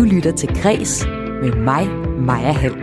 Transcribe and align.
Du 0.00 0.04
lytter 0.14 0.32
til 0.32 0.48
Græs 0.62 1.06
med 1.42 1.52
mig, 1.70 1.84
Maja 2.28 2.52
Hall. 2.62 2.78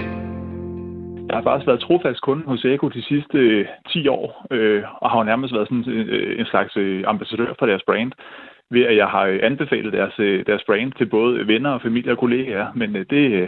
Jeg 1.28 1.36
har 1.38 1.44
faktisk 1.48 1.68
været 1.68 1.86
trofast 1.88 2.22
kunde 2.22 2.44
hos 2.52 2.66
Eko 2.66 2.88
de 2.90 3.04
sidste 3.12 3.38
10 3.92 4.00
øh, 4.00 4.14
år, 4.18 4.28
øh, 4.52 4.84
og 5.02 5.10
har 5.10 5.18
jo 5.18 5.24
nærmest 5.32 5.54
været 5.54 5.68
sådan 5.68 5.90
øh, 5.90 6.40
en 6.40 6.46
slags 6.46 6.78
øh, 6.78 7.04
ambassadør 7.08 7.52
for 7.60 7.66
deres 7.66 7.84
brand, 7.90 8.12
ved 8.72 8.84
at 8.92 8.96
jeg 9.02 9.08
har 9.16 9.26
anbefalet 9.50 9.94
deres, 9.94 10.16
øh, 10.20 10.46
deres 10.50 10.64
brand 10.68 10.92
til 10.98 11.06
både 11.10 11.48
venner 11.48 11.70
og 11.70 11.82
familie 11.82 12.12
og 12.12 12.18
kollegaer, 12.18 12.68
men 12.76 12.96
øh, 12.96 13.06
det, 13.10 13.24
øh, 13.40 13.48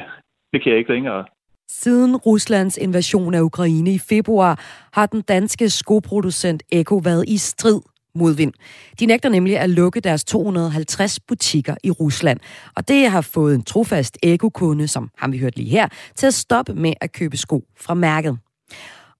det 0.51 0.57
kan 0.61 0.71
jeg 0.71 0.79
ikke 0.79 0.93
længere. 0.93 1.25
Siden 1.67 2.15
Ruslands 2.15 2.77
invasion 2.77 3.33
af 3.33 3.41
Ukraine 3.41 3.91
i 3.91 3.99
februar 4.09 4.53
har 4.97 5.05
den 5.05 5.21
danske 5.21 5.69
skoproducent 5.69 6.63
Eko 6.71 6.95
været 6.95 7.23
i 7.27 7.37
strid 7.37 7.81
modvind. 8.15 8.53
De 8.99 9.05
nægter 9.05 9.29
nemlig 9.29 9.59
at 9.59 9.69
lukke 9.69 9.99
deres 9.99 10.23
250 10.23 11.19
butikker 11.19 11.75
i 11.83 11.91
Rusland, 11.91 12.39
og 12.75 12.87
det 12.87 13.09
har 13.09 13.21
fået 13.21 13.55
en 13.55 13.63
trofast 13.63 14.17
ekokunde, 14.23 14.87
som 14.87 15.09
ham 15.17 15.31
vi 15.31 15.37
hørt 15.37 15.57
lige 15.57 15.69
her, 15.69 15.87
til 16.15 16.27
at 16.27 16.33
stoppe 16.33 16.73
med 16.73 16.93
at 17.01 17.11
købe 17.11 17.37
sko 17.37 17.63
fra 17.77 17.93
mærket. 17.93 18.37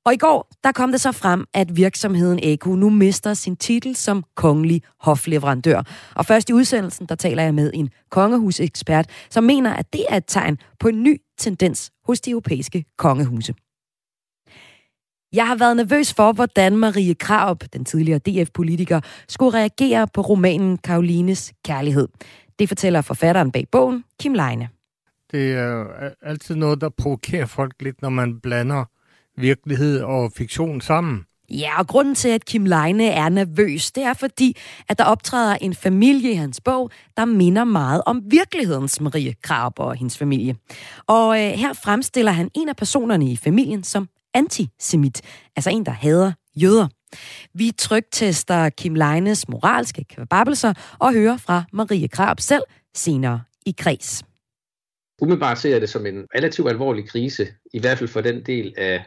Og 0.05 0.13
i 0.13 0.17
går, 0.17 0.51
der 0.63 0.71
kom 0.71 0.91
det 0.91 1.01
så 1.01 1.11
frem, 1.11 1.45
at 1.53 1.77
virksomheden 1.77 2.39
Eko 2.43 2.75
nu 2.75 2.89
mister 2.89 3.33
sin 3.33 3.55
titel 3.55 3.95
som 3.95 4.23
kongelig 4.35 4.81
hofleverandør. 4.99 5.83
Og 6.15 6.25
først 6.25 6.49
i 6.49 6.53
udsendelsen, 6.53 7.05
der 7.05 7.15
taler 7.15 7.43
jeg 7.43 7.53
med 7.53 7.71
en 7.73 7.89
kongehusekspert, 8.11 9.09
som 9.29 9.43
mener, 9.43 9.73
at 9.73 9.93
det 9.93 10.05
er 10.09 10.17
et 10.17 10.23
tegn 10.27 10.57
på 10.79 10.87
en 10.87 11.03
ny 11.03 11.21
tendens 11.37 11.91
hos 12.05 12.21
de 12.21 12.31
europæiske 12.31 12.85
kongehuse. 12.97 13.53
Jeg 15.33 15.47
har 15.47 15.55
været 15.55 15.75
nervøs 15.75 16.13
for, 16.13 16.31
hvordan 16.31 16.77
Marie 16.77 17.15
Kraup, 17.15 17.63
den 17.73 17.85
tidligere 17.85 18.19
DF-politiker, 18.19 19.01
skulle 19.27 19.57
reagere 19.57 20.07
på 20.13 20.21
romanen 20.21 20.77
Karolines 20.77 21.53
Kærlighed. 21.65 22.07
Det 22.59 22.67
fortæller 22.67 23.01
forfatteren 23.01 23.51
bag 23.51 23.67
bogen, 23.71 24.03
Kim 24.19 24.33
Leine. 24.33 24.69
Det 25.31 25.53
er 25.53 25.85
altid 26.21 26.55
noget, 26.55 26.81
der 26.81 26.89
provokerer 26.89 27.45
folk 27.45 27.73
lidt, 27.79 28.01
når 28.01 28.09
man 28.09 28.39
blander 28.39 28.85
virkelighed 29.37 30.01
og 30.01 30.31
fiktion 30.31 30.81
sammen. 30.81 31.23
Ja, 31.49 31.79
og 31.79 31.87
grunden 31.87 32.15
til, 32.15 32.29
at 32.29 32.45
Kim 32.45 32.65
Leine 32.65 33.05
er 33.07 33.29
nervøs, 33.29 33.91
det 33.91 34.03
er 34.03 34.13
fordi, 34.13 34.57
at 34.89 34.97
der 34.97 35.03
optræder 35.03 35.55
en 35.55 35.73
familie 35.73 36.31
i 36.31 36.35
hans 36.35 36.61
bog, 36.61 36.91
der 37.17 37.25
minder 37.25 37.63
meget 37.63 38.01
om 38.05 38.21
virkelighedens 38.25 39.01
Marie 39.01 39.35
Krab 39.41 39.79
og 39.79 39.95
hendes 39.95 40.17
familie. 40.17 40.55
Og 41.07 41.43
øh, 41.43 41.51
her 41.51 41.73
fremstiller 41.73 42.31
han 42.31 42.49
en 42.55 42.69
af 42.69 42.75
personerne 42.75 43.31
i 43.31 43.35
familien 43.35 43.83
som 43.83 44.07
antisemit, 44.33 45.21
altså 45.55 45.69
en, 45.69 45.85
der 45.85 45.91
hader 45.91 46.31
jøder. 46.55 46.87
Vi 47.53 47.71
trygtester 47.77 48.69
Kim 48.69 48.95
Leines 48.95 49.49
moralske 49.49 50.03
kvababelser 50.03 50.73
og 50.99 51.13
hører 51.13 51.37
fra 51.37 51.63
Marie 51.73 52.07
Krab 52.07 52.39
selv 52.39 52.63
senere 52.95 53.41
i 53.65 53.75
kreds. 53.77 54.23
Umiddelbart 55.21 55.59
ser 55.59 55.69
jeg 55.69 55.81
det 55.81 55.89
som 55.89 56.05
en 56.05 56.25
relativt 56.35 56.69
alvorlig 56.69 57.09
krise, 57.09 57.47
i 57.73 57.79
hvert 57.79 57.97
fald 57.97 58.09
for 58.09 58.21
den 58.21 58.43
del 58.45 58.73
af 58.77 59.03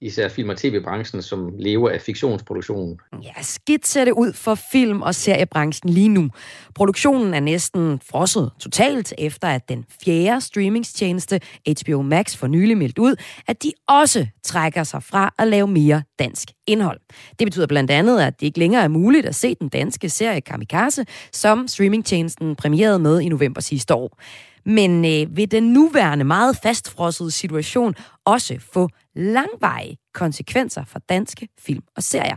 især 0.00 0.28
film- 0.28 0.48
og 0.48 0.56
tv-branchen, 0.56 1.22
som 1.22 1.52
lever 1.58 1.90
af 1.90 2.00
fiktionsproduktionen. 2.00 2.98
Ja, 3.22 3.42
skidt 3.42 3.86
ser 3.86 4.04
det 4.04 4.12
ud 4.12 4.32
for 4.32 4.54
film- 4.54 5.02
og 5.02 5.14
seriebranchen 5.14 5.92
lige 5.92 6.08
nu. 6.08 6.30
Produktionen 6.74 7.34
er 7.34 7.40
næsten 7.40 8.00
frosset 8.10 8.50
totalt, 8.60 9.14
efter 9.18 9.48
at 9.48 9.68
den 9.68 9.84
fjerde 10.04 10.40
streamingstjeneste 10.40 11.40
HBO 11.68 12.02
Max 12.02 12.36
for 12.36 12.46
nylig 12.46 12.76
meldt 12.76 12.98
ud, 12.98 13.16
at 13.46 13.62
de 13.62 13.72
også 13.88 14.26
trækker 14.44 14.84
sig 14.84 15.02
fra 15.02 15.34
at 15.38 15.48
lave 15.48 15.68
mere 15.68 16.02
dansk 16.18 16.48
indhold. 16.66 17.00
Det 17.38 17.46
betyder 17.46 17.66
blandt 17.66 17.90
andet, 17.90 18.20
at 18.20 18.40
det 18.40 18.46
ikke 18.46 18.58
længere 18.58 18.82
er 18.82 18.88
muligt 18.88 19.26
at 19.26 19.34
se 19.34 19.54
den 19.54 19.68
danske 19.68 20.08
serie 20.08 20.40
Kamikaze, 20.40 21.06
som 21.32 21.68
streamingtjenesten 21.68 22.56
premierede 22.56 22.98
med 22.98 23.20
i 23.20 23.28
november 23.28 23.60
sidste 23.60 23.94
år. 23.94 24.18
Men 24.66 25.04
øh, 25.04 25.36
vil 25.36 25.50
den 25.50 25.62
nuværende 25.72 26.24
meget 26.24 26.56
fastfrossede 26.62 27.30
situation 27.30 27.94
også 28.24 28.58
få 28.72 28.88
langvarige 29.16 29.96
konsekvenser 30.14 30.84
for 30.84 30.98
danske 30.98 31.48
film 31.58 31.82
og 31.96 32.02
serier? 32.02 32.36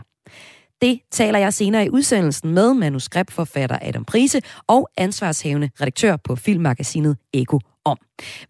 Det 0.80 1.00
taler 1.10 1.38
jeg 1.38 1.54
senere 1.54 1.86
i 1.86 1.90
udsendelsen 1.90 2.54
med 2.54 2.74
manuskriptforfatter 2.74 3.78
Adam 3.82 4.04
Prise 4.04 4.40
og 4.66 4.88
ansvarshavende 4.96 5.70
redaktør 5.80 6.16
på 6.16 6.36
filmmagasinet 6.36 7.16
Eko 7.32 7.60
om. 7.84 7.98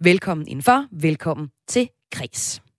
Velkommen 0.01 0.49
indenfor, 0.49 0.87
velkommen 0.93 1.49
til 1.69 1.89
Kris. 2.13 2.70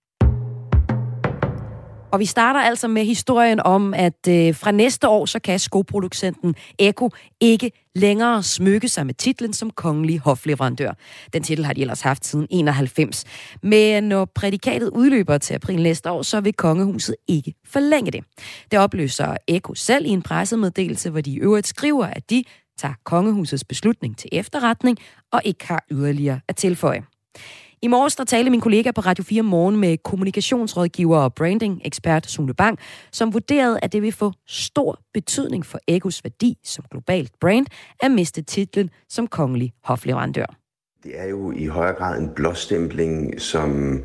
Og 2.12 2.20
vi 2.20 2.24
starter 2.24 2.60
altså 2.60 2.88
med 2.88 3.04
historien 3.04 3.60
om, 3.60 3.94
at 3.94 4.28
øh, 4.28 4.54
fra 4.54 4.70
næste 4.70 5.08
år, 5.08 5.26
så 5.26 5.38
kan 5.38 5.58
skoproducenten 5.58 6.54
Eko 6.78 7.10
ikke 7.40 7.72
længere 7.94 8.42
smykke 8.42 8.88
sig 8.88 9.06
med 9.06 9.14
titlen 9.14 9.52
som 9.52 9.70
kongelig 9.70 10.18
hofleverandør. 10.18 10.92
Den 11.32 11.42
titel 11.42 11.64
har 11.64 11.72
de 11.72 11.80
ellers 11.80 12.00
haft 12.00 12.26
siden 12.26 12.46
91. 12.50 13.24
Men 13.62 14.04
når 14.04 14.24
prædikatet 14.24 14.88
udløber 14.88 15.38
til 15.38 15.54
april 15.54 15.82
næste 15.82 16.10
år, 16.10 16.22
så 16.22 16.40
vil 16.40 16.52
kongehuset 16.52 17.16
ikke 17.28 17.54
forlænge 17.66 18.10
det. 18.10 18.24
Det 18.70 18.78
opløser 18.78 19.36
Eko 19.48 19.74
selv 19.74 20.06
i 20.06 20.08
en 20.08 20.22
pressemeddelelse, 20.22 21.10
hvor 21.10 21.20
de 21.20 21.30
i 21.30 21.38
øvrigt 21.38 21.66
skriver, 21.66 22.06
at 22.06 22.30
de 22.30 22.44
tager 22.78 22.94
kongehusets 23.04 23.64
beslutning 23.64 24.18
til 24.18 24.28
efterretning 24.32 24.98
og 25.32 25.42
ikke 25.44 25.68
har 25.68 25.84
yderligere 25.90 26.40
at 26.48 26.56
tilføje. 26.56 27.02
I 27.84 27.88
morges 27.88 28.16
der 28.16 28.24
talte 28.24 28.50
min 28.50 28.60
kollega 28.60 28.90
på 28.90 29.00
Radio 29.00 29.24
4 29.24 29.42
Morgen 29.42 29.76
med 29.76 29.96
kommunikationsrådgiver 29.98 31.18
og 31.18 31.34
branding-ekspert 31.34 32.30
Sune 32.30 32.54
Bang, 32.54 32.78
som 33.12 33.34
vurderede, 33.34 33.78
at 33.82 33.92
det 33.92 34.02
vil 34.02 34.12
få 34.12 34.32
stor 34.46 34.98
betydning 35.14 35.66
for 35.66 35.78
Egos 35.88 36.24
værdi 36.24 36.56
som 36.64 36.84
globalt 36.90 37.32
brand 37.40 37.66
at 38.00 38.10
miste 38.10 38.42
titlen 38.42 38.90
som 39.08 39.26
kongelig 39.26 39.72
hofleverandør. 39.84 40.61
Det 41.04 41.20
er 41.20 41.28
jo 41.28 41.52
i 41.56 41.66
højere 41.66 41.94
grad 41.94 42.20
en 42.20 42.28
blåstempling, 42.28 43.40
som, 43.40 44.00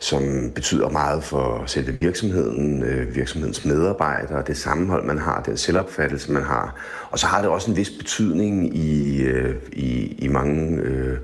som 0.00 0.50
betyder 0.54 0.88
meget 0.88 1.24
for 1.24 1.62
selve 1.66 1.98
virksomheden, 2.00 2.82
øh, 2.82 3.16
virksomhedens 3.16 3.64
medarbejdere, 3.64 4.42
det 4.46 4.56
sammenhold, 4.56 5.04
man 5.04 5.18
har, 5.18 5.42
den 5.42 5.56
selvopfattelse, 5.56 6.32
man 6.32 6.42
har. 6.42 6.74
Og 7.10 7.18
så 7.18 7.26
har 7.26 7.40
det 7.40 7.50
også 7.50 7.70
en 7.70 7.76
vis 7.76 7.90
betydning 7.90 8.76
i, 8.76 9.22
øh, 9.22 9.54
i, 9.72 10.16
i 10.18 10.28
mange 10.28 10.80
øh, 10.82 11.18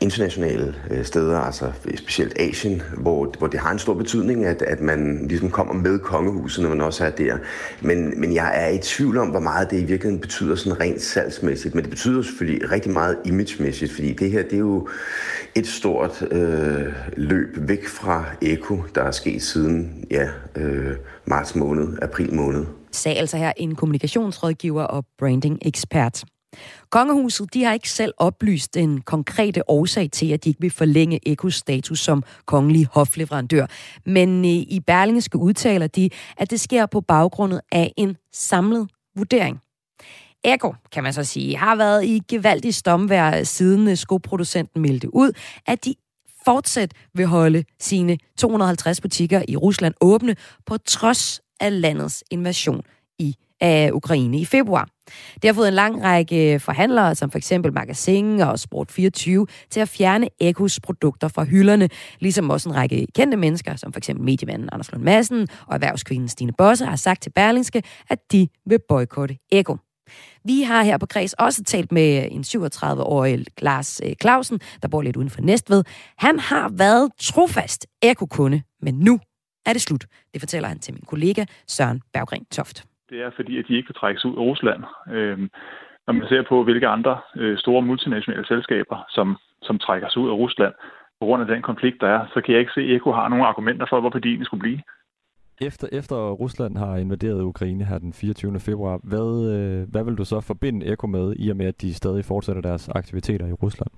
internationale 0.00 0.74
øh, 0.90 1.04
steder, 1.04 1.40
altså 1.40 1.72
specielt 1.96 2.40
Asien, 2.40 2.82
hvor, 2.96 3.34
hvor 3.38 3.46
det 3.46 3.60
har 3.60 3.72
en 3.72 3.78
stor 3.78 3.94
betydning, 3.94 4.44
at, 4.44 4.62
at 4.62 4.80
man 4.80 5.26
ligesom 5.28 5.50
kommer 5.50 5.74
med 5.74 5.98
kongehuset, 5.98 6.62
når 6.62 6.70
man 6.70 6.80
også 6.80 7.04
er 7.04 7.10
der. 7.10 7.36
Men, 7.80 8.20
men 8.20 8.34
jeg 8.34 8.52
er 8.54 8.68
i 8.68 8.78
tvivl 8.78 9.18
om, 9.18 9.28
hvor 9.28 9.40
meget 9.40 9.70
det 9.70 9.76
i 9.76 9.84
virkeligheden 9.84 10.20
betyder 10.20 10.54
sådan 10.54 10.80
rent 10.80 11.02
salgsmæssigt. 11.02 11.74
Men 11.74 11.84
det 11.84 11.90
betyder 11.90 12.22
selvfølgelig 12.22 12.70
rigtig 12.72 12.92
meget 12.92 13.16
imagemæssigt, 13.24 13.92
fordi 13.92 14.12
det 14.12 14.30
her 14.30 14.39
det 14.42 14.52
er 14.52 14.58
jo 14.58 14.88
et 15.54 15.66
stort 15.66 16.22
øh, 16.30 16.94
løb 17.16 17.56
væk 17.68 17.88
fra 17.88 18.24
Eko, 18.42 18.82
der 18.94 19.02
er 19.02 19.10
sket 19.10 19.42
siden 19.42 20.04
ja, 20.10 20.28
øh, 20.56 20.96
marts 21.24 21.54
måned, 21.54 21.98
april 22.02 22.34
måned. 22.34 22.66
Sag 22.92 23.18
altså 23.18 23.36
her 23.36 23.52
en 23.56 23.74
kommunikationsrådgiver 23.74 24.82
og 24.82 25.04
branding-ekspert. 25.18 26.24
Kongehuset 26.90 27.54
de 27.54 27.64
har 27.64 27.72
ikke 27.72 27.90
selv 27.90 28.14
oplyst 28.16 28.76
en 28.76 29.00
konkrete 29.00 29.70
årsag 29.70 30.10
til, 30.10 30.32
at 30.32 30.44
de 30.44 30.48
ikke 30.48 30.60
vil 30.60 30.70
forlænge 30.70 31.28
Ekos 31.28 31.54
status 31.54 32.00
som 32.00 32.22
kongelig 32.46 32.86
hofleverandør. 32.92 33.66
Men 34.06 34.44
øh, 34.44 34.50
i 34.50 34.80
Berlingske 34.86 35.38
udtaler 35.38 35.86
de, 35.86 36.10
at 36.36 36.50
det 36.50 36.60
sker 36.60 36.86
på 36.86 37.00
baggrund 37.00 37.54
af 37.72 37.92
en 37.96 38.16
samlet 38.32 38.88
vurdering. 39.16 39.60
Eko, 40.44 40.74
kan 40.92 41.02
man 41.02 41.12
så 41.12 41.24
sige, 41.24 41.56
har 41.56 41.76
været 41.76 42.04
i 42.04 42.20
gevaldig 42.28 42.74
stomvær 42.74 43.42
siden 43.42 43.88
øh, 43.88 43.96
skoproducenten 43.96 44.82
meldte 44.82 45.14
ud, 45.14 45.32
at 45.66 45.84
de 45.84 45.94
fortsat 46.44 46.92
vil 47.14 47.26
holde 47.26 47.64
sine 47.80 48.18
250 48.38 49.00
butikker 49.00 49.42
i 49.48 49.56
Rusland 49.56 49.94
åbne 50.00 50.36
på 50.66 50.76
trods 50.78 51.40
af 51.60 51.80
landets 51.80 52.24
invasion 52.30 52.82
i 53.18 53.34
af 53.60 53.90
Ukraine 53.92 54.40
i 54.40 54.44
februar. 54.44 54.88
Det 55.34 55.44
har 55.44 55.52
fået 55.52 55.68
en 55.68 55.74
lang 55.74 56.02
række 56.04 56.60
forhandlere, 56.60 57.14
som 57.14 57.30
for 57.30 57.38
eksempel 57.38 57.72
Magasin 57.72 58.40
og 58.40 58.54
Sport24, 58.54 59.44
til 59.70 59.80
at 59.80 59.88
fjerne 59.88 60.28
Ekos 60.40 60.80
produkter 60.80 61.28
fra 61.28 61.44
hylderne, 61.44 61.88
ligesom 62.20 62.50
også 62.50 62.68
en 62.68 62.74
række 62.74 63.06
kendte 63.14 63.36
mennesker, 63.36 63.76
som 63.76 63.92
for 63.92 63.98
eksempel 63.98 64.24
mediemanden 64.24 64.68
Anders 64.72 64.92
Lund 64.92 65.02
Madsen 65.04 65.48
og 65.66 65.74
erhvervskvinden 65.74 66.28
Stine 66.28 66.52
Bosse, 66.58 66.86
har 66.86 66.96
sagt 66.96 67.22
til 67.22 67.30
Berlingske, 67.30 67.82
at 68.08 68.18
de 68.32 68.48
vil 68.66 68.78
boykotte 68.88 69.36
Eko. 69.52 69.76
Vi 70.44 70.62
har 70.62 70.82
her 70.82 70.98
på 70.98 71.06
Kreds 71.06 71.32
også 71.32 71.64
talt 71.64 71.92
med 71.92 72.28
en 72.30 72.40
37-årig 72.40 73.44
Lars 73.62 74.00
øh, 74.06 74.12
Clausen, 74.22 74.60
der 74.82 74.88
bor 74.88 75.02
lidt 75.02 75.16
uden 75.16 75.30
for 75.30 75.40
Næstved. 75.40 75.84
Han 76.18 76.38
har 76.38 76.72
været 76.78 77.10
trofast 77.20 77.86
ekokunde, 78.02 78.62
men 78.82 78.94
nu 78.94 79.20
er 79.66 79.72
det 79.72 79.82
slut. 79.82 80.04
Det 80.32 80.40
fortæller 80.40 80.68
han 80.68 80.78
til 80.78 80.94
min 80.94 81.04
kollega 81.06 81.44
Søren 81.66 82.02
Berggren 82.12 82.44
Toft 82.44 82.84
det 83.10 83.22
er 83.22 83.30
fordi, 83.36 83.58
at 83.58 83.64
de 83.68 83.76
ikke 83.76 83.86
kan 83.86 84.00
trækkes 84.00 84.24
ud 84.24 84.36
af 84.36 84.40
Rusland. 84.50 84.82
Øhm, 85.10 85.50
når 86.06 86.14
man 86.14 86.28
ser 86.28 86.42
på, 86.48 86.64
hvilke 86.64 86.88
andre 86.88 87.20
øh, 87.36 87.58
store 87.58 87.82
multinationale 87.82 88.46
selskaber, 88.46 88.98
som, 89.08 89.36
som 89.62 89.78
trækker 89.78 90.08
sig 90.08 90.22
ud 90.22 90.28
af 90.28 90.34
Rusland 90.34 90.74
på 91.20 91.26
grund 91.26 91.42
af 91.42 91.48
den 91.48 91.62
konflikt, 91.62 92.00
der 92.00 92.08
er, 92.08 92.26
så 92.34 92.40
kan 92.40 92.52
jeg 92.52 92.60
ikke 92.60 92.72
se, 92.74 92.80
at 92.80 92.90
Eko 92.90 93.12
har 93.12 93.28
nogle 93.28 93.46
argumenter 93.46 93.86
for, 93.90 94.00
hvorfor 94.00 94.18
de 94.18 94.28
egentlig 94.28 94.46
skulle 94.46 94.60
blive. 94.60 94.80
Efter, 95.68 95.88
efter 95.92 96.16
Rusland 96.30 96.76
har 96.76 96.96
invaderet 96.96 97.42
Ukraine 97.42 97.84
her 97.84 97.98
den 97.98 98.12
24. 98.12 98.60
februar, 98.60 99.00
hvad, 99.02 99.30
øh, 99.54 99.90
hvad 99.92 100.04
vil 100.04 100.18
du 100.18 100.24
så 100.24 100.40
forbinde 100.40 100.92
Eko 100.92 101.06
med, 101.06 101.34
i 101.36 101.50
og 101.50 101.56
med, 101.56 101.66
at 101.66 101.82
de 101.82 101.94
stadig 101.94 102.24
fortsætter 102.24 102.62
deres 102.62 102.88
aktiviteter 102.88 103.46
i 103.46 103.52
Rusland? 103.52 103.90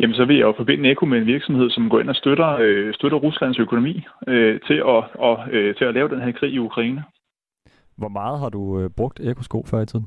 Jamen, 0.00 0.14
så 0.14 0.24
vil 0.24 0.36
jeg 0.36 0.42
jo 0.44 0.54
forbinde 0.56 0.90
Eko 0.90 1.06
med 1.06 1.18
en 1.18 1.26
virksomhed, 1.26 1.70
som 1.70 1.88
går 1.90 2.00
ind 2.00 2.08
og 2.08 2.16
støtter, 2.16 2.56
øh, 2.60 2.94
støtter 2.94 3.18
Ruslands 3.18 3.58
økonomi 3.58 4.04
øh, 4.28 4.60
til, 4.66 4.74
at, 4.74 5.04
og, 5.14 5.38
øh, 5.52 5.74
til 5.74 5.84
at 5.84 5.94
lave 5.94 6.08
den 6.08 6.20
her 6.20 6.32
krig 6.32 6.52
i 6.52 6.58
Ukraine. 6.58 7.04
Hvor 7.96 8.08
meget 8.08 8.40
har 8.40 8.48
du 8.48 8.80
øh, 8.80 8.90
brugt 8.96 9.20
Eko-sko 9.20 9.64
før 9.70 9.80
i 9.80 9.86
tiden? 9.86 10.06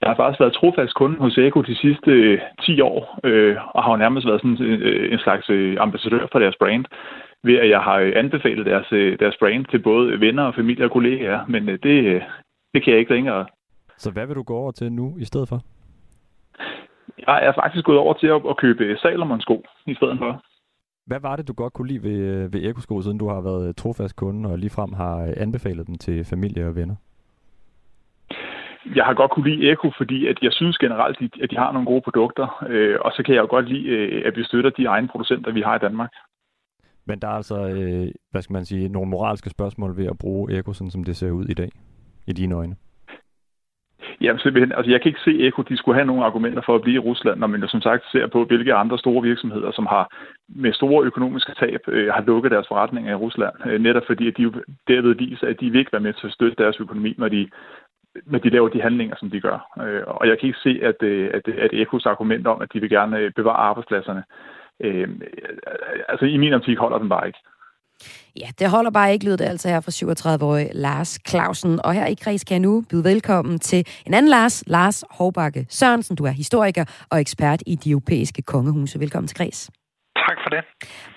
Jeg 0.00 0.08
har 0.10 0.16
faktisk 0.16 0.40
været 0.40 0.52
trofast 0.52 0.94
kunde 0.94 1.18
hos 1.18 1.38
Eko 1.38 1.62
de 1.62 1.76
sidste 1.76 2.10
øh, 2.10 2.40
10 2.62 2.80
år, 2.80 3.18
øh, 3.24 3.56
og 3.74 3.82
har 3.84 3.90
jo 3.90 3.96
nærmest 3.96 4.26
været 4.26 4.40
sådan 4.40 4.62
øh, 4.62 5.12
en 5.12 5.18
slags 5.18 5.50
øh, 5.50 5.76
ambassadør 5.80 6.26
for 6.32 6.38
deres 6.38 6.56
brand, 6.58 6.84
ved 7.44 7.58
at 7.58 7.70
jeg 7.70 7.80
har 7.80 7.98
øh, 7.98 8.12
anbefalet 8.16 8.66
deres, 8.66 8.92
øh, 8.92 9.18
deres 9.18 9.36
brand 9.40 9.64
til 9.64 9.78
både 9.82 10.20
venner 10.20 10.42
og 10.42 10.54
familie 10.54 10.84
og 10.84 10.90
kollegaer, 10.90 11.46
men 11.48 11.68
øh, 11.68 11.78
det, 11.82 12.22
det 12.74 12.84
kan 12.84 12.92
jeg 12.92 13.00
ikke 13.00 13.14
længere. 13.14 13.46
Så 13.96 14.10
hvad 14.10 14.26
vil 14.26 14.36
du 14.36 14.42
gå 14.42 14.56
over 14.56 14.72
til 14.72 14.92
nu 14.92 15.16
i 15.18 15.24
stedet 15.24 15.48
for? 15.48 15.60
Jeg 17.26 17.46
er 17.46 17.52
faktisk 17.52 17.84
gået 17.84 17.98
over 17.98 18.14
til 18.14 18.26
at, 18.26 18.42
at 18.50 18.56
købe 18.56 18.96
Salomon-sko 18.96 19.64
i 19.86 19.94
stedet 19.94 20.18
for. 20.18 20.42
Hvad 21.06 21.20
var 21.20 21.36
det, 21.36 21.48
du 21.48 21.52
godt 21.52 21.72
kunne 21.72 21.88
lide 21.88 22.02
ved, 22.02 22.48
ved 22.52 22.70
Ekosko, 22.70 23.02
siden 23.02 23.18
du 23.18 23.28
har 23.28 23.40
været 23.40 23.76
trofast 23.76 24.16
kunde 24.16 24.50
og 24.50 24.58
ligefrem 24.58 24.92
har 24.92 25.34
anbefalet 25.36 25.86
dem 25.86 25.94
til 25.94 26.24
familie 26.24 26.66
og 26.66 26.76
venner? 26.76 26.94
Jeg 28.94 29.04
har 29.04 29.14
godt 29.14 29.30
kunne 29.30 29.50
lide 29.50 29.70
Eko, 29.70 29.90
fordi 29.96 30.26
at 30.26 30.38
jeg 30.42 30.52
synes 30.52 30.78
generelt, 30.78 31.18
at 31.42 31.50
de 31.50 31.56
har 31.56 31.72
nogle 31.72 31.86
gode 31.86 32.00
produkter, 32.00 32.46
og 33.00 33.12
så 33.12 33.22
kan 33.22 33.34
jeg 33.34 33.42
jo 33.42 33.46
godt 33.50 33.68
lide, 33.68 33.88
at 34.26 34.36
vi 34.36 34.44
støtter 34.44 34.70
de 34.70 34.84
egne 34.84 35.08
producenter, 35.08 35.52
vi 35.52 35.60
har 35.60 35.76
i 35.76 35.78
Danmark. 35.78 36.12
Men 37.06 37.18
der 37.18 37.28
er 37.28 37.32
altså, 37.32 37.68
øh, 37.68 38.08
hvad 38.30 38.42
skal 38.42 38.52
man 38.52 38.64
sige, 38.64 38.88
nogle 38.88 39.10
moralske 39.10 39.50
spørgsmål 39.50 39.96
ved 39.96 40.06
at 40.06 40.18
bruge 40.18 40.58
Eko, 40.58 40.72
sådan 40.72 40.90
som 40.90 41.04
det 41.04 41.16
ser 41.16 41.30
ud 41.30 41.44
i 41.44 41.54
dag, 41.54 41.70
i 42.26 42.32
dine 42.32 42.54
øjne? 42.54 42.76
Jamen 44.20 44.38
simpelthen, 44.38 44.72
altså 44.72 44.90
jeg 44.90 45.00
kan 45.00 45.08
ikke 45.08 45.20
se, 45.24 45.46
Eko 45.46 45.62
de 45.62 45.76
skulle 45.76 45.94
have 45.94 46.06
nogle 46.06 46.24
argumenter 46.24 46.62
for 46.66 46.74
at 46.74 46.82
blive 46.82 46.94
i 46.94 47.06
Rusland, 47.08 47.38
når 47.40 47.46
man 47.46 47.60
jo 47.60 47.68
som 47.68 47.80
sagt 47.80 48.04
ser 48.12 48.26
på, 48.26 48.44
hvilke 48.44 48.74
andre 48.74 48.98
store 48.98 49.22
virksomheder, 49.22 49.72
som 49.72 49.86
har 49.86 50.14
med 50.48 50.72
store 50.72 51.04
økonomiske 51.04 51.52
tab, 51.60 51.80
øh, 51.88 52.12
har 52.14 52.22
lukket 52.22 52.50
deres 52.50 52.68
forretninger 52.68 53.12
i 53.12 53.22
Rusland. 53.24 53.54
Øh, 53.66 53.80
netop 53.80 54.02
fordi, 54.06 54.28
at 54.28 54.36
de 54.36 54.42
jo 54.42 54.52
derved 54.88 55.14
viser, 55.14 55.46
at 55.46 55.60
de 55.60 55.70
vil 55.70 55.78
ikke 55.78 55.92
være 55.92 56.02
med 56.02 56.12
til 56.12 56.26
at 56.26 56.32
støtte 56.32 56.62
deres 56.62 56.80
økonomi, 56.80 57.14
når 57.18 57.28
de, 57.28 57.48
når 58.26 58.38
de 58.38 58.50
laver 58.50 58.68
de 58.68 58.82
handlinger, 58.82 59.16
som 59.16 59.30
de 59.30 59.40
gør. 59.40 59.58
Øh, 59.82 60.02
og 60.06 60.28
jeg 60.28 60.38
kan 60.38 60.46
ikke 60.46 60.58
se, 60.66 60.80
at, 60.82 61.02
øh, 61.02 61.30
at, 61.34 61.48
at 61.48 61.70
Ekos 61.72 62.06
argument 62.06 62.46
om, 62.46 62.62
at 62.62 62.72
de 62.72 62.80
vil 62.80 62.90
gerne 62.90 63.18
øh, 63.18 63.32
bevare 63.36 63.56
arbejdspladserne, 63.56 64.22
øh, 64.80 65.08
altså 66.08 66.24
i 66.24 66.36
min 66.36 66.54
optik 66.54 66.78
holder 66.78 66.98
den 66.98 67.08
bare 67.08 67.26
ikke. 67.26 67.38
Ja, 68.40 68.48
det 68.58 68.70
holder 68.70 68.90
bare 68.90 69.12
ikke, 69.12 69.24
lyder 69.24 69.36
det 69.36 69.44
altså 69.44 69.68
her 69.68 69.80
fra 69.80 69.90
37-årige 69.90 70.70
Lars 70.72 71.18
Clausen. 71.28 71.80
Og 71.84 71.92
her 71.94 72.06
i 72.06 72.14
Kreds 72.14 72.44
kan 72.44 72.54
jeg 72.54 72.60
nu 72.60 72.84
byde 72.90 73.04
velkommen 73.04 73.58
til 73.58 73.86
en 74.06 74.14
anden 74.14 74.30
Lars, 74.30 74.64
Lars 74.66 75.04
Hovbakke 75.10 75.66
Sørensen. 75.68 76.16
Du 76.16 76.24
er 76.24 76.30
historiker 76.30 77.06
og 77.10 77.20
ekspert 77.20 77.62
i 77.66 77.74
de 77.74 77.90
europæiske 77.90 78.42
kongehuse. 78.42 79.00
Velkommen 79.00 79.28
til 79.28 79.36
Kreds. 79.36 79.70
Tak 80.16 80.38
for 80.42 80.50
det. 80.50 80.64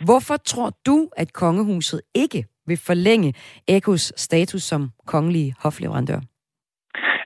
Hvorfor 0.06 0.38
tror 0.38 0.70
du, 0.86 1.10
at 1.18 1.34
kongehuset 1.34 2.02
ikke 2.16 2.44
vil 2.68 2.80
forlænge 2.88 3.34
Ekos 3.68 4.14
status 4.16 4.64
som 4.64 4.90
kongelig 5.08 5.54
hofleverandør? 5.64 6.20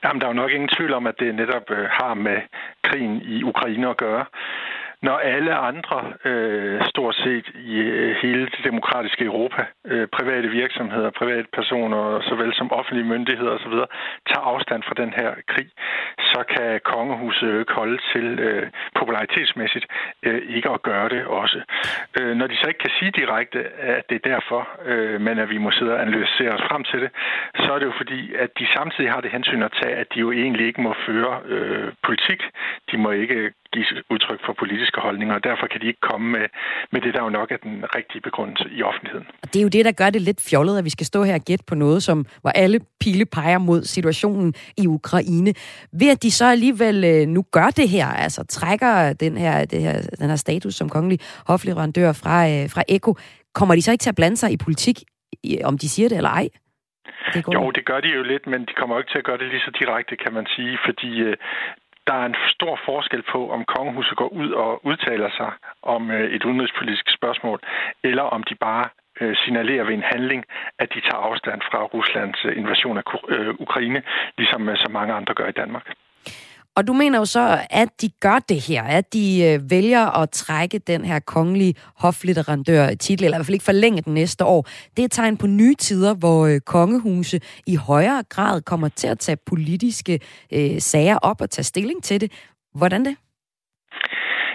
Jamen, 0.04 0.22
der 0.22 0.28
er 0.28 0.32
jo 0.34 0.42
nok 0.42 0.52
ingen 0.52 0.70
tvivl 0.78 0.94
om, 0.94 1.08
at 1.08 1.16
det 1.20 1.36
netop 1.36 1.66
øh, 1.72 1.86
har 2.00 2.14
med 2.14 2.38
krigen 2.84 3.22
i 3.22 3.44
Ukraine 3.44 3.90
at 3.90 3.98
gøre 3.98 4.26
når 5.02 5.18
alle 5.18 5.54
andre, 5.56 6.14
øh, 6.26 6.82
stort 6.90 7.16
set 7.16 7.48
i 7.56 7.76
øh, 7.78 8.16
hele 8.22 8.46
det 8.46 8.62
demokratiske 8.64 9.26
Europa, 9.26 9.64
øh, 9.86 10.08
private 10.18 10.48
virksomheder, 10.48 11.10
private 11.22 11.48
personer, 11.54 12.22
såvel 12.30 12.54
som 12.54 12.72
offentlige 12.72 13.08
myndigheder 13.14 13.52
osv., 13.52 13.76
tager 14.30 14.46
afstand 14.54 14.84
fra 14.84 14.96
den 15.04 15.14
her 15.20 15.32
krig, 15.48 15.70
så 16.34 16.42
kan 16.54 16.80
kongehuset 16.94 17.48
jo 17.54 17.60
ikke 17.60 17.74
holde 17.82 17.98
til 18.14 18.26
øh, 18.48 18.66
popularitetsmæssigt 19.00 19.86
øh, 20.24 20.42
ikke 20.56 20.70
at 20.70 20.82
gøre 20.82 21.10
det 21.10 21.22
også. 21.26 21.60
Øh, 22.18 22.34
når 22.40 22.48
de 22.48 22.56
så 22.56 22.66
ikke 22.68 22.84
kan 22.86 22.96
sige 23.00 23.12
direkte, 23.22 23.60
at 23.94 24.04
det 24.10 24.16
er 24.20 24.30
derfor, 24.34 24.62
øh, 24.86 25.22
men 25.22 25.36
at 25.44 25.50
vi 25.50 25.58
må 25.58 25.72
sidde 25.72 25.94
og 25.96 26.02
analysere 26.02 26.52
os 26.58 26.66
frem 26.70 26.84
til 26.84 27.00
det, 27.04 27.12
så 27.64 27.70
er 27.74 27.80
det 27.80 27.86
jo 27.86 27.94
fordi, 28.02 28.36
at 28.44 28.50
de 28.60 28.66
samtidig 28.78 29.12
har 29.12 29.22
det 29.22 29.32
hensyn 29.32 29.64
at 29.64 29.74
tage, 29.82 29.96
at 29.96 30.08
de 30.14 30.20
jo 30.20 30.32
egentlig 30.32 30.66
ikke 30.68 30.82
må 30.82 30.94
føre 31.08 31.34
øh, 31.46 31.88
politik. 32.04 32.42
De 32.92 32.98
må 32.98 33.12
ikke 33.12 33.52
give 33.74 33.86
udtryk 34.10 34.40
for 34.46 34.54
politiske 34.54 35.02
holdninger, 35.02 35.36
og 35.36 35.44
derfor 35.44 35.68
kan 35.72 35.82
de 35.82 35.88
ikke 35.88 36.00
komme 36.12 36.28
med, 36.32 36.46
med 36.92 37.02
det, 37.02 37.14
der 37.14 37.24
jo 37.24 37.30
nok 37.30 37.52
er 37.52 37.58
den 37.58 37.86
rigtige 37.96 38.22
begrundelse 38.22 38.66
i 38.78 38.84
offentligheden. 38.84 39.28
Det 39.54 39.56
er 39.56 39.64
jo 39.64 39.70
det, 39.78 39.86
der 39.86 39.92
gør 39.92 40.10
det 40.10 40.22
lidt 40.22 40.42
fjollet, 40.50 40.78
at 40.78 40.86
vi 40.86 40.90
skal 40.90 41.06
stå 41.06 41.24
her 41.24 41.34
og 41.34 41.46
gætte 41.50 41.66
på 41.68 41.76
noget, 41.76 42.04
som 42.04 42.26
hvor 42.42 42.50
alle 42.50 42.80
pile 43.00 43.26
peger 43.26 43.58
mod 43.58 43.84
situationen 43.84 44.54
i 44.78 44.88
Ukraine. 44.88 45.54
Ved 46.00 46.10
at 46.16 46.21
de 46.24 46.32
så 46.32 46.46
alligevel 46.46 47.04
øh, 47.04 47.28
nu 47.28 47.46
gør 47.52 47.70
det 47.70 47.90
her, 47.90 48.08
altså 48.08 48.46
trækker 48.46 49.14
den 49.14 49.38
her, 49.38 49.66
det 49.66 49.82
her, 49.82 50.02
den 50.20 50.30
her 50.30 50.36
status 50.36 50.74
som 50.76 50.90
kongelig 50.90 51.20
hofleverandør 51.48 52.14
fra, 52.14 52.38
øh, 52.50 52.70
fra 52.70 52.84
Eko, 52.90 53.16
kommer 53.54 53.76
de 53.76 53.82
så 53.82 53.92
ikke 53.92 54.02
til 54.02 54.10
at 54.10 54.16
blande 54.16 54.38
sig 54.38 54.52
i 54.52 54.58
politik, 54.58 54.98
om 55.64 55.78
de 55.78 55.90
siger 55.90 56.10
det 56.10 56.18
eller 56.18 56.30
ej? 56.30 56.48
Det 57.34 57.48
jo, 57.54 57.72
det 57.72 57.86
gør 57.86 58.00
de 58.00 58.08
jo 58.08 58.24
lidt, 58.24 58.48
men 58.48 58.62
de 58.62 58.74
kommer 58.74 58.98
ikke 58.98 59.12
til 59.12 59.18
at 59.18 59.24
gøre 59.24 59.38
det 59.38 59.48
lige 59.48 59.66
så 59.66 59.72
direkte, 59.80 60.16
kan 60.16 60.34
man 60.34 60.48
sige, 60.56 60.78
fordi 60.86 61.20
øh, 61.20 61.38
der 62.08 62.14
er 62.14 62.26
en 62.26 62.36
stor 62.56 62.80
forskel 62.86 63.24
på, 63.32 63.52
om 63.52 63.66
kongehuset 63.66 64.18
går 64.18 64.28
ud 64.28 64.50
og 64.52 64.86
udtaler 64.86 65.30
sig 65.40 65.52
om 65.84 66.12
øh, 66.12 66.32
et 66.36 66.46
udenrigspolitisk 66.46 67.06
spørgsmål, 67.18 67.60
eller 68.04 68.24
om 68.24 68.44
de 68.44 68.56
bare 68.56 68.90
øh, 69.22 69.36
signalerer 69.44 69.84
ved 69.84 69.94
en 69.94 70.10
handling, 70.14 70.46
at 70.80 70.90
de 70.94 71.02
tager 71.02 71.22
afstand 71.30 71.62
fra 71.72 71.84
Ruslands 71.84 72.46
øh, 72.46 72.58
invasion 72.58 72.98
af 72.98 73.04
øh, 73.30 73.56
Ukraine, 73.60 74.04
ligesom 74.38 74.70
øh, 74.70 74.78
så 74.78 74.90
mange 74.90 75.14
andre 75.14 75.34
gør 75.34 75.48
i 75.48 75.60
Danmark. 75.62 75.86
Og 76.76 76.88
du 76.88 76.94
mener 76.94 77.18
jo 77.20 77.26
så, 77.26 77.58
at 77.70 77.90
de 78.02 78.10
gør 78.22 78.40
det 78.50 78.60
her, 78.70 78.84
at 78.84 79.14
de 79.14 79.26
øh, 79.48 79.72
vælger 79.72 80.22
at 80.22 80.30
trække 80.30 80.80
den 80.80 81.06
her 81.06 81.20
kongelige 81.20 81.74
hofleverandør-titel, 82.02 83.24
eller 83.26 83.38
i 83.38 83.40
hvert 83.40 83.46
fald 83.46 83.60
ikke 83.60 83.72
forlænge 83.74 84.02
den 84.02 84.14
næste 84.14 84.46
år. 84.46 84.62
Det 84.94 85.00
er 85.00 85.06
et 85.06 85.12
tegn 85.12 85.38
på 85.38 85.48
nye 85.48 85.76
tider, 85.76 86.14
hvor 86.16 86.48
øh, 86.48 86.60
kongehuse 86.60 87.40
i 87.68 87.76
højere 87.76 88.24
grad 88.30 88.62
kommer 88.62 88.90
til 88.90 89.08
at 89.08 89.20
tage 89.20 89.38
politiske 89.52 90.20
øh, 90.54 90.78
sager 90.80 91.18
op 91.18 91.42
og 91.42 91.50
tage 91.50 91.64
stilling 91.64 92.04
til 92.04 92.22
det. 92.22 92.32
Hvordan 92.76 93.06
det? 93.06 93.16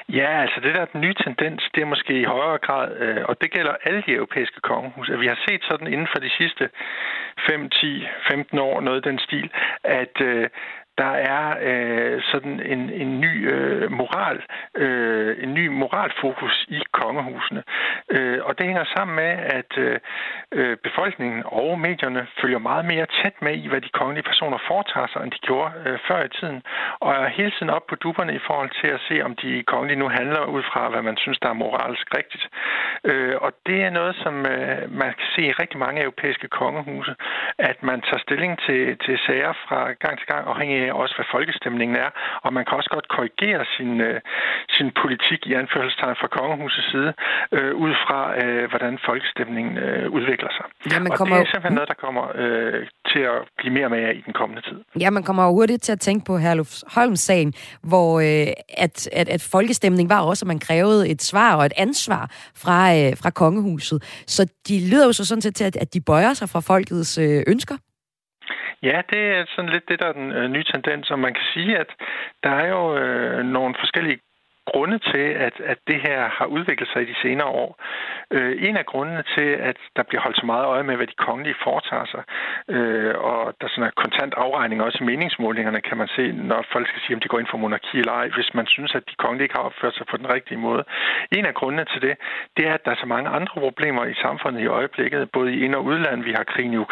Ja, 0.08 0.30
altså 0.42 0.60
det 0.60 0.74
der 0.74 0.80
er 0.80 0.92
den 0.94 1.00
nye 1.00 1.14
tendens, 1.14 1.62
det 1.74 1.80
er 1.82 1.92
måske 1.94 2.20
i 2.20 2.24
højere 2.24 2.58
grad, 2.58 2.96
øh, 2.96 3.22
og 3.28 3.40
det 3.40 3.50
gælder 3.50 3.74
alle 3.84 4.02
de 4.06 4.12
europæiske 4.12 4.60
kongehus, 4.60 5.10
at 5.10 5.20
vi 5.20 5.26
har 5.26 5.38
set 5.48 5.62
sådan 5.70 5.86
inden 5.86 6.08
for 6.12 6.20
de 6.20 6.30
sidste 6.30 6.68
5, 7.48 7.70
10, 7.70 8.06
15 8.28 8.58
år, 8.58 8.80
noget 8.80 8.96
af 8.96 9.02
den 9.10 9.18
stil, 9.18 9.50
at 9.84 10.20
øh, 10.20 10.48
der 10.98 11.12
er 11.37 11.56
øh, 11.62 12.22
sådan 12.22 12.60
en, 12.60 12.90
en 12.90 13.20
ny 13.20 13.52
øh, 13.52 13.92
moral, 13.92 14.42
øh, 14.75 15.37
en 15.42 15.54
ny 15.54 15.66
moralfokus 15.68 16.66
i 16.68 16.80
kongehusene. 16.92 17.62
Øh, 18.11 18.38
og 18.42 18.59
det 18.59 18.66
hænger 18.66 18.85
sammen 18.97 19.16
med, 19.16 19.32
at 19.59 19.78
øh, 19.78 19.99
øh, 20.52 20.76
befolkningen 20.76 21.42
og 21.47 21.80
medierne 21.80 22.26
følger 22.40 22.59
meget 22.59 22.85
mere 22.85 23.06
tæt 23.23 23.37
med 23.42 23.54
i, 23.54 23.68
hvad 23.68 23.80
de 23.80 23.88
kongelige 23.88 24.28
personer 24.30 24.59
foretager 24.68 25.06
sig, 25.12 25.23
end 25.23 25.32
de 25.32 25.38
gjorde 25.38 25.73
øh, 25.87 25.99
før 26.09 26.25
i 26.25 26.28
tiden. 26.28 26.62
Og 27.00 27.12
er 27.14 27.28
hele 27.28 27.50
tiden 27.50 27.70
op 27.70 27.87
på 27.87 27.94
duberne 27.94 28.35
i 28.35 28.44
forhold 28.47 28.70
til 28.80 28.88
at 28.97 29.00
se, 29.09 29.23
om 29.23 29.37
de 29.37 29.62
kongelige 29.62 29.99
nu 29.99 30.09
handler 30.09 30.44
ud 30.44 30.62
fra, 30.62 30.88
hvad 30.88 31.02
man 31.02 31.16
synes, 31.16 31.38
der 31.38 31.49
er 31.49 31.62
moralsk 31.64 32.06
rigtigt. 32.18 32.44
Øh, 33.04 33.37
og 33.40 33.52
det 33.66 33.78
er 33.82 33.90
noget, 33.90 34.16
som 34.23 34.35
øh, 34.47 34.92
man 35.02 35.11
kan 35.18 35.28
se 35.35 35.42
i 35.42 35.52
rigtig 35.52 35.78
mange 35.78 36.02
europæiske 36.02 36.49
kongehuse, 36.49 37.14
at 37.59 37.82
man 37.82 38.00
tager 38.00 38.18
stilling 38.26 38.59
til, 38.66 38.99
til 39.04 39.18
sager 39.26 39.52
fra 39.68 39.92
gang 39.92 40.18
til 40.18 40.26
gang, 40.26 40.49
afhængig 40.49 40.86
af 40.87 40.93
også, 41.02 41.14
hvad 41.19 41.28
folkestemningen 41.37 41.97
er. 42.05 42.11
Og 42.45 42.50
man 42.57 42.64
kan 42.66 42.75
også 42.81 42.90
godt 42.97 43.09
korrigere 43.16 43.62
sin, 43.76 43.93
øh, 44.09 44.21
sin 44.76 44.88
politik 45.02 45.40
i 45.50 45.52
anførselstegn 45.62 46.16
fra 46.21 46.28
kongehusets 46.38 46.90
side, 46.93 47.11
øh, 47.57 47.73
ud 47.85 47.93
fra, 48.05 48.21
øh, 48.43 48.64
hvordan 48.73 48.93
folkestemningen 49.09 49.75
øh, 49.87 50.11
udvikler 50.16 50.50
sig. 50.59 50.66
Ja, 50.93 50.99
man 51.07 51.12
kommer... 51.19 51.37
Og 51.37 51.40
det 51.40 51.47
er 51.47 51.52
simpelthen 51.52 51.76
noget, 51.78 51.88
der 51.88 51.99
kommer 52.05 52.25
øh, 52.43 52.87
til 53.12 53.23
at 53.33 53.38
blive 53.59 53.73
mere 53.78 53.88
mere 53.97 54.11
i 54.19 54.21
den 54.26 54.33
kommende 54.33 54.62
tid. 54.69 54.78
Ja, 55.00 55.11
man 55.11 55.23
kommer 55.23 55.45
hurtigt 55.59 55.83
til 55.83 55.93
at 55.93 56.00
tænke 56.00 56.23
på 56.31 56.38
Herlufsholm-sagen, 56.38 57.55
hvor 57.83 58.11
øh, 58.21 58.47
at, 58.85 59.09
at, 59.12 59.28
at 59.28 59.43
folkestemning 59.50 60.11
var 60.11 60.21
også, 60.21 60.43
at 60.45 60.47
man 60.47 60.59
krævede 60.59 61.09
et 61.09 61.23
svar 61.23 61.57
og 61.57 61.66
et 61.66 61.73
ansvar 61.76 62.31
fra, 62.62 62.78
øh, 62.99 63.16
fra 63.23 63.31
kongehuset. 63.31 64.23
Så 64.26 64.43
de 64.69 64.90
lyder 64.90 65.07
jo 65.07 65.12
så 65.12 65.25
sådan 65.25 65.43
set 65.43 65.55
til, 65.55 65.64
at, 65.64 65.76
at 65.76 65.95
de 65.95 66.00
bøjer 66.00 66.35
sig 66.35 66.49
fra 66.49 66.61
folkets 66.61 67.19
øh, 67.19 67.43
ønsker. 67.47 67.76
Ja, 68.83 69.02
det 69.11 69.21
er 69.37 69.45
sådan 69.49 69.71
lidt 69.71 69.88
det, 69.88 69.99
der 70.00 70.06
er 70.06 70.12
den 70.12 70.33
øh, 70.33 70.49
nye 70.50 70.64
tendens, 70.64 71.11
og 71.11 71.18
man 71.18 71.35
kan 71.35 71.45
sige, 71.54 71.78
at 71.78 71.90
der 72.42 72.50
er 72.50 72.68
jo 72.68 72.97
øh, 72.97 73.45
nogle 73.45 73.75
forskellige 73.78 74.18
grunde 74.73 74.99
til, 74.99 75.26
at, 75.46 75.56
at 75.73 75.78
det 75.90 75.99
her 76.06 76.20
har 76.38 76.46
udviklet 76.56 76.88
sig 76.92 77.00
i 77.02 77.11
de 77.12 77.16
senere 77.23 77.50
år. 77.62 77.70
Øh, 78.30 78.52
en 78.68 78.76
af 78.76 78.87
grundene 78.87 79.23
til, 79.37 79.49
at 79.70 79.78
der 79.96 80.02
bliver 80.02 80.23
holdt 80.23 80.40
så 80.40 80.46
meget 80.46 80.66
øje 80.75 80.85
med, 80.88 80.96
hvad 80.96 81.06
de 81.06 81.23
kongelige 81.28 81.61
foretager 81.64 82.06
sig, 82.14 82.23
øh, 82.75 83.14
og 83.30 83.40
der 83.61 83.68
sådan 83.68 83.85
er 83.85 83.90
kontant 84.02 84.35
afregning 84.44 84.82
også 84.82 84.99
i 85.00 85.06
meningsmålingerne, 85.11 85.80
kan 85.80 85.96
man 85.96 86.08
se, 86.16 86.32
når 86.32 86.64
folk 86.73 86.88
skal 86.88 87.00
sige, 87.02 87.14
om 87.16 87.20
de 87.20 87.28
går 87.28 87.38
ind 87.38 87.49
for 87.50 87.58
monarki 87.58 87.99
eller 87.99 88.12
ej, 88.12 88.28
hvis 88.37 88.54
man 88.54 88.66
synes, 88.66 88.94
at 88.94 89.02
de 89.11 89.14
kongelige 89.18 89.44
ikke 89.44 89.56
har 89.58 89.64
opført 89.68 89.94
sig 89.94 90.06
på 90.11 90.16
den 90.16 90.32
rigtige 90.35 90.58
måde. 90.58 90.85
En 91.38 91.46
af 91.46 91.54
grundene 91.54 91.85
til 91.92 92.02
det, 92.02 92.14
det 92.56 92.66
er, 92.68 92.75
at 92.75 92.85
der 92.85 92.90
er 92.90 93.00
så 93.00 93.06
mange 93.06 93.30
andre 93.38 93.61
problemer 93.61 94.04
i 94.04 94.14
samfundet 94.14 94.61
i 94.61 94.66
øjeblikket, 94.66 95.30
både 95.30 95.54
i 95.54 95.64
ind- 95.64 95.75
og 95.75 95.85
udland. 95.85 96.23
Vi 96.23 96.32
har 96.37 96.44
krigen 96.44 96.73
i 96.73 96.85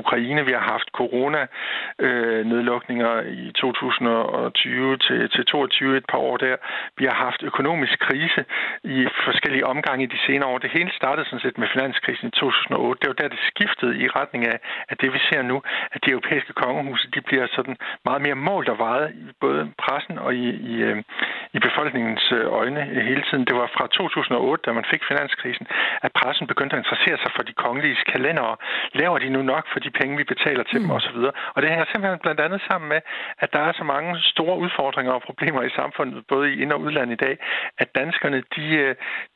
Ukraine, 0.00 0.46
vi 0.46 0.52
har 0.52 0.66
haft 0.74 0.88
corona-nedlukninger 1.00 3.14
øh, 3.14 3.32
i 3.32 3.52
2020 3.52 4.96
til, 4.96 5.30
til 5.30 5.44
22 5.44 5.96
et 5.96 6.06
par 6.12 6.18
år 6.18 6.36
der. 6.36 6.56
Vi 6.98 7.04
har 7.04 7.21
haft 7.26 7.42
økonomisk 7.50 7.96
krise 8.06 8.40
i 8.84 8.98
forskellige 9.26 9.66
omgange 9.72 10.02
i 10.04 10.12
de 10.14 10.18
senere 10.26 10.48
år. 10.52 10.58
Det 10.58 10.70
hele 10.78 10.90
startede 11.00 11.26
sådan 11.26 11.44
set 11.46 11.58
med 11.58 11.68
finanskrisen 11.74 12.26
i 12.28 12.30
2008. 12.30 13.00
Det 13.00 13.08
var 13.08 13.18
der, 13.20 13.28
det 13.34 13.42
skiftede 13.50 13.94
i 14.02 14.06
retning 14.18 14.42
af, 14.52 14.58
at 14.90 15.00
det 15.02 15.12
vi 15.12 15.20
ser 15.28 15.42
nu, 15.42 15.56
at 15.94 16.00
de 16.04 16.10
europæiske 16.10 16.52
kongehuse, 16.52 17.10
de 17.14 17.20
bliver 17.28 17.46
sådan 17.56 17.76
meget 18.08 18.22
mere 18.26 18.38
målt 18.48 18.68
og 18.68 18.78
vejet 18.78 19.08
i 19.22 19.24
både 19.40 19.62
pressen 19.82 20.18
og 20.18 20.30
i, 20.34 20.46
i, 20.72 20.74
øh, 20.88 20.96
i 21.56 21.58
befolkningens 21.58 22.24
øh, 22.32 22.44
øjne 22.60 22.82
hele 23.10 23.22
tiden. 23.28 23.44
Det 23.44 23.56
var 23.60 23.68
fra 23.76 23.84
2008, 23.86 24.62
da 24.66 24.72
man 24.72 24.86
fik 24.92 25.02
finanskrisen, 25.10 25.66
at 26.06 26.12
pressen 26.18 26.46
begyndte 26.46 26.74
at 26.76 26.82
interessere 26.82 27.18
sig 27.22 27.30
for 27.36 27.42
de 27.48 27.54
kongelige 27.64 27.96
kalendere. 28.12 28.56
Laver 29.00 29.18
de 29.18 29.28
nu 29.36 29.42
nok 29.42 29.64
for 29.72 29.80
de 29.80 29.90
penge, 29.90 30.16
vi 30.16 30.24
betaler 30.24 30.64
til 30.64 30.78
mm. 30.78 30.82
dem 30.82 30.96
osv.? 30.96 31.18
Og 31.54 31.58
det 31.62 31.68
hænger 31.70 31.86
simpelthen 31.88 32.24
blandt 32.24 32.40
andet 32.40 32.60
sammen 32.68 32.88
med, 32.88 33.00
at 33.38 33.52
der 33.52 33.60
er 33.68 33.72
så 33.72 33.84
mange 33.84 34.10
store 34.32 34.58
udfordringer 34.64 35.12
og 35.12 35.22
problemer 35.22 35.62
i 35.62 35.70
samfundet, 35.80 36.26
både 36.28 36.52
i 36.52 36.62
ind- 36.62 36.72
og 36.72 36.80
udland 36.80 37.11
i 37.12 37.20
dag, 37.24 37.34
at 37.82 37.88
danskerne 38.00 38.38
de, 38.56 38.66
øh, 38.84 38.94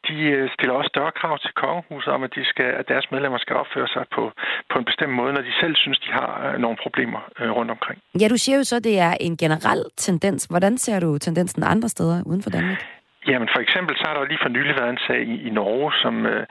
de 0.08 0.16
øh, 0.36 0.50
stiller 0.54 0.74
også 0.74 0.90
større 0.94 1.12
krav 1.20 1.38
til 1.38 1.52
kongehuset 1.62 2.10
om, 2.16 2.22
at, 2.26 2.30
de 2.36 2.44
skal, 2.52 2.70
at 2.80 2.88
deres 2.88 3.06
medlemmer 3.12 3.38
skal 3.38 3.56
opføre 3.62 3.88
sig 3.88 4.04
på, 4.14 4.22
på 4.70 4.76
en 4.78 4.84
bestemt 4.90 5.14
måde, 5.20 5.32
når 5.32 5.42
de 5.48 5.52
selv 5.62 5.74
synes, 5.76 5.98
de 5.98 6.10
har 6.18 6.30
øh, 6.46 6.60
nogle 6.64 6.76
problemer 6.84 7.20
rundt 7.58 7.70
omkring. 7.70 7.98
Ja, 8.20 8.26
du 8.28 8.36
siger 8.36 8.56
jo 8.58 8.64
så, 8.64 8.76
at 8.76 8.84
det 8.84 8.98
er 8.98 9.14
en 9.20 9.36
generel 9.36 9.82
tendens. 9.96 10.44
Hvordan 10.44 10.78
ser 10.78 11.00
du 11.00 11.18
tendensen 11.18 11.62
andre 11.62 11.88
steder 11.88 12.22
uden 12.26 12.42
for 12.42 12.50
Danmark? 12.50 12.80
Jamen 13.28 13.48
for 13.54 13.60
eksempel 13.60 13.96
så 13.96 14.04
har 14.06 14.14
der 14.14 14.24
lige 14.24 14.42
for 14.42 14.48
nylig 14.48 14.74
været 14.80 14.90
en 14.90 15.04
sag 15.06 15.20
i, 15.34 15.36
i 15.48 15.50
Norge, 15.50 15.92
som 16.02 16.26
øh, 16.26 16.46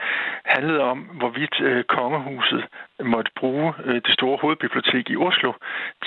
handlede 0.45 0.81
om, 0.81 0.99
hvorvidt 0.99 1.61
øh, 1.61 1.83
kongehuset 1.83 2.65
måtte 3.03 3.31
bruge 3.39 3.73
øh, 3.85 3.95
det 4.05 4.13
store 4.13 4.37
hovedbibliotek 4.41 5.09
i 5.09 5.17
Oslo 5.17 5.51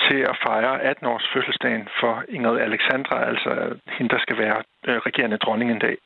til 0.05 0.19
at 0.31 0.37
fejre 0.47 0.81
18 0.81 1.07
års 1.07 1.27
fødselsdagen 1.33 1.87
for 1.99 2.23
Ingrid 2.29 2.59
Alexandra, 2.59 3.25
altså 3.29 3.49
øh, 3.49 3.75
hende, 3.97 4.13
der 4.15 4.19
skal 4.19 4.37
være 4.37 4.63
øh, 4.87 4.97
regerende 5.07 5.37
dronning 5.37 5.71
en 5.71 5.79
dag. 5.79 5.97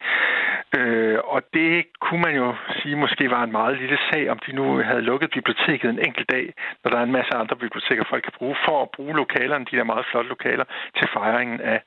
Øh, 0.78 1.20
og 1.24 1.42
det 1.54 1.86
kunne 2.02 2.22
man 2.22 2.36
jo 2.36 2.56
sige 2.80 2.96
måske 2.96 3.30
var 3.30 3.44
en 3.44 3.52
meget 3.52 3.78
lille 3.78 3.98
sag, 4.12 4.30
om 4.30 4.40
de 4.46 4.52
nu 4.60 4.66
havde 4.90 5.02
lukket 5.02 5.30
biblioteket 5.38 5.90
en 5.90 6.06
enkelt 6.08 6.32
dag, 6.32 6.54
når 6.84 6.92
der 6.92 6.98
er 7.00 7.04
en 7.04 7.18
masse 7.20 7.34
andre 7.36 7.56
biblioteker, 7.56 8.04
folk 8.10 8.24
kan 8.24 8.38
bruge, 8.38 8.56
for 8.66 8.82
at 8.82 8.90
bruge 8.96 9.16
lokalerne, 9.16 9.66
de 9.72 9.78
der 9.78 9.84
meget 9.84 10.06
flotte 10.12 10.30
lokaler, 10.30 10.66
til 10.98 11.08
fejringen 11.14 11.62
af, 11.62 11.80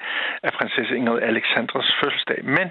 af 0.42 0.52
prinsesse 0.52 0.96
Ingrid 0.96 1.22
Alexandras 1.22 1.94
fødselsdag. 2.00 2.40
Men 2.44 2.65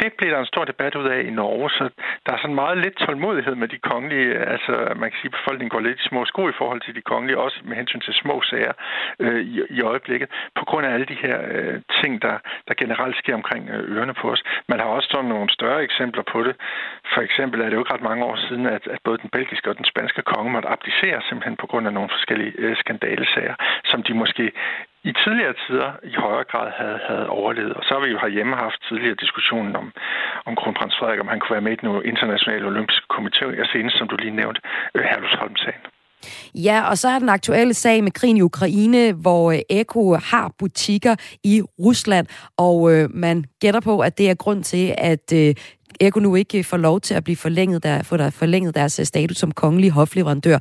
det 0.00 0.12
blev 0.18 0.30
der 0.30 0.40
en 0.40 0.52
stor 0.52 0.64
debat 0.64 0.94
ud 0.94 1.06
af 1.14 1.20
i 1.22 1.30
Norge, 1.30 1.70
så 1.70 1.84
der 2.26 2.32
er 2.32 2.40
sådan 2.40 2.60
meget 2.62 2.78
lidt 2.78 2.96
tålmodighed 2.96 3.54
med 3.54 3.68
de 3.68 3.78
kongelige. 3.78 4.34
Altså, 4.54 4.72
man 5.00 5.10
kan 5.10 5.18
sige, 5.20 5.32
at 5.32 5.38
befolkningen 5.38 5.74
går 5.74 5.80
lidt 5.86 6.00
i 6.00 6.08
små 6.08 6.24
sko 6.24 6.42
i 6.48 6.58
forhold 6.60 6.80
til 6.80 6.94
de 6.94 7.08
kongelige, 7.12 7.38
også 7.38 7.58
med 7.64 7.76
hensyn 7.76 8.00
til 8.00 8.14
små 8.14 8.42
sager 8.50 8.72
øh, 9.24 9.40
i, 9.40 9.54
i 9.76 9.80
øjeblikket, 9.82 10.28
på 10.58 10.64
grund 10.64 10.86
af 10.86 10.92
alle 10.94 11.06
de 11.06 11.18
her 11.24 11.38
øh, 11.54 11.80
ting, 12.00 12.22
der, 12.22 12.36
der 12.68 12.74
generelt 12.82 13.16
sker 13.16 13.34
omkring 13.34 13.70
øh, 13.70 13.96
ørerne 13.96 14.14
på 14.14 14.30
os. 14.32 14.42
Man 14.68 14.78
har 14.80 14.86
også 14.86 15.08
sådan 15.12 15.30
nogle 15.34 15.50
større 15.50 15.82
eksempler 15.82 16.22
på 16.32 16.42
det. 16.42 16.54
For 17.14 17.20
eksempel 17.20 17.60
er 17.60 17.64
det 17.68 17.76
jo 17.76 17.82
ikke 17.82 17.94
ret 17.94 18.08
mange 18.10 18.24
år 18.24 18.36
siden, 18.48 18.66
at, 18.66 18.84
at 18.94 19.00
både 19.04 19.18
den 19.18 19.30
belgiske 19.30 19.70
og 19.70 19.76
den 19.76 19.84
spanske 19.84 20.22
konge 20.22 20.52
måtte 20.52 20.68
abdicere 20.68 21.20
simpelthen 21.28 21.56
på 21.56 21.66
grund 21.66 21.86
af 21.86 21.92
nogle 21.92 22.10
forskellige 22.16 22.52
øh, 22.58 22.76
skandalesager, 22.76 23.54
som 23.84 24.02
de 24.02 24.14
måske 24.14 24.52
i 25.08 25.12
tidligere 25.22 25.54
tider 25.64 25.90
i 26.12 26.14
højere 26.24 26.46
grad 26.52 26.68
havde, 26.80 26.98
havde 27.08 27.28
overlevet. 27.38 27.74
Og 27.78 27.82
så 27.84 27.90
har 27.94 28.02
vi 28.04 28.10
jo 28.14 28.18
herhjemme 28.24 28.54
haft 28.56 28.78
tidligere 28.88 29.22
diskussionen 29.24 29.76
om, 29.76 29.86
om 30.48 30.54
kronprins 30.60 30.96
Frederik, 30.98 31.20
om 31.20 31.28
han 31.32 31.40
kunne 31.40 31.56
være 31.56 31.66
med 31.66 31.72
i 31.72 31.80
den 31.82 31.90
internationale 32.12 32.66
olympiske 32.72 33.06
komité. 33.16 33.44
og 33.62 33.66
senest, 33.72 33.98
som 33.98 34.08
du 34.08 34.16
lige 34.16 34.38
nævnte, 34.40 34.60
øh, 34.94 35.02
Herlufsholm-sagen. 35.10 35.82
Ja, 36.54 36.82
og 36.90 36.98
så 36.98 37.08
er 37.08 37.18
den 37.18 37.28
aktuelle 37.28 37.74
sag 37.74 38.04
med 38.04 38.12
krigen 38.12 38.36
i 38.36 38.42
Ukraine, 38.42 39.12
hvor 39.12 39.52
øh, 39.52 39.58
Eko 39.70 40.14
har 40.14 40.52
butikker 40.58 41.14
i 41.44 41.62
Rusland, 41.78 42.26
og 42.56 42.92
øh, 42.92 43.08
man 43.14 43.44
gætter 43.60 43.80
på, 43.80 44.00
at 44.00 44.18
det 44.18 44.30
er 44.30 44.34
grund 44.34 44.64
til, 44.64 44.94
at 44.98 45.32
øh, 45.34 45.54
Ergo 46.00 46.20
nu 46.20 46.34
ikke 46.34 46.58
øh, 46.58 46.64
får 46.64 46.76
lov 46.76 47.00
til 47.00 47.14
at 47.14 47.24
blive 47.24 47.36
forlænget, 47.36 47.82
der, 47.82 48.02
få 48.02 48.16
der 48.16 48.30
forlænget 48.30 48.74
deres 48.74 48.98
øh, 48.98 49.06
status 49.06 49.36
som 49.36 49.52
kongelig 49.52 49.90
hofleverandør. 49.90 50.58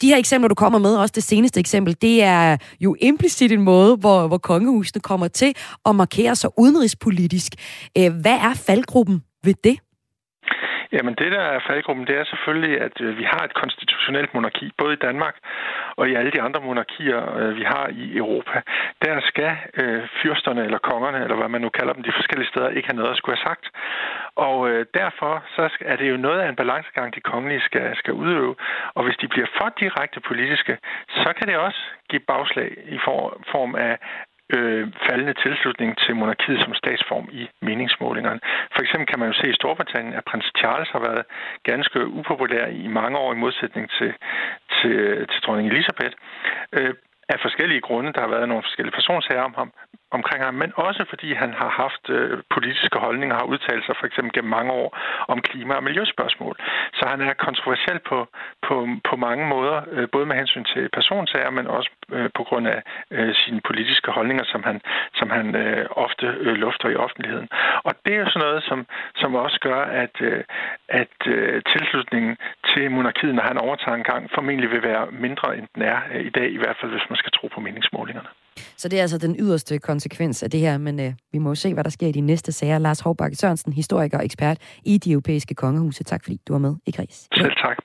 De 0.00 0.08
her 0.08 0.16
eksempler, 0.16 0.48
du 0.48 0.54
kommer 0.54 0.78
med, 0.78 0.96
også 0.96 1.12
det 1.14 1.22
seneste 1.22 1.60
eksempel, 1.60 1.96
det 2.02 2.22
er 2.22 2.56
jo 2.80 2.96
implicit 3.00 3.52
en 3.52 3.62
måde, 3.62 3.96
hvor, 3.96 4.26
hvor 4.26 4.38
kongehusene 4.38 5.00
kommer 5.00 5.28
til 5.28 5.54
at 5.86 5.94
markere 5.94 6.36
sig 6.36 6.50
udenrigspolitisk. 6.58 7.52
Øh, 7.98 8.12
hvad 8.20 8.34
er 8.34 8.54
faldgruppen 8.54 9.22
ved 9.44 9.54
det? 9.64 9.78
Jamen 10.92 11.14
det, 11.14 11.32
der 11.32 11.44
er 11.54 11.60
faldgruppen, 11.66 12.06
det 12.06 12.16
er 12.18 12.24
selvfølgelig, 12.24 12.80
at 12.80 13.00
øh, 13.00 13.18
vi 13.18 13.24
har 13.32 13.42
et 13.44 13.54
konstitutionelt 13.54 14.34
monarki, 14.34 14.72
både 14.78 14.92
i 14.92 15.02
Danmark 15.06 15.36
og 15.96 16.08
i 16.08 16.14
alle 16.14 16.30
de 16.30 16.42
andre 16.42 16.60
monarkier, 16.60 17.36
øh, 17.38 17.56
vi 17.56 17.62
har 17.62 17.86
i 17.88 18.16
Europa. 18.16 18.62
Der 19.04 19.20
skal 19.20 19.56
øh, 19.74 20.02
fyrsterne 20.22 20.64
eller 20.64 20.78
kongerne, 20.78 21.22
eller 21.24 21.36
hvad 21.36 21.48
man 21.48 21.60
nu 21.60 21.68
kalder 21.68 21.92
dem, 21.92 22.02
de 22.02 22.12
forskellige 22.12 22.48
steder, 22.48 22.68
ikke 22.68 22.88
have 22.88 22.96
noget 22.96 23.10
at 23.10 23.16
skulle 23.16 23.36
have 23.36 23.48
sagt. 23.50 23.64
Og 24.36 24.70
øh, 24.70 24.86
derfor 24.94 25.44
så 25.56 25.68
er 25.80 25.96
det 25.96 26.10
jo 26.10 26.16
noget 26.16 26.40
af 26.40 26.48
en 26.48 26.56
balancegang, 26.56 27.14
de 27.14 27.20
kongelige 27.20 27.60
skal, 27.60 27.96
skal 27.96 28.12
udøve. 28.12 28.54
Og 28.94 29.04
hvis 29.04 29.16
de 29.16 29.28
bliver 29.28 29.46
for 29.58 29.68
direkte 29.80 30.20
politiske, 30.20 30.78
så 31.08 31.32
kan 31.36 31.48
det 31.48 31.56
også 31.56 31.82
give 32.10 32.20
bagslag 32.20 32.70
i 32.96 32.98
form 33.52 33.74
af 33.74 33.98
øh, 34.54 34.92
faldende 35.06 35.34
tilslutning 35.44 35.98
til 35.98 36.16
monarkiet 36.16 36.60
som 36.64 36.74
statsform 36.74 37.28
i 37.32 37.48
meningsmålingerne. 37.62 38.40
For 38.74 38.80
eksempel 38.82 39.06
kan 39.06 39.18
man 39.18 39.28
jo 39.28 39.34
se 39.40 39.50
i 39.50 39.58
Storbritannien, 39.60 40.14
at 40.14 40.24
prins 40.24 40.52
Charles 40.58 40.88
har 40.88 41.00
været 41.08 41.24
ganske 41.62 42.06
upopulær 42.06 42.66
i 42.66 42.86
mange 42.86 43.18
år 43.18 43.32
i 43.32 43.42
modsætning 43.44 43.90
til, 43.98 44.14
til, 44.76 45.26
til 45.30 45.40
dronning 45.44 45.68
Elisabeth. 45.72 46.14
Øh, 46.72 46.94
af 47.28 47.38
forskellige 47.46 47.80
grunde. 47.80 48.12
Der 48.12 48.20
har 48.20 48.34
været 48.36 48.48
nogle 48.48 48.62
forskellige 48.62 48.96
personsager 48.98 49.42
om 49.42 49.54
ham, 49.60 49.72
omkring 50.10 50.44
ham, 50.44 50.54
men 50.54 50.72
også 50.76 51.04
fordi 51.08 51.34
han 51.34 51.52
har 51.54 51.68
haft 51.68 52.10
øh, 52.10 52.42
politiske 52.54 52.98
holdninger 52.98 53.34
og 53.34 53.40
har 53.40 53.46
udtalt 53.46 53.84
sig 53.86 53.94
for 53.98 54.06
eksempel 54.06 54.32
gennem 54.32 54.50
mange 54.50 54.72
år 54.72 54.98
om 55.28 55.42
klima- 55.42 55.74
og 55.74 55.84
miljøspørgsmål. 55.84 56.56
Så 56.94 57.02
han 57.08 57.20
er 57.20 57.32
kontroversiel 57.34 57.98
på, 57.98 58.28
på, 58.66 58.88
på 59.08 59.16
mange 59.16 59.46
måder, 59.46 59.82
øh, 59.92 60.08
både 60.12 60.26
med 60.26 60.36
hensyn 60.36 60.64
til 60.64 60.88
personsager, 60.88 61.50
men 61.50 61.66
også 61.66 61.90
øh, 62.12 62.30
på 62.34 62.42
grund 62.44 62.68
af 62.68 62.82
øh, 63.10 63.34
sine 63.34 63.60
politiske 63.60 64.10
holdninger, 64.10 64.44
som 64.44 64.62
han, 64.62 64.80
som 65.14 65.30
han 65.30 65.56
øh, 65.56 65.86
ofte 65.90 66.26
øh, 66.26 66.54
lufter 66.54 66.88
i 66.88 66.96
offentligheden. 66.96 67.48
Og 67.84 67.94
det 68.04 68.14
er 68.14 68.20
jo 68.20 68.30
sådan 68.30 68.46
noget, 68.46 68.62
som, 68.62 68.86
som 69.16 69.34
også 69.34 69.58
gør, 69.60 69.80
at, 70.04 70.16
øh, 70.20 70.44
at 70.88 71.16
øh, 71.26 71.62
tilslutningen 71.72 72.36
til 72.74 72.90
monarkiet, 72.90 73.34
når 73.34 73.42
han 73.42 73.58
overtager 73.58 73.96
en 73.96 74.10
gang, 74.12 74.30
formentlig 74.34 74.70
vil 74.70 74.82
være 74.82 75.06
mindre, 75.10 75.56
end 75.58 75.68
den 75.74 75.82
er 75.82 76.00
øh, 76.12 76.26
i 76.26 76.30
dag, 76.30 76.48
i 76.50 76.56
hvert 76.56 76.76
fald 76.80 76.90
hvis 76.90 77.10
man 77.10 77.16
skal 77.16 77.32
tro 77.32 77.46
på 77.54 77.60
meningsmålingerne. 77.60 78.28
Så 78.76 78.88
det 78.88 78.98
er 78.98 79.02
altså 79.02 79.18
den 79.18 79.36
yderste 79.38 79.78
konsekvens 79.78 80.42
af 80.42 80.50
det 80.50 80.60
her, 80.60 80.78
men 80.78 81.00
øh, 81.00 81.12
vi 81.32 81.38
må 81.38 81.50
jo 81.50 81.54
se, 81.54 81.74
hvad 81.74 81.84
der 81.84 81.90
sker 81.90 82.06
i 82.06 82.12
de 82.12 82.20
næste 82.20 82.52
sager. 82.52 82.78
Lars 82.78 83.00
Hovbakke 83.00 83.36
Sørensen, 83.36 83.72
historiker 83.72 84.18
og 84.18 84.24
ekspert 84.24 84.58
i 84.84 84.98
de 84.98 85.10
europæiske 85.12 85.54
kongehuse. 85.54 86.04
Tak 86.04 86.24
fordi 86.24 86.40
du 86.48 86.52
var 86.52 86.58
med 86.58 86.74
i 86.86 86.90
Græs. 86.90 87.28
Selv 87.34 87.52
tak. 87.62 87.76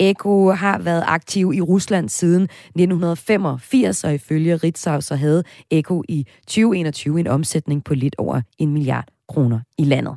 Eko 0.00 0.50
har 0.50 0.78
været 0.78 1.04
aktiv 1.06 1.52
i 1.54 1.60
Rusland 1.60 2.08
siden 2.08 2.42
1985, 2.42 4.04
og 4.04 4.14
ifølge 4.14 4.56
Ritzau 4.56 5.00
så 5.00 5.14
havde 5.14 5.44
Eko 5.70 6.02
i 6.08 6.26
2021 6.46 7.20
en 7.20 7.26
omsætning 7.26 7.84
på 7.84 7.94
lidt 7.94 8.14
over 8.18 8.40
en 8.58 8.72
milliard 8.72 9.08
kroner 9.28 9.60
i 9.78 9.84
landet. 9.84 10.16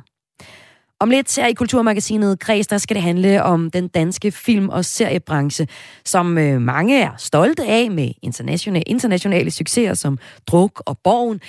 Om 1.00 1.10
lidt 1.10 1.36
her 1.36 1.46
i 1.46 1.52
Kulturmagasinet 1.52 2.38
Kreds, 2.38 2.66
der 2.66 2.78
skal 2.78 2.94
det 2.94 3.02
handle 3.02 3.42
om 3.42 3.70
den 3.70 3.88
danske 3.88 4.32
film- 4.32 4.68
og 4.68 4.84
seriebranche, 4.84 5.66
som 6.04 6.38
øh, 6.38 6.60
mange 6.60 7.00
er 7.00 7.10
stolte 7.18 7.64
af 7.64 7.90
med 7.90 8.10
internationale, 8.22 8.82
internationale 8.82 9.50
succeser 9.50 9.94
som 9.94 10.18
Druk 10.46 10.82
og 10.86 10.98
Borgen. 11.04 11.40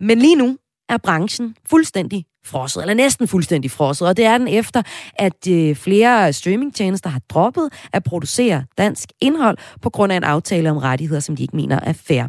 Men 0.00 0.18
lige 0.18 0.36
nu 0.36 0.58
er 0.88 0.96
branchen 0.96 1.56
fuldstændig 1.70 2.24
frosset, 2.46 2.80
eller 2.80 2.94
næsten 2.94 3.28
fuldstændig 3.28 3.70
frosset, 3.70 4.08
og 4.08 4.16
det 4.16 4.24
er 4.24 4.38
den 4.38 4.48
efter, 4.48 4.82
at 5.14 5.48
øh, 5.50 5.76
flere 5.76 6.32
streamingtjenester 6.32 7.10
har 7.10 7.20
droppet 7.28 7.68
at 7.92 8.02
producere 8.02 8.64
dansk 8.78 9.12
indhold 9.20 9.58
på 9.82 9.90
grund 9.90 10.12
af 10.12 10.16
en 10.16 10.24
aftale 10.24 10.70
om 10.70 10.76
rettigheder, 10.76 11.20
som 11.20 11.36
de 11.36 11.42
ikke 11.42 11.56
mener 11.56 11.80
er 11.82 11.92
fair. 11.92 12.24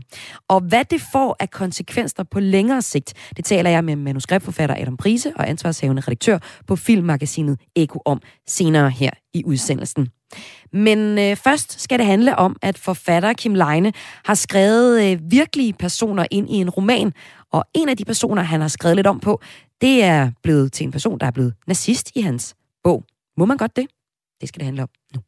Og 0.49 0.59
hvad 0.59 0.85
det 0.85 1.01
får 1.11 1.35
af 1.39 1.49
konsekvenser 1.49 2.23
på 2.31 2.39
længere 2.39 2.81
sigt, 2.81 3.13
det 3.37 3.45
taler 3.45 3.69
jeg 3.69 3.83
med 3.83 3.95
manuskriptforfatter 3.95 4.75
Adam 4.79 4.97
Prise 4.97 5.31
og 5.35 5.49
ansvarshavende 5.49 6.01
redaktør 6.01 6.39
på 6.67 6.75
filmmagasinet 6.75 7.59
Eko 7.75 8.01
om 8.05 8.21
senere 8.47 8.89
her 8.89 9.11
i 9.33 9.43
udsendelsen. 9.45 10.07
Men 10.73 11.19
øh, 11.19 11.35
først 11.35 11.81
skal 11.81 11.99
det 11.99 12.05
handle 12.05 12.35
om, 12.35 12.55
at 12.61 12.77
forfatter 12.77 13.33
Kim 13.33 13.53
Leine 13.53 13.93
har 14.25 14.33
skrevet 14.33 15.11
øh, 15.11 15.31
virkelige 15.31 15.73
personer 15.73 16.25
ind 16.31 16.49
i 16.49 16.53
en 16.53 16.69
roman, 16.69 17.13
og 17.51 17.65
en 17.73 17.89
af 17.89 17.97
de 17.97 18.05
personer, 18.05 18.41
han 18.41 18.61
har 18.61 18.67
skrevet 18.67 18.95
lidt 18.95 19.07
om 19.07 19.19
på, 19.19 19.41
det 19.81 20.03
er 20.03 20.31
blevet 20.43 20.73
til 20.73 20.83
en 20.83 20.91
person, 20.91 21.19
der 21.19 21.25
er 21.25 21.31
blevet 21.31 21.53
nazist 21.67 22.11
i 22.15 22.21
hans 22.21 22.55
bog 22.83 23.03
Må 23.37 23.45
man 23.45 23.57
godt 23.57 23.75
det? 23.75 23.87
Det 24.41 24.49
skal 24.49 24.59
det 24.59 24.65
handle 24.65 24.81
om 24.81 24.89
nu. 25.15 25.21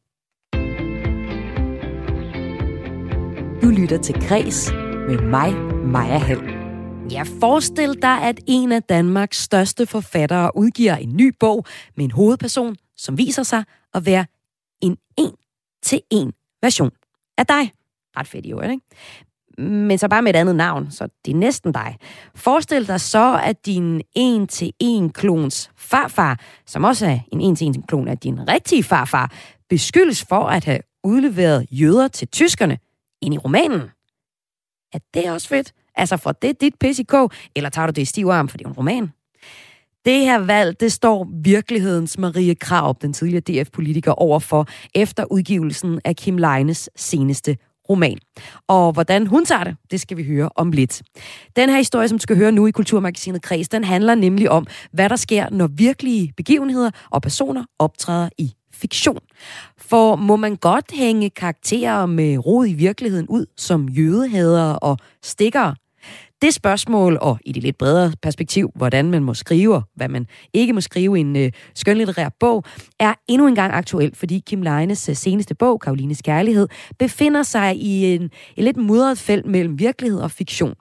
Du 3.62 3.68
lytter 3.68 3.98
til 3.98 4.14
Græs 4.28 4.72
med 5.08 5.18
mig, 5.18 5.54
Maja 5.84 6.18
Hall. 6.18 6.60
Ja, 7.12 7.22
forestil 7.22 8.02
dig, 8.02 8.22
at 8.22 8.40
en 8.46 8.72
af 8.72 8.82
Danmarks 8.82 9.42
største 9.42 9.86
forfattere 9.86 10.56
udgiver 10.56 10.96
en 10.96 11.16
ny 11.16 11.34
bog 11.40 11.64
med 11.96 12.04
en 12.04 12.10
hovedperson, 12.10 12.76
som 12.96 13.18
viser 13.18 13.42
sig 13.42 13.64
at 13.94 14.06
være 14.06 14.26
en 14.82 14.96
en-til-en 15.18 16.32
version 16.62 16.90
af 17.38 17.46
dig. 17.46 17.72
Ret 18.16 18.26
fedt 18.26 18.46
jo, 18.46 18.60
ikke? 18.60 18.80
Men 19.58 19.98
så 19.98 20.08
bare 20.08 20.22
med 20.22 20.34
et 20.34 20.38
andet 20.38 20.56
navn, 20.56 20.90
så 20.90 21.08
det 21.24 21.30
er 21.32 21.36
næsten 21.36 21.72
dig. 21.72 21.96
Forestil 22.34 22.88
dig 22.88 23.00
så, 23.00 23.40
at 23.44 23.66
din 23.66 24.02
en-til-en-klons 24.14 25.70
farfar, 25.76 26.40
som 26.66 26.84
også 26.84 27.06
er 27.06 27.18
en 27.32 27.40
en-til-en-klon 27.40 28.08
af 28.08 28.18
din 28.18 28.48
rigtige 28.48 28.82
farfar, 28.82 29.32
beskyldes 29.68 30.24
for 30.24 30.44
at 30.44 30.64
have 30.64 30.80
udleveret 31.04 31.66
jøder 31.70 32.08
til 32.08 32.28
tyskerne 32.28 32.78
ind 33.22 33.34
i 33.34 33.38
romanen. 33.38 33.80
Er 34.92 34.98
det 35.14 35.30
også 35.30 35.48
fedt? 35.48 35.72
Altså, 35.94 36.16
for 36.16 36.32
det 36.32 36.60
dit 36.60 36.74
pis 36.80 36.98
i 36.98 37.02
kog, 37.02 37.30
eller 37.56 37.70
tager 37.70 37.86
du 37.86 37.90
det 37.90 38.02
i 38.02 38.04
stiv 38.04 38.26
arm, 38.26 38.48
for 38.48 38.56
det 38.56 38.64
er 38.64 38.68
en 38.68 38.76
roman? 38.76 39.12
Det 40.04 40.20
her 40.20 40.38
valg, 40.38 40.80
det 40.80 40.92
står 40.92 41.28
virkelighedens 41.42 42.18
Marie 42.18 42.54
Krav, 42.54 42.96
den 43.02 43.12
tidligere 43.12 43.62
DF-politiker, 43.62 44.12
overfor 44.12 44.66
efter 44.94 45.24
udgivelsen 45.32 46.00
af 46.04 46.16
Kim 46.16 46.38
Leines 46.38 46.90
seneste 46.96 47.56
roman. 47.90 48.18
Og 48.68 48.92
hvordan 48.92 49.26
hun 49.26 49.44
tager 49.44 49.64
det, 49.64 49.76
det 49.90 50.00
skal 50.00 50.16
vi 50.16 50.24
høre 50.24 50.48
om 50.56 50.72
lidt. 50.72 51.02
Den 51.56 51.68
her 51.70 51.76
historie, 51.76 52.08
som 52.08 52.18
du 52.18 52.22
skal 52.22 52.36
høre 52.36 52.52
nu 52.52 52.66
i 52.66 52.70
Kulturmagasinet 52.70 53.42
Kreds, 53.42 53.68
den 53.68 53.84
handler 53.84 54.14
nemlig 54.14 54.50
om, 54.50 54.66
hvad 54.92 55.08
der 55.08 55.16
sker, 55.16 55.50
når 55.50 55.66
virkelige 55.66 56.32
begivenheder 56.36 56.90
og 57.10 57.22
personer 57.22 57.64
optræder 57.78 58.28
i 58.38 58.52
fiktion. 58.72 59.20
For 59.78 60.16
må 60.16 60.36
man 60.36 60.56
godt 60.56 60.92
hænge 60.94 61.30
karakterer 61.30 62.06
med 62.06 62.46
rod 62.46 62.66
i 62.66 62.72
virkeligheden 62.72 63.26
ud 63.28 63.46
som 63.56 63.88
jødehader 63.88 64.72
og 64.72 64.98
stikker? 65.22 65.74
Det 66.42 66.54
spørgsmål, 66.54 67.18
og 67.20 67.38
i 67.44 67.52
det 67.52 67.62
lidt 67.62 67.78
bredere 67.78 68.12
perspektiv, 68.22 68.70
hvordan 68.74 69.10
man 69.10 69.22
må 69.22 69.34
skrive, 69.34 69.74
og 69.74 69.82
hvad 69.96 70.08
man 70.08 70.26
ikke 70.52 70.72
må 70.72 70.80
skrive 70.80 71.18
i 71.18 71.20
en 71.20 71.36
øh, 71.36 71.52
skønlitterær 71.74 72.28
bog, 72.40 72.64
er 73.00 73.14
endnu 73.28 73.46
engang 73.46 73.72
aktuelt, 73.72 74.16
fordi 74.16 74.42
Kim 74.46 74.62
Leines 74.62 75.08
øh, 75.08 75.16
seneste 75.16 75.54
bog, 75.54 75.80
Karolines 75.80 76.22
Kærlighed, 76.22 76.68
befinder 76.98 77.42
sig 77.42 77.76
i 77.76 78.14
en, 78.14 78.22
et 78.56 78.64
lidt 78.64 78.76
mudret 78.76 79.18
felt 79.18 79.46
mellem 79.46 79.78
virkelighed 79.78 80.20
og 80.20 80.30
fiktion. 80.30 80.74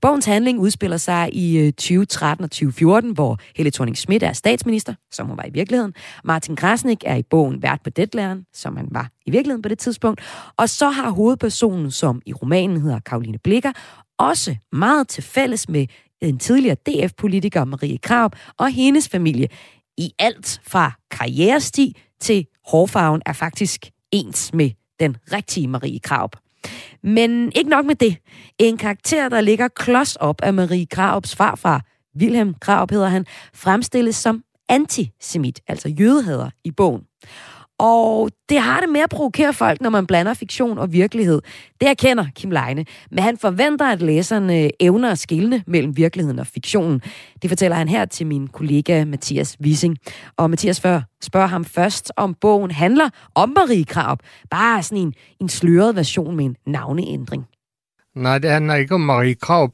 Bogens 0.00 0.24
handling 0.24 0.58
udspiller 0.58 0.96
sig 0.96 1.34
i 1.34 1.58
øh, 1.58 1.72
2013 1.72 2.44
og 2.44 2.50
2014, 2.50 3.12
hvor 3.12 3.38
Helle 3.56 3.70
thorning 3.70 3.96
Schmidt 3.96 4.22
er 4.22 4.32
statsminister, 4.32 4.94
som 5.12 5.26
hun 5.26 5.36
var 5.36 5.44
i 5.44 5.50
virkeligheden. 5.52 5.94
Martin 6.24 6.56
Krasnik 6.56 7.04
er 7.06 7.16
i 7.16 7.22
bogen 7.22 7.62
vært 7.62 7.80
på 7.84 7.90
Deadlæren, 7.90 8.44
som 8.54 8.76
han 8.76 8.88
var 8.90 9.08
i 9.26 9.30
virkeligheden 9.30 9.62
på 9.62 9.68
det 9.68 9.78
tidspunkt. 9.78 10.20
Og 10.56 10.68
så 10.68 10.88
har 10.88 11.10
hovedpersonen, 11.10 11.90
som 11.90 12.22
i 12.26 12.32
romanen 12.32 12.80
hedder 12.80 13.00
Karoline 13.00 13.38
Blikker, 13.38 13.72
også 14.18 14.56
meget 14.72 15.08
til 15.08 15.22
fælles 15.22 15.68
med 15.68 15.86
en 16.20 16.38
tidligere 16.38 16.76
DF-politiker 16.86 17.64
Marie 17.64 17.98
Krab 17.98 18.30
og 18.58 18.70
hendes 18.70 19.08
familie. 19.08 19.48
I 19.98 20.12
alt 20.18 20.60
fra 20.66 20.92
karrieresti 21.10 21.96
til 22.20 22.46
hårfarven 22.66 23.22
er 23.26 23.32
faktisk 23.32 23.86
ens 24.12 24.54
med 24.54 24.70
den 25.00 25.16
rigtige 25.32 25.68
Marie 25.68 26.00
Krab. 26.00 26.30
Men 27.02 27.52
ikke 27.56 27.70
nok 27.70 27.86
med 27.86 27.94
det. 27.94 28.16
En 28.58 28.76
karakter, 28.76 29.28
der 29.28 29.40
ligger 29.40 29.68
klods 29.68 30.16
op 30.16 30.42
af 30.42 30.54
Marie 30.54 30.86
Kraups 30.86 31.36
farfar, 31.36 31.84
Wilhelm 32.20 32.54
Kraup 32.60 32.90
hedder 32.90 33.08
han, 33.08 33.26
fremstilles 33.54 34.16
som 34.16 34.42
antisemit, 34.68 35.60
altså 35.68 35.88
jødehader 35.88 36.50
i 36.64 36.70
bogen. 36.70 37.02
Og 37.78 38.30
det 38.48 38.60
har 38.60 38.80
det 38.80 38.88
med 38.88 39.00
at 39.00 39.10
provokere 39.10 39.52
folk, 39.52 39.80
når 39.80 39.90
man 39.90 40.06
blander 40.06 40.34
fiktion 40.34 40.78
og 40.78 40.92
virkelighed. 40.92 41.40
Det 41.80 41.88
erkender 41.88 42.26
Kim 42.34 42.50
Leine, 42.50 42.84
men 43.10 43.18
han 43.18 43.38
forventer, 43.38 43.86
at 43.86 44.02
læserne 44.02 44.62
øh, 44.62 44.70
evner 44.80 45.10
at 45.10 45.18
skille 45.18 45.64
mellem 45.66 45.96
virkeligheden 45.96 46.38
og 46.38 46.46
fiktionen. 46.46 47.00
Det 47.42 47.50
fortæller 47.50 47.76
han 47.76 47.88
her 47.88 48.04
til 48.04 48.26
min 48.26 48.48
kollega 48.48 49.04
Mathias 49.04 49.56
Wissing. 49.60 49.96
Og 50.36 50.50
Mathias 50.50 50.80
før 50.80 51.00
spørger 51.22 51.46
ham 51.46 51.64
først, 51.64 52.12
om 52.16 52.34
bogen 52.40 52.70
handler 52.70 53.08
om 53.34 53.48
Marie 53.56 53.84
Krab. 53.84 54.18
Bare 54.50 54.82
sådan 54.82 54.98
en, 54.98 55.14
en 55.40 55.48
sløret 55.48 55.96
version 55.96 56.36
med 56.36 56.44
en 56.44 56.56
navneændring. 56.66 57.46
Nej, 58.14 58.38
det 58.38 58.50
handler 58.50 58.74
ikke 58.74 58.94
om 58.94 59.00
Marie 59.00 59.34
Krab. 59.34 59.70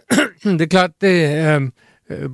det 0.44 0.60
er 0.60 0.66
klart, 0.66 0.90
det 1.00 1.46
øh, 1.46 1.62
øh, 2.10 2.30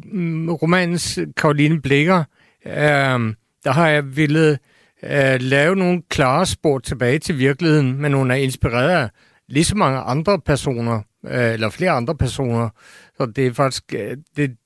romanens 0.51 1.19
Karoline 1.37 1.81
Blikker. 1.81 2.25
Øh, 2.67 3.35
der 3.65 3.73
har 3.73 3.89
jeg 3.89 4.17
ville 4.17 4.59
øh, 5.05 5.41
lave 5.41 5.77
nogle 5.77 6.03
klare 6.09 6.47
spor 6.47 6.79
tilbage 6.79 7.19
til 7.19 7.39
virkeligheden, 7.39 8.03
men 8.03 8.13
hun 8.13 8.31
er 8.31 8.35
inspireret 8.35 8.91
af 8.91 9.09
lige 9.49 9.65
så 9.65 9.77
mange 9.77 9.99
andre 9.99 10.39
personer, 10.39 11.01
øh, 11.27 11.53
eller 11.53 11.71
flere 11.71 11.91
andre 11.91 12.15
personer. 12.15 12.69
Så 13.17 13.27
det 13.27 13.47
er 13.47 13.53
faktisk 13.53 13.95
øh, 13.95 14.17
det, 14.37 14.57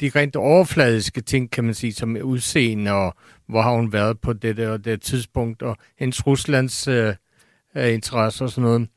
de 0.00 0.10
rent 0.16 0.36
overfladiske 0.36 1.20
ting, 1.20 1.50
kan 1.50 1.64
man 1.64 1.74
sige, 1.74 1.92
som 1.92 2.16
udseende, 2.22 2.92
og 2.92 3.14
hvor 3.48 3.62
har 3.62 3.72
hun 3.72 3.92
været 3.92 4.20
på 4.20 4.32
det 4.32 4.56
der, 4.56 4.76
det 4.76 5.02
tidspunkt, 5.02 5.62
og 5.62 5.76
hendes 5.98 6.26
Ruslands 6.26 6.88
øh, 6.88 7.14
øh, 7.76 7.94
interesse 7.94 8.44
og 8.44 8.50
sådan 8.50 8.62
noget. 8.62 8.88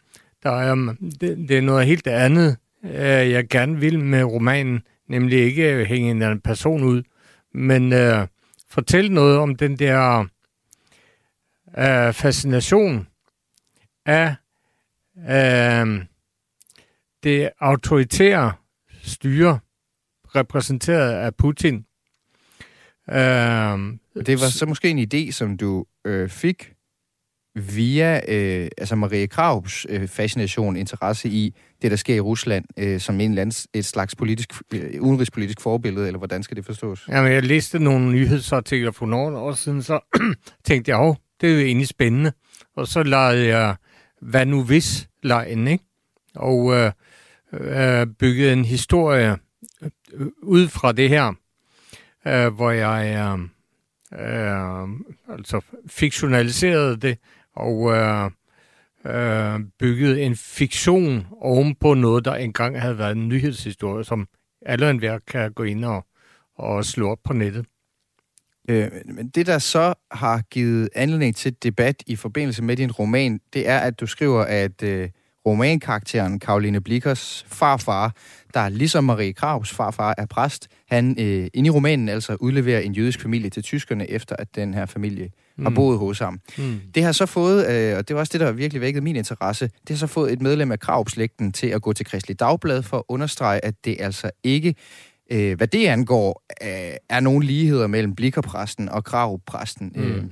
Der 0.43 0.51
er, 0.51 0.71
um, 0.71 0.97
det, 1.21 1.49
det 1.49 1.57
er 1.57 1.61
noget 1.61 1.85
helt 1.85 2.07
andet, 2.07 2.57
øh, 2.83 3.31
jeg 3.31 3.47
gerne 3.49 3.79
vil 3.79 3.99
med 3.99 4.23
romanen, 4.23 4.81
nemlig 5.09 5.39
ikke 5.39 5.85
hænge 5.85 6.11
en 6.11 6.21
anden 6.21 6.41
person 6.41 6.83
ud, 6.83 7.03
men 7.53 7.93
øh, 7.93 8.27
fortælle 8.69 9.13
noget 9.13 9.37
om 9.37 9.55
den 9.55 9.79
der 9.79 10.25
øh, 11.77 12.13
fascination 12.13 13.07
af 14.05 14.35
øh, 15.29 16.05
det 17.23 17.49
autoritære 17.59 18.53
styre, 19.01 19.59
repræsenteret 20.35 21.11
af 21.11 21.35
Putin. 21.35 21.85
Øh, 23.09 24.25
det 24.25 24.41
var 24.41 24.49
så 24.49 24.65
måske 24.65 24.89
en 24.89 25.07
idé, 25.13 25.31
som 25.31 25.57
du 25.57 25.85
øh, 26.05 26.29
fik 26.29 26.73
via 27.55 28.21
øh, 28.27 28.67
altså 28.77 28.95
Marie 28.95 29.27
Kravs 29.27 29.85
øh, 29.89 30.07
fascination, 30.07 30.75
interesse 30.75 31.29
i 31.29 31.55
det, 31.81 31.91
der 31.91 31.97
sker 31.97 32.15
i 32.15 32.19
Rusland, 32.19 32.65
øh, 32.77 32.99
som 32.99 33.19
en 33.19 33.31
eller 33.31 33.41
anden, 33.41 33.69
et 33.73 33.85
slags 33.85 34.15
politisk, 34.15 34.49
øh, 34.73 35.01
udenrigspolitisk 35.01 35.61
forbillede, 35.61 36.07
eller 36.07 36.17
hvordan 36.17 36.43
skal 36.43 36.57
det 36.57 36.65
forstås? 36.65 37.05
Jamen, 37.09 37.31
jeg 37.31 37.43
læste 37.43 37.79
nogle 37.79 38.11
nyhedsartikler 38.11 38.91
for 38.91 39.05
nogle 39.05 39.37
år 39.37 39.53
siden, 39.53 39.83
så 39.83 39.99
tænkte 40.65 40.91
jeg, 40.91 40.99
oh, 40.99 41.15
det 41.43 41.51
er 41.51 41.53
jo 41.53 41.65
egentlig 41.65 41.87
spændende. 41.87 42.31
Og 42.75 42.87
så 42.87 43.03
lavede 43.03 43.47
jeg, 43.47 43.75
hvad 44.21 44.45
nu 44.45 44.63
hvis, 44.63 45.09
lejen, 45.23 45.67
ikke? 45.67 45.83
Og 46.35 46.73
øh, 46.73 46.91
øh, 47.53 48.07
byggede 48.07 48.53
en 48.53 48.65
historie 48.65 49.37
øh, 50.13 50.27
ud 50.41 50.67
fra 50.67 50.91
det 50.91 51.09
her, 51.09 51.33
øh, 52.27 52.53
hvor 52.53 52.71
jeg 52.71 53.15
øh, 53.17 53.39
øh, 54.19 54.89
altså 55.29 55.61
fiktionaliserede 55.87 56.97
det, 56.97 57.17
og 57.55 57.93
øh, 57.95 58.31
øh, 59.05 59.59
byggede 59.79 60.21
en 60.21 60.35
fiktion 60.35 61.27
oven 61.31 61.75
på 61.75 61.93
noget, 61.93 62.25
der 62.25 62.35
engang 62.35 62.81
havde 62.81 62.97
været 62.97 63.15
en 63.15 63.29
nyhedshistorie, 63.29 64.03
som 64.03 64.27
alle 64.65 64.89
enhver 64.89 65.19
kan 65.27 65.53
gå 65.53 65.63
ind 65.63 65.85
og, 65.85 66.05
og 66.55 66.85
slå 66.85 67.09
op 67.09 67.19
på 67.23 67.33
nettet. 67.33 67.65
Øh, 68.69 68.91
men 69.05 69.29
det, 69.29 69.45
der 69.45 69.59
så 69.59 69.93
har 70.11 70.41
givet 70.51 70.89
anledning 70.95 71.35
til 71.35 71.55
debat 71.63 72.03
i 72.07 72.15
forbindelse 72.15 72.63
med 72.63 72.77
din 72.77 72.91
roman, 72.91 73.39
det 73.53 73.69
er, 73.69 73.79
at 73.79 73.99
du 73.99 74.07
skriver, 74.07 74.41
at 74.41 74.83
øh, 74.83 75.09
romankarakteren 75.45 76.39
Karoline 76.39 76.81
Blikkers 76.81 77.45
farfar, 77.47 78.15
der 78.53 78.69
ligesom 78.69 79.03
Marie 79.03 79.33
Kravs 79.33 79.71
farfar 79.71 80.15
er 80.17 80.25
præst, 80.25 80.67
han 80.89 81.15
øh, 81.19 81.47
inde 81.53 81.67
i 81.67 81.69
romanen 81.69 82.09
altså 82.09 82.35
udleverer 82.39 82.79
en 82.79 82.93
jødisk 82.93 83.21
familie 83.21 83.49
til 83.49 83.63
tyskerne, 83.63 84.09
efter 84.09 84.35
at 84.39 84.55
den 84.55 84.73
her 84.73 84.85
familie 84.85 85.29
mm. 85.57 85.63
har 85.65 85.69
boet 85.69 85.99
hos 85.99 86.19
ham. 86.19 86.39
Mm. 86.57 86.79
Det 86.95 87.03
har 87.03 87.11
så 87.11 87.25
fået, 87.25 87.67
øh, 87.71 87.97
og 87.97 88.07
det 88.07 88.13
var 88.13 88.19
også 88.19 88.31
det, 88.33 88.39
der 88.39 88.51
virkelig 88.51 88.81
vækkede 88.81 89.03
min 89.03 89.15
interesse, 89.15 89.65
det 89.65 89.89
har 89.89 89.95
så 89.95 90.07
fået 90.07 90.33
et 90.33 90.41
medlem 90.41 90.71
af 90.71 90.79
Kravslægten 90.79 91.51
til 91.51 91.67
at 91.67 91.81
gå 91.81 91.93
til 91.93 92.05
Kristelig 92.05 92.39
Dagblad 92.39 92.83
for 92.83 92.97
at 92.97 93.03
understrege, 93.07 93.65
at 93.65 93.75
det 93.85 93.95
altså 93.99 94.31
ikke 94.43 94.75
øh, 95.31 95.57
hvad 95.57 95.67
det 95.67 95.87
angår, 95.87 96.43
øh, 96.63 96.95
er 97.09 97.19
nogle 97.19 97.45
ligheder 97.45 97.87
mellem 97.87 98.15
Blikkerpræsten 98.15 98.89
og 98.89 99.03
Kravpræsten. 99.03 99.91
Mm. 99.95 100.03
Øh, 100.03 100.23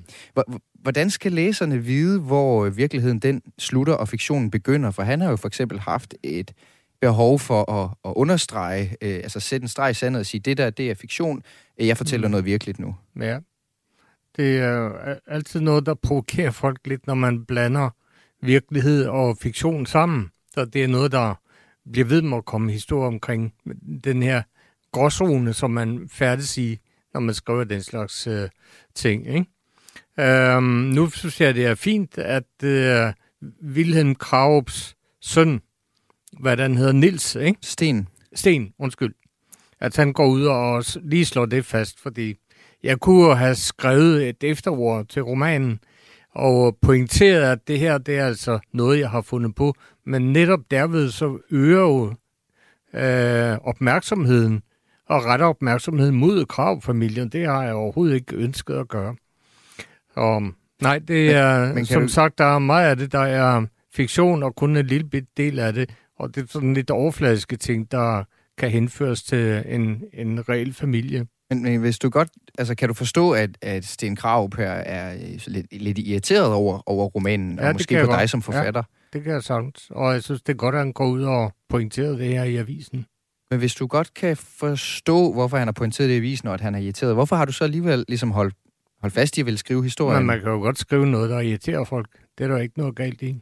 hvordan 0.82 1.10
skal 1.10 1.32
læserne 1.32 1.78
vide, 1.78 2.20
hvor 2.20 2.70
virkeligheden 2.70 3.20
den 3.20 3.42
slutter 3.60 3.94
og 3.94 4.08
fiktionen 4.08 4.52
begynder? 4.52 4.92
For 4.92 5.04
han 5.04 5.22
har 5.22 5.30
jo 5.30 5.36
for 5.36 5.48
eksempel 5.48 5.80
haft 5.80 6.16
et 6.24 6.52
behov 7.02 7.40
for 7.40 7.72
at, 7.72 7.90
at 8.06 8.14
understrege, 8.16 8.96
øh, 9.02 9.16
altså 9.16 9.40
sætte 9.40 9.64
en 9.64 9.68
streg 9.68 9.92
i 9.92 9.94
sandet 9.94 10.20
og 10.20 10.26
sige, 10.26 10.42
det 10.42 10.58
der, 10.58 10.70
det 10.70 10.90
er 10.90 10.96
fiktion, 10.96 11.44
jeg 11.80 11.98
fortæller 11.98 12.28
mm. 12.28 12.32
noget 12.32 12.46
virkeligt 12.46 12.80
nu. 12.80 12.96
Ja, 13.20 13.40
det 14.38 14.58
er 14.58 15.16
altid 15.28 15.60
noget, 15.60 15.86
der 15.86 15.94
provokerer 15.94 16.52
folk 16.52 16.80
lidt, 16.86 17.08
når 17.08 17.14
man 17.14 17.46
blander 17.46 17.90
virkelighed 18.42 19.06
og 19.06 19.38
fiktion 19.38 19.86
sammen. 19.86 20.30
Så 20.54 20.66
det 20.66 20.84
er 20.84 20.88
noget, 20.88 21.12
der 21.12 21.36
bliver 21.92 22.08
ved 22.08 22.22
med 22.22 22.38
at 22.38 22.46
komme 22.46 22.72
historie 22.72 23.08
omkring 23.08 23.54
den 24.04 24.24
her 24.24 24.42
gråzone, 24.92 25.54
som 25.54 25.72
man 25.72 26.10
færdes 26.12 26.58
i, 26.58 26.80
når 27.14 27.22
man 27.22 27.36
skriver 27.36 27.64
den 27.64 27.84
slags 27.84 28.28
øh, 28.28 28.50
ting. 28.96 29.28
Ikke? 29.28 29.46
Øhm, 30.20 30.64
nu 30.64 31.10
synes 31.10 31.42
jeg, 31.42 31.56
det 31.56 31.66
er 31.66 31.76
fint, 31.76 32.18
at 32.18 32.64
øh, 32.64 33.14
Wilhelm 33.64 34.16
Kraups 34.16 34.96
søn, 35.22 35.62
hvad 36.40 36.58
den 36.58 36.78
hedder, 36.78 36.92
Nils, 36.92 37.36
ikke? 37.36 37.60
Sten. 37.62 38.08
Sten, 38.34 38.74
undskyld. 38.80 39.14
At 39.80 39.96
han 39.96 40.14
går 40.14 40.28
ud 40.28 40.46
og 40.46 40.84
lige 41.02 41.26
slår 41.26 41.46
det 41.46 41.66
fast, 41.66 42.00
fordi 42.00 42.36
jeg 42.84 43.00
kunne 43.00 43.36
have 43.36 43.56
skrevet 43.56 44.30
et 44.30 44.44
efterord 44.44 45.06
til 45.06 45.22
romanen, 45.22 45.80
og 46.34 46.78
pointeret, 46.82 47.52
at 47.52 47.68
det 47.68 47.80
her, 47.80 47.98
det 47.98 48.18
er 48.18 48.26
altså 48.26 48.60
noget, 48.74 49.00
jeg 49.00 49.10
har 49.10 49.22
fundet 49.22 49.56
på, 49.56 49.74
men 50.06 50.34
netop 50.34 50.60
derved 50.72 51.10
så 51.10 51.38
øger 51.52 51.80
jo 51.80 52.14
øh, 52.94 53.58
opmærksomheden 53.58 54.62
og 55.12 55.26
retter 55.26 55.46
opmærksomheden 55.46 56.16
mod 56.16 56.46
kravfamilien. 56.46 57.30
Det 57.30 57.46
har 57.46 57.64
jeg 57.64 57.74
overhovedet 57.74 58.16
ikke 58.16 58.36
ønsket 58.36 58.74
at 58.74 58.88
gøre. 58.88 59.16
Og, 60.16 60.44
nej, 60.82 61.00
det 61.00 61.36
er, 61.36 61.66
men, 61.66 61.76
men 61.76 61.86
som 61.86 62.02
du... 62.02 62.08
sagt, 62.08 62.38
der 62.38 62.46
er 62.46 62.60
meget 62.60 62.90
af 62.90 62.98
det, 62.98 63.12
der 63.12 63.20
er 63.20 63.66
fiktion, 63.94 64.44
og 64.44 64.56
kun 64.56 64.78
en 64.78 64.86
lille 64.86 65.10
bit 65.10 65.24
del 65.38 65.60
af 65.60 65.74
det. 65.74 65.90
Og 66.20 66.36
det 66.36 66.44
er 66.44 66.48
sådan 66.48 66.74
lidt 66.74 66.90
overfladiske 66.90 67.58
ting, 67.58 67.92
der 67.92 68.24
kan 68.58 68.70
henføres 68.70 69.24
til 69.24 69.64
en, 69.68 70.04
en 70.14 70.50
reel 70.50 70.74
familie. 70.74 71.26
Men, 71.50 71.64
men 71.64 71.80
hvis 71.80 72.00
du 72.00 72.10
godt, 72.10 72.30
altså 72.58 72.76
kan 72.76 72.88
du 72.88 72.94
forstå, 72.94 73.32
at, 73.32 73.50
at 73.62 73.86
Sten 73.86 74.16
Krav 74.16 74.50
her 74.58 74.72
er 74.72 75.14
lidt, 75.48 75.66
lidt 75.72 76.00
irriteret 76.00 76.54
over, 76.54 76.90
over 76.90 77.06
romanen, 77.06 77.60
ja, 77.60 77.68
og 77.68 77.74
måske 77.74 77.96
på 77.96 78.12
dig 78.12 78.20
godt. 78.20 78.30
som 78.30 78.42
forfatter? 78.42 78.84
Ja, 79.14 79.18
det 79.18 79.24
kan 79.24 79.34
jeg 79.34 79.44
sagtens. 79.44 79.88
Og 79.90 80.14
jeg 80.14 80.24
synes, 80.24 80.42
det 80.42 80.54
er 80.54 80.58
godt, 80.58 80.76
at 80.76 80.82
han 80.82 80.94
går 80.94 81.08
ud 81.08 81.24
og 81.24 81.52
pointerer 81.70 82.18
det 82.18 82.28
her 82.28 82.44
i 82.44 82.56
avisen. 82.56 83.06
Men 83.52 83.60
hvis 83.60 83.76
du 83.76 83.88
godt 83.88 84.14
kan 84.14 84.38
forstå, 84.38 85.34
hvorfor 85.34 85.58
han 85.58 85.68
har 85.68 85.72
pointeret 85.72 86.10
det 86.10 86.16
i 86.16 86.18
avisen, 86.18 86.48
og 86.48 86.54
at 86.54 86.62
han 86.62 86.76
er 86.76 86.80
irriteret, 86.80 87.14
hvorfor 87.14 87.36
har 87.36 87.46
du 87.46 87.52
så 87.52 87.64
alligevel 87.64 88.06
ligesom 88.08 88.32
holdt, 88.32 88.56
holdt 89.02 89.14
fast 89.14 89.38
i 89.38 89.40
at 89.40 89.46
ville 89.46 89.58
skrive 89.58 89.84
historien? 89.84 90.20
Men 90.20 90.28
man 90.28 90.40
kan 90.40 90.50
jo 90.50 90.58
godt 90.58 90.80
skrive 90.80 91.06
noget, 91.06 91.30
der 91.30 91.40
irriterer 91.40 91.84
folk. 91.84 92.08
Det 92.38 92.44
er 92.44 92.48
der 92.48 92.58
ikke 92.58 92.80
noget 92.80 92.96
galt 92.96 93.22
i. 93.22 93.42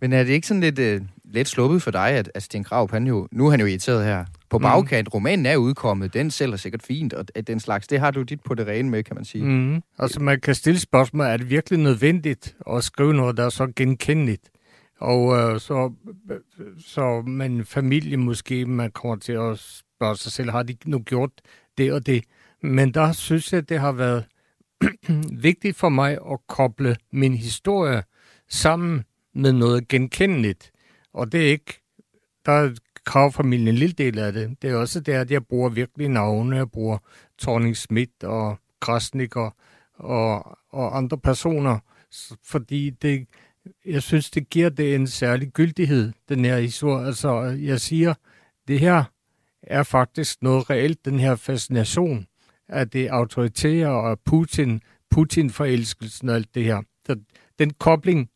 Men 0.00 0.12
er 0.12 0.24
det 0.24 0.32
ikke 0.32 0.46
sådan 0.46 0.60
lidt, 0.60 0.78
uh, 0.78 1.06
lidt 1.24 1.48
sluppet 1.48 1.82
for 1.82 1.90
dig, 1.90 2.08
at, 2.08 2.30
at 2.34 2.42
Sten 2.42 2.64
Krav, 2.64 2.90
han 2.90 3.06
jo, 3.06 3.28
nu 3.32 3.46
er 3.46 3.50
han 3.50 3.60
jo 3.60 3.66
irriteret 3.66 4.04
her, 4.04 4.24
på 4.50 4.58
mm. 4.58 4.62
bagkant. 4.62 5.08
Mm. 5.08 5.10
Romanen 5.14 5.46
er 5.46 5.56
udkommet, 5.56 6.14
den 6.14 6.30
sælger 6.30 6.56
sikkert 6.56 6.82
fint, 6.82 7.12
og 7.12 7.24
at 7.34 7.46
den 7.46 7.60
slags, 7.60 7.86
det 7.86 8.00
har 8.00 8.10
du 8.10 8.22
dit 8.22 8.40
på 8.40 8.54
det 8.54 8.66
rene 8.66 8.90
med, 8.90 9.02
kan 9.02 9.16
man 9.16 9.24
sige. 9.24 9.44
Mm. 9.44 9.82
Altså 9.98 10.20
man 10.20 10.40
kan 10.40 10.54
stille 10.54 10.80
spørgsmål, 10.80 11.26
er 11.26 11.36
det 11.36 11.50
virkelig 11.50 11.78
nødvendigt 11.78 12.56
at 12.70 12.84
skrive 12.84 13.14
noget, 13.14 13.36
der 13.36 13.44
er 13.44 13.48
så 13.48 13.72
genkendeligt? 13.76 14.50
Og 14.98 15.36
øh, 15.36 15.60
så, 15.60 15.92
så 16.78 17.22
man 17.26 17.64
familie 17.64 18.16
måske, 18.16 18.66
man 18.66 18.90
kommer 18.90 19.16
til 19.16 19.32
at 19.32 19.58
spørge 19.58 20.16
sig 20.16 20.32
selv, 20.32 20.50
har 20.50 20.62
de 20.62 20.76
nu 20.84 20.98
gjort 20.98 21.30
det 21.78 21.92
og 21.92 22.06
det? 22.06 22.24
Men 22.62 22.94
der 22.94 23.12
synes 23.12 23.52
jeg, 23.52 23.68
det 23.68 23.80
har 23.80 23.92
været 23.92 24.24
vigtigt 25.48 25.76
for 25.76 25.88
mig 25.88 26.18
at 26.30 26.38
koble 26.46 26.96
min 27.12 27.34
historie 27.34 28.02
sammen 28.48 29.04
med 29.34 29.52
noget 29.52 29.88
genkendeligt. 29.88 30.72
Og 31.12 31.32
det 31.32 31.46
er 31.46 31.50
ikke, 31.50 31.80
der 32.46 32.74
kravfamilien 33.08 33.68
en 33.68 33.74
lille 33.74 33.92
del 33.92 34.18
af 34.18 34.32
det. 34.32 34.62
Det 34.62 34.70
er 34.70 34.76
også 34.76 35.00
det, 35.00 35.12
at 35.12 35.30
jeg 35.30 35.46
bruger 35.46 35.68
virkelig 35.68 36.08
navne. 36.08 36.56
Jeg 36.56 36.70
bruger 36.70 36.98
Torning 37.38 37.76
Schmidt 37.76 38.24
og 38.24 38.58
Krasnik 38.80 39.36
og, 39.36 39.54
og, 39.94 40.58
og 40.70 40.96
andre 40.96 41.18
personer, 41.18 41.78
fordi 42.44 42.90
det, 42.90 43.26
jeg 43.84 44.02
synes, 44.02 44.30
det 44.30 44.50
giver 44.50 44.68
det 44.68 44.94
en 44.94 45.06
særlig 45.06 45.48
gyldighed, 45.48 46.12
den 46.28 46.44
her 46.44 46.58
historie. 46.58 47.06
Altså, 47.06 47.40
jeg 47.42 47.80
siger, 47.80 48.14
det 48.68 48.80
her 48.80 49.04
er 49.62 49.82
faktisk 49.82 50.42
noget 50.42 50.70
reelt, 50.70 51.04
den 51.04 51.20
her 51.20 51.36
fascination 51.36 52.26
af 52.68 52.90
det 52.90 53.08
autoritære 53.08 53.88
og 53.88 54.20
Putin, 54.24 54.82
Putin-forelskelsen 55.10 56.28
og 56.28 56.34
alt 56.34 56.54
det 56.54 56.64
her. 56.64 56.82
Så 57.06 57.16
den 57.58 57.70
kobling 57.70 58.30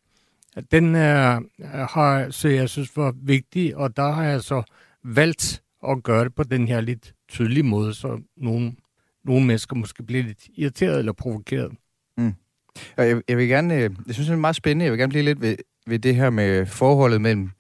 den 0.71 0.95
er, 0.95 1.41
har, 1.87 2.31
så 2.31 2.49
jeg 2.49 2.69
synes 2.69 2.97
var 2.97 3.15
vigtig, 3.23 3.77
og 3.77 3.97
der 3.97 4.13
har 4.13 4.25
jeg 4.25 4.43
så 4.43 4.63
valgt 5.05 5.63
at 5.89 6.03
gøre 6.03 6.25
det 6.25 6.35
på 6.35 6.43
den 6.43 6.69
her 6.69 6.81
lidt 6.81 7.15
tydelige 7.29 7.63
måde, 7.63 7.95
så 7.95 8.21
nogle, 8.37 8.73
nogle 9.25 9.47
mennesker 9.47 9.77
måske 9.77 10.03
bliver 10.03 10.23
lidt 10.23 10.49
irriteret 10.55 10.99
eller 10.99 11.13
provokeret. 11.13 11.73
Mm. 12.17 12.35
Jeg, 12.97 13.23
jeg 13.29 13.37
vil 13.37 13.49
gerne, 13.49 13.75
øh, 13.75 13.91
jeg 14.07 14.15
synes 14.15 14.29
det 14.29 14.35
er 14.35 14.39
meget 14.39 14.57
spændende, 14.57 14.85
jeg 14.85 14.93
vil 14.93 14.99
gerne 14.99 15.11
blive 15.11 15.25
lidt 15.25 15.41
ved, 15.41 15.57
ved 15.87 15.99
det 15.99 16.15
her 16.15 16.31
med 16.31 16.67
forholdet 16.67 17.21
mellem 17.21 17.51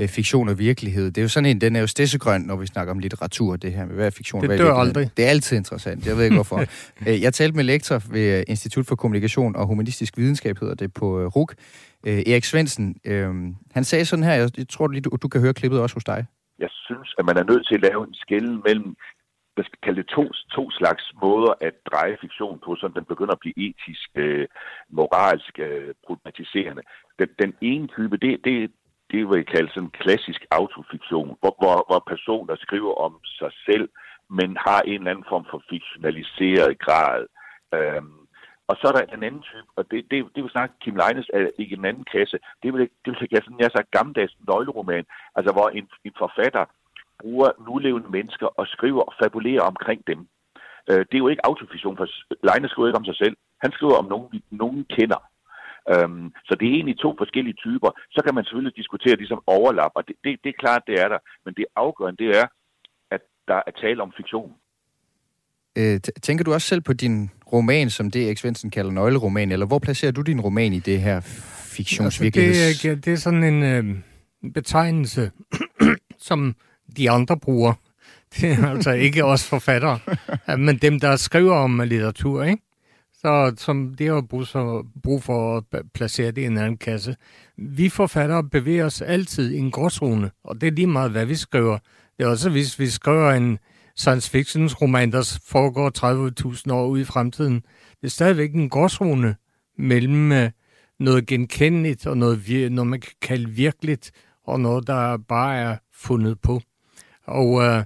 øh, 0.00 0.08
fiktion 0.08 0.48
og 0.48 0.58
virkelighed. 0.58 1.06
Det 1.06 1.18
er 1.18 1.22
jo 1.22 1.28
sådan 1.28 1.50
en, 1.50 1.60
den 1.60 1.76
er 1.76 1.80
jo 1.80 1.86
stedsegrøn, 1.86 2.40
når 2.40 2.56
vi 2.56 2.66
snakker 2.66 2.90
om 2.90 2.98
litteratur, 2.98 3.56
det 3.56 3.72
her 3.72 3.86
med, 3.86 3.94
hvad 3.94 4.06
er 4.06 4.10
fiktion, 4.10 4.40
det 4.40 4.48
hvad 4.48 4.58
er 4.58 4.64
dør 4.64 4.74
aldrig. 4.74 5.10
Det 5.16 5.24
er 5.24 5.28
altid 5.30 5.56
interessant, 5.56 6.06
jeg 6.06 6.16
ved 6.16 6.24
ikke 6.24 6.36
hvorfor. 6.36 6.64
Øh, 7.06 7.22
jeg 7.22 7.34
talte 7.34 7.56
med 7.56 7.64
lektor 7.64 8.02
ved 8.10 8.44
Institut 8.48 8.86
for 8.86 8.96
Kommunikation 8.96 9.56
og 9.56 9.66
Humanistisk 9.66 10.18
Videnskab, 10.18 10.58
hedder 10.58 10.74
det 10.74 10.94
på 10.94 11.26
RUK, 11.26 11.54
øh, 12.06 12.18
Erik 12.18 12.44
Svendsen. 12.44 12.96
Øh, 13.04 13.34
han 13.72 13.84
sagde 13.84 14.04
sådan 14.04 14.24
her, 14.24 14.32
jeg 14.32 14.68
tror 14.70 14.88
lige, 14.88 15.00
du, 15.00 15.10
du 15.22 15.28
kan 15.28 15.40
høre 15.40 15.54
klippet 15.54 15.80
også 15.80 15.96
hos 15.96 16.04
dig. 16.04 16.26
Jeg 16.58 16.68
synes, 16.70 17.14
at 17.18 17.24
man 17.24 17.36
er 17.36 17.44
nødt 17.44 17.66
til 17.68 17.74
at 17.74 17.80
lave 17.80 18.06
en 18.08 18.14
skille 18.14 18.60
mellem 18.66 18.96
hvad 19.54 19.64
skal 19.64 19.78
kalde 19.82 20.02
det, 20.02 20.08
to, 20.08 20.24
to 20.56 20.70
slags 20.70 21.04
måder 21.22 21.52
at 21.60 21.74
dreje 21.90 22.16
fiktion 22.20 22.58
på, 22.64 22.76
så 22.76 22.88
den 22.88 23.04
begynder 23.04 23.32
at 23.32 23.40
blive 23.44 23.58
etisk, 23.66 24.08
øh, 24.14 24.46
moralsk 24.88 25.58
øh, 25.58 25.94
problematiserende. 26.06 26.82
Den, 27.18 27.28
den 27.42 27.54
ene 27.60 27.86
type, 27.86 28.16
det, 28.16 28.44
det, 28.44 28.70
det 29.10 29.28
vil 29.28 29.36
jeg 29.36 29.46
kalde 29.46 29.70
sådan 29.74 29.96
klassisk 30.02 30.42
autofiktion, 30.50 31.36
hvor, 31.40 31.54
hvor, 31.62 31.76
hvor 31.88 32.02
personer 32.12 32.56
skriver 32.56 32.94
om 32.94 33.20
sig 33.24 33.52
selv, 33.66 33.88
men 34.30 34.56
har 34.66 34.80
en 34.80 34.98
eller 35.00 35.10
anden 35.10 35.30
form 35.32 35.46
for 35.50 35.62
fiktionaliseret 35.70 36.78
grad. 36.78 37.26
Øhm, 37.74 38.22
og 38.68 38.74
så 38.76 38.84
er 38.88 38.92
der 38.92 39.16
en 39.16 39.22
anden 39.28 39.42
type, 39.42 39.70
og 39.76 39.84
det, 39.90 40.00
det, 40.10 40.18
det 40.34 40.42
vil 40.42 40.50
snakke 40.56 40.74
Kim 40.80 40.96
Leines 40.96 41.30
er 41.34 41.48
ikke 41.58 41.76
en 41.76 41.84
anden 41.84 42.06
kasse. 42.14 42.38
Det 42.62 42.72
vil, 42.72 42.80
det 43.04 43.08
vil 43.10 43.28
jeg 43.30 43.42
sådan, 43.44 43.60
jeg 43.60 43.70
sagt, 43.76 43.96
gammeldags 43.96 44.34
nøgleroman, 44.48 45.04
altså 45.36 45.52
hvor 45.52 45.68
en, 45.68 45.88
en 46.04 46.14
forfatter 46.18 46.64
bruger 47.22 47.50
nulevende 47.68 48.10
mennesker 48.16 48.48
og 48.60 48.66
skriver 48.74 49.02
og 49.08 49.14
fabulerer 49.22 49.64
omkring 49.72 50.00
dem. 50.10 50.18
Øh, 50.90 51.02
det 51.08 51.14
er 51.14 51.24
jo 51.24 51.28
ikke 51.32 51.46
autofiktion, 51.50 51.96
for 51.96 52.06
Leine 52.48 52.68
skriver 52.68 52.88
ikke 52.88 53.00
om 53.02 53.08
sig 53.10 53.18
selv. 53.22 53.36
Han 53.64 53.72
skriver 53.76 53.96
om 54.02 54.08
nogen, 54.14 54.42
nogen 54.50 54.84
kender. 54.96 55.20
Øhm, 55.92 56.26
så 56.48 56.52
det 56.58 56.66
er 56.68 56.74
egentlig 56.78 56.98
to 56.98 57.10
forskellige 57.22 57.58
typer. 57.64 57.90
Så 58.14 58.20
kan 58.24 58.34
man 58.34 58.44
selvfølgelig 58.44 58.76
diskutere 58.76 59.16
ligesom 59.16 59.40
overlap, 59.46 59.92
og 59.94 60.02
det, 60.08 60.16
det, 60.24 60.30
det 60.44 60.48
er 60.50 60.62
klart, 60.64 60.82
det 60.86 60.94
er 61.02 61.08
der. 61.08 61.18
Men 61.44 61.54
det 61.54 61.64
afgørende, 61.76 62.24
det 62.24 62.30
er, 62.40 62.46
at 63.10 63.22
der 63.48 63.60
er 63.66 63.72
tale 63.82 64.02
om 64.02 64.12
fiktion. 64.16 64.52
Øh, 65.78 66.00
tænker 66.00 66.44
du 66.44 66.52
også 66.52 66.68
selv 66.68 66.80
på 66.80 66.92
din 66.92 67.30
roman, 67.52 67.90
som 67.90 68.10
det 68.10 68.26
Erik 68.26 68.38
Svendsen 68.38 68.70
kalder 68.70 68.92
nøgleroman, 68.92 69.52
eller 69.52 69.66
hvor 69.66 69.78
placerer 69.78 70.12
du 70.12 70.22
din 70.22 70.40
roman 70.40 70.72
i 70.72 70.78
det 70.78 71.00
her 71.00 71.20
fiktionsvirkeligheds... 71.76 72.68
Altså 72.68 72.88
det, 72.88 73.04
det 73.04 73.12
er 73.12 73.16
sådan 73.16 73.44
en 73.44 73.62
øh, 73.62 73.84
betegnelse, 74.54 75.30
som 76.28 76.54
de 76.96 77.10
andre 77.10 77.36
bruger. 77.36 77.72
Det 78.40 78.52
er 78.52 78.66
altså 78.66 78.90
ikke 78.90 79.24
os 79.24 79.44
forfattere, 79.44 79.98
men 80.58 80.76
dem, 80.76 81.00
der 81.00 81.16
skriver 81.16 81.54
om 81.54 81.80
litteratur, 81.80 82.44
ikke? 82.44 82.62
Så 83.14 83.54
som 83.56 83.94
det 83.94 84.08
har 84.08 84.20
brug 84.20 84.46
så, 84.46 84.84
brug 85.02 85.22
for 85.22 85.56
at 85.56 85.82
placere 85.94 86.30
det 86.30 86.42
i 86.42 86.44
en 86.44 86.58
anden 86.58 86.76
kasse. 86.76 87.16
Vi 87.56 87.88
forfattere 87.88 88.44
bevæger 88.44 88.84
os 88.84 89.02
altid 89.02 89.52
i 89.52 89.58
en 89.58 89.70
gråzone, 89.70 90.30
og 90.44 90.60
det 90.60 90.66
er 90.66 90.70
lige 90.70 90.86
meget, 90.86 91.10
hvad 91.10 91.26
vi 91.26 91.34
skriver. 91.34 91.78
Det 92.18 92.24
er 92.24 92.28
også, 92.28 92.50
hvis 92.50 92.78
vi 92.78 92.86
skriver 92.86 93.30
en, 93.30 93.58
science 93.96 94.30
fiction 94.30 94.68
roman, 94.68 95.12
der 95.12 95.38
foregår 95.46 95.90
30.000 96.68 96.72
år 96.72 96.86
ude 96.86 97.00
i 97.00 97.04
fremtiden. 97.04 97.54
Det 98.00 98.06
er 98.06 98.08
stadigvæk 98.08 98.54
en 98.54 98.68
gråzone 98.68 99.36
mellem 99.78 100.32
øh, 100.32 100.50
noget 100.98 101.26
genkendeligt 101.26 102.06
og 102.06 102.18
noget, 102.18 102.72
noget, 102.72 102.86
man 102.90 103.00
kan 103.00 103.12
kalde 103.22 103.50
virkeligt, 103.50 104.10
og 104.44 104.60
noget, 104.60 104.86
der 104.86 105.16
bare 105.16 105.56
er 105.56 105.76
fundet 105.92 106.40
på. 106.40 106.60
Og 107.32 107.62
øh, 107.62 107.84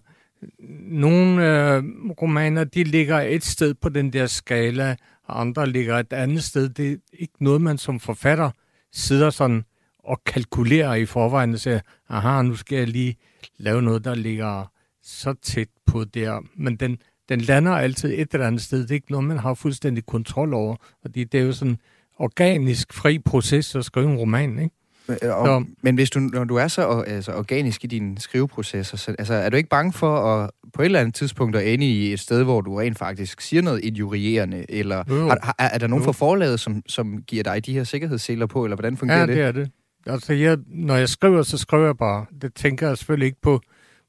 nogle 0.90 1.30
øh, 1.76 1.84
romaner, 2.22 2.64
de 2.64 2.84
ligger 2.84 3.20
et 3.20 3.44
sted 3.44 3.74
på 3.74 3.88
den 3.88 4.12
der 4.12 4.26
skala, 4.26 4.96
og 5.24 5.40
andre 5.40 5.66
ligger 5.66 5.98
et 5.98 6.12
andet 6.12 6.44
sted. 6.44 6.68
Det 6.68 6.92
er 6.92 6.96
ikke 7.12 7.34
noget, 7.44 7.60
man 7.60 7.78
som 7.78 8.00
forfatter 8.00 8.50
sidder 8.92 9.30
sådan 9.30 9.64
og 9.98 10.24
kalkulerer 10.24 10.94
i 10.94 11.06
forvejen 11.06 11.52
og 11.52 11.60
siger, 11.60 11.80
aha, 12.08 12.42
nu 12.42 12.56
skal 12.56 12.78
jeg 12.78 12.88
lige 12.88 13.16
lave 13.58 13.82
noget, 13.82 14.04
der 14.04 14.14
ligger 14.14 14.70
så 15.02 15.34
tæt 15.42 15.68
på 15.86 16.04
der. 16.04 16.40
Men 16.54 16.76
den, 16.76 16.98
den 17.28 17.40
lander 17.40 17.72
altid 17.72 18.12
et 18.18 18.34
eller 18.34 18.46
andet 18.46 18.62
sted. 18.62 18.82
Det 18.82 18.90
er 18.90 18.94
ikke 18.94 19.10
noget, 19.10 19.26
man 19.26 19.38
har 19.38 19.54
fuldstændig 19.54 20.06
kontrol 20.06 20.54
over. 20.54 20.76
Fordi 21.02 21.24
det 21.24 21.40
er 21.40 21.44
jo 21.44 21.52
sådan 21.52 21.72
en 21.72 21.78
organisk, 22.18 22.92
fri 22.92 23.18
proces 23.18 23.74
at 23.74 23.84
skrive 23.84 24.10
en 24.10 24.16
roman, 24.16 24.58
ikke? 24.58 24.74
Men, 25.08 25.18
og, 25.22 25.46
så, 25.46 25.64
men 25.82 25.94
hvis 25.94 26.10
du, 26.10 26.20
når 26.20 26.44
du 26.44 26.56
er 26.56 26.68
så 26.68 27.04
altså, 27.06 27.32
organisk 27.32 27.84
i 27.84 27.86
din 27.86 28.18
skriveproces, 28.18 28.86
så, 28.86 29.14
altså, 29.18 29.34
er 29.34 29.50
du 29.50 29.56
ikke 29.56 29.68
bange 29.68 29.92
for 29.92 30.16
at 30.16 30.50
på 30.74 30.82
et 30.82 30.86
eller 30.86 31.00
andet 31.00 31.14
tidspunkt 31.14 31.56
at 31.56 31.74
ende 31.74 31.86
i 31.86 32.12
et 32.12 32.20
sted, 32.20 32.42
hvor 32.44 32.60
du 32.60 32.74
rent 32.74 32.98
faktisk 32.98 33.40
siger 33.40 33.62
noget 33.62 33.80
injurierende? 33.84 34.66
Eller 34.68 35.04
jo, 35.08 35.28
har, 35.28 35.54
er, 35.58 35.68
er 35.68 35.78
der 35.78 35.86
nogen 35.86 36.02
jo. 36.02 36.04
fra 36.04 36.12
forlaget, 36.12 36.60
som, 36.60 36.82
som 36.86 37.22
giver 37.22 37.42
dig 37.42 37.66
de 37.66 37.72
her 37.72 37.84
sikkerhedsseler 37.84 38.46
på, 38.46 38.64
eller 38.64 38.76
hvordan 38.76 38.96
fungerer 38.96 39.26
det? 39.26 39.36
Ja, 39.36 39.38
det 39.38 39.48
er 39.48 39.52
det. 39.52 39.70
Altså, 40.06 40.32
jeg, 40.32 40.58
når 40.66 40.96
jeg 40.96 41.08
skriver, 41.08 41.42
så 41.42 41.58
skriver 41.58 41.84
jeg 41.84 41.96
bare. 41.96 42.26
Det 42.42 42.54
tænker 42.54 42.88
jeg 42.88 42.98
selvfølgelig 42.98 43.26
ikke 43.26 43.40
på, 43.42 43.60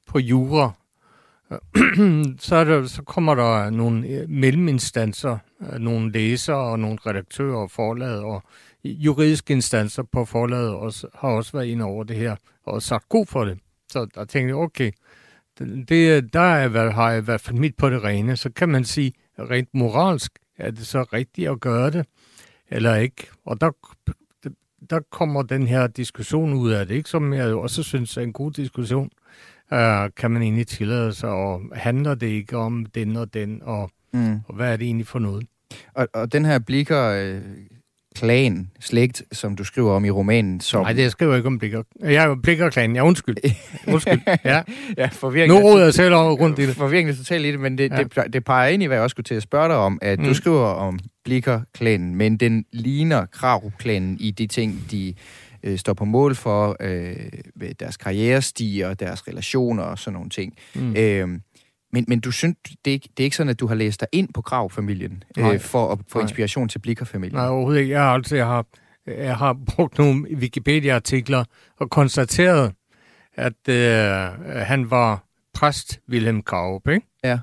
på 0.06 0.18
jura 0.18 0.72
så, 2.38 2.56
er 2.56 2.64
der, 2.64 2.86
så 2.86 3.02
kommer 3.02 3.34
der 3.34 3.70
nogle 3.70 4.08
øh, 4.08 4.30
melleminstanser, 4.30 5.38
Øh, 5.60 5.78
nogle 5.78 6.12
læsere 6.12 6.56
og 6.56 6.78
nogle 6.78 6.98
redaktører 7.06 7.56
og 7.56 7.70
forlaget 7.70 8.20
og 8.20 8.42
juridiske 8.92 9.52
instanser 9.52 10.02
på 10.02 10.24
forlaget 10.24 10.70
også, 10.70 11.06
har 11.14 11.28
også 11.28 11.52
været 11.52 11.66
inde 11.66 11.84
over 11.84 12.04
det 12.04 12.16
her 12.16 12.36
og 12.64 12.82
sagt 12.82 13.08
god 13.08 13.26
for 13.26 13.44
det. 13.44 13.58
Så 13.92 14.06
der 14.14 14.24
tænkte 14.24 14.48
jeg, 14.48 14.56
okay, 14.56 14.90
det, 15.88 16.32
der 16.32 16.40
er, 16.40 16.90
har 16.90 17.10
jeg 17.10 17.18
i 17.18 17.24
hvert 17.24 17.40
fald 17.40 17.56
mit 17.56 17.76
på 17.76 17.90
det 17.90 18.04
rene. 18.04 18.36
Så 18.36 18.50
kan 18.50 18.68
man 18.68 18.84
sige, 18.84 19.12
rent 19.38 19.68
moralsk, 19.74 20.32
er 20.58 20.70
det 20.70 20.86
så 20.86 21.02
rigtigt 21.02 21.50
at 21.50 21.60
gøre 21.60 21.90
det, 21.90 22.06
eller 22.68 22.94
ikke? 22.94 23.26
Og 23.44 23.60
der, 23.60 23.70
der 24.90 25.00
kommer 25.10 25.42
den 25.42 25.66
her 25.66 25.86
diskussion 25.86 26.52
ud 26.52 26.70
af 26.70 26.86
det, 26.86 26.94
ikke? 26.94 27.08
som 27.08 27.32
jeg 27.32 27.54
også 27.54 27.82
synes 27.82 28.16
er 28.16 28.20
en 28.20 28.32
god 28.32 28.52
diskussion. 28.52 29.10
Uh, 29.72 30.08
kan 30.16 30.30
man 30.30 30.42
egentlig 30.42 30.66
tillade 30.66 31.12
sig, 31.12 31.30
og 31.30 31.62
handler 31.72 32.14
det 32.14 32.26
ikke 32.26 32.56
om 32.56 32.86
den 32.86 33.16
og 33.16 33.34
den, 33.34 33.62
og, 33.62 33.90
mm. 34.12 34.40
og 34.48 34.54
hvad 34.54 34.72
er 34.72 34.76
det 34.76 34.84
egentlig 34.84 35.06
for 35.06 35.18
noget? 35.18 35.46
Og, 35.94 36.08
og 36.14 36.32
den 36.32 36.44
her 36.44 36.58
blikker 36.58 37.04
øh, 37.04 37.40
klan, 38.18 38.70
slægt, 38.80 39.22
som 39.32 39.56
du 39.56 39.64
skriver 39.64 39.92
om 39.92 40.04
i 40.04 40.10
romanen. 40.10 40.60
Som... 40.60 40.82
Nej, 40.82 40.92
det 40.92 41.10
skriver 41.10 41.32
jeg 41.32 41.38
ikke 41.38 41.46
om 41.46 41.58
blikker. 41.58 41.82
Jeg 42.00 42.24
er 42.24 42.34
blikker 42.34 42.70
klan, 42.70 42.96
ja, 42.96 43.06
undskyld. 43.06 43.36
Undskyld, 43.92 44.20
ja. 44.44 44.62
ja. 44.96 45.46
Nu 45.46 45.58
råder 45.58 45.84
jeg 45.84 45.94
selv 45.94 46.14
rundt 46.14 46.58
i 46.58 46.66
det. 46.66 46.76
Forvirringen 46.76 47.12
er 47.12 47.16
totalt 47.16 47.46
i 47.46 47.50
det, 47.50 47.60
men 47.60 47.78
det, 47.78 47.90
ja. 47.90 47.96
det, 47.96 48.32
det 48.32 48.44
peger 48.44 48.68
ind 48.68 48.82
i, 48.82 48.86
hvad 48.86 48.96
jeg 48.96 49.02
også 49.02 49.14
skulle 49.14 49.24
til 49.24 49.34
at 49.34 49.42
spørge 49.42 49.68
dig 49.68 49.76
om, 49.76 49.98
at 50.02 50.18
mm. 50.18 50.24
du 50.24 50.34
skriver 50.34 50.66
om 50.66 50.98
blikker 51.24 51.60
klanen, 51.74 52.14
men 52.14 52.36
den 52.36 52.64
ligner 52.72 53.26
Krav-klanen 53.26 54.16
i 54.20 54.30
de 54.30 54.46
ting, 54.46 54.84
de 54.90 55.14
øh, 55.62 55.78
står 55.78 55.92
på 55.92 56.04
mål 56.04 56.34
for, 56.34 56.76
øh, 56.80 57.16
deres 57.80 57.96
karrierestiger, 57.96 58.94
deres 58.94 59.28
relationer 59.28 59.82
og 59.82 59.98
sådan 59.98 60.12
nogle 60.12 60.30
ting. 60.30 60.54
Mm. 60.74 60.96
Øh, 60.96 61.28
men, 61.92 62.04
men 62.08 62.20
du 62.20 62.30
synes, 62.30 62.56
det 62.84 62.90
er, 62.90 62.92
ikke, 62.92 63.08
det 63.16 63.22
er 63.22 63.24
ikke 63.24 63.36
sådan, 63.36 63.50
at 63.50 63.60
du 63.60 63.66
har 63.66 63.74
læst 63.74 64.00
dig 64.00 64.08
ind 64.12 64.28
på 64.34 64.42
Grav-familien 64.42 65.22
øh, 65.38 65.60
for 65.60 65.92
at 65.92 65.98
få 66.08 66.20
inspiration 66.20 66.68
til 66.68 66.78
Blikker-familien? 66.78 67.36
Nej, 67.36 67.48
overhovedet 67.48 67.80
ikke. 67.80 67.92
Jeg 67.92 68.02
har 68.02 68.14
altid 68.14 68.36
jeg 68.36 68.46
har, 68.46 68.66
jeg 69.06 69.36
har 69.36 69.56
brugt 69.76 69.98
nogle 69.98 70.36
Wikipedia-artikler 70.36 71.44
og 71.76 71.90
konstateret, 71.90 72.72
at 73.34 73.68
øh, 73.68 74.56
han 74.66 74.90
var 74.90 75.24
præst 75.54 76.00
Wilhelm 76.08 76.42
Grav, 76.42 76.82
ikke? 76.88 77.06
Ja. 77.24 77.38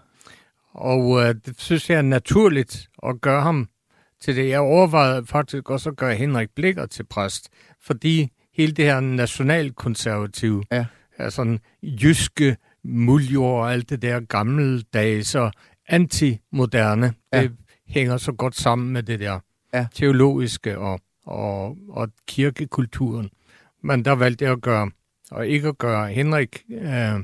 Og 0.74 1.22
øh, 1.22 1.36
det 1.46 1.54
synes 1.58 1.90
jeg 1.90 1.98
er 1.98 2.02
naturligt 2.02 2.90
at 3.04 3.22
gøre 3.22 3.42
ham 3.42 3.70
til 4.22 4.36
det. 4.36 4.50
Jeg 4.50 4.60
overvejede 4.60 5.26
faktisk 5.26 5.70
også 5.70 5.90
at 5.90 5.96
gøre 5.96 6.16
Henrik 6.16 6.50
Blikker 6.56 6.86
til 6.86 7.04
præst, 7.04 7.50
fordi 7.82 8.32
hele 8.54 8.72
det 8.72 8.86
her 8.86 9.00
nationalkonservative, 9.00 10.64
ja. 10.72 10.86
er 11.18 11.30
sådan 11.30 11.60
jyske 11.84 12.58
muljord 12.86 13.62
og 13.62 13.74
alt 13.74 13.90
det 13.90 14.02
der 14.02 14.20
gammeldags 14.20 15.36
og 15.36 15.52
antimoderne, 15.88 17.14
ja. 17.34 17.42
det 17.42 17.52
hænger 17.88 18.18
så 18.18 18.32
godt 18.32 18.56
sammen 18.56 18.94
med 18.94 19.04
det 19.04 19.20
der 19.20 19.40
ja. 19.74 19.88
teologiske 19.94 20.78
og, 20.78 21.00
og, 21.26 21.78
og 21.90 22.10
kirkekulturen. 22.28 23.30
Men 23.84 24.06
der 24.06 24.12
valgte 24.12 24.46
jeg 24.46 24.52
at 24.52 24.62
gøre, 24.62 24.92
og 25.32 25.48
ikke 25.48 25.68
at 25.68 25.78
gøre 25.78 26.10
Henrik 26.10 26.64
øh, 26.72 27.24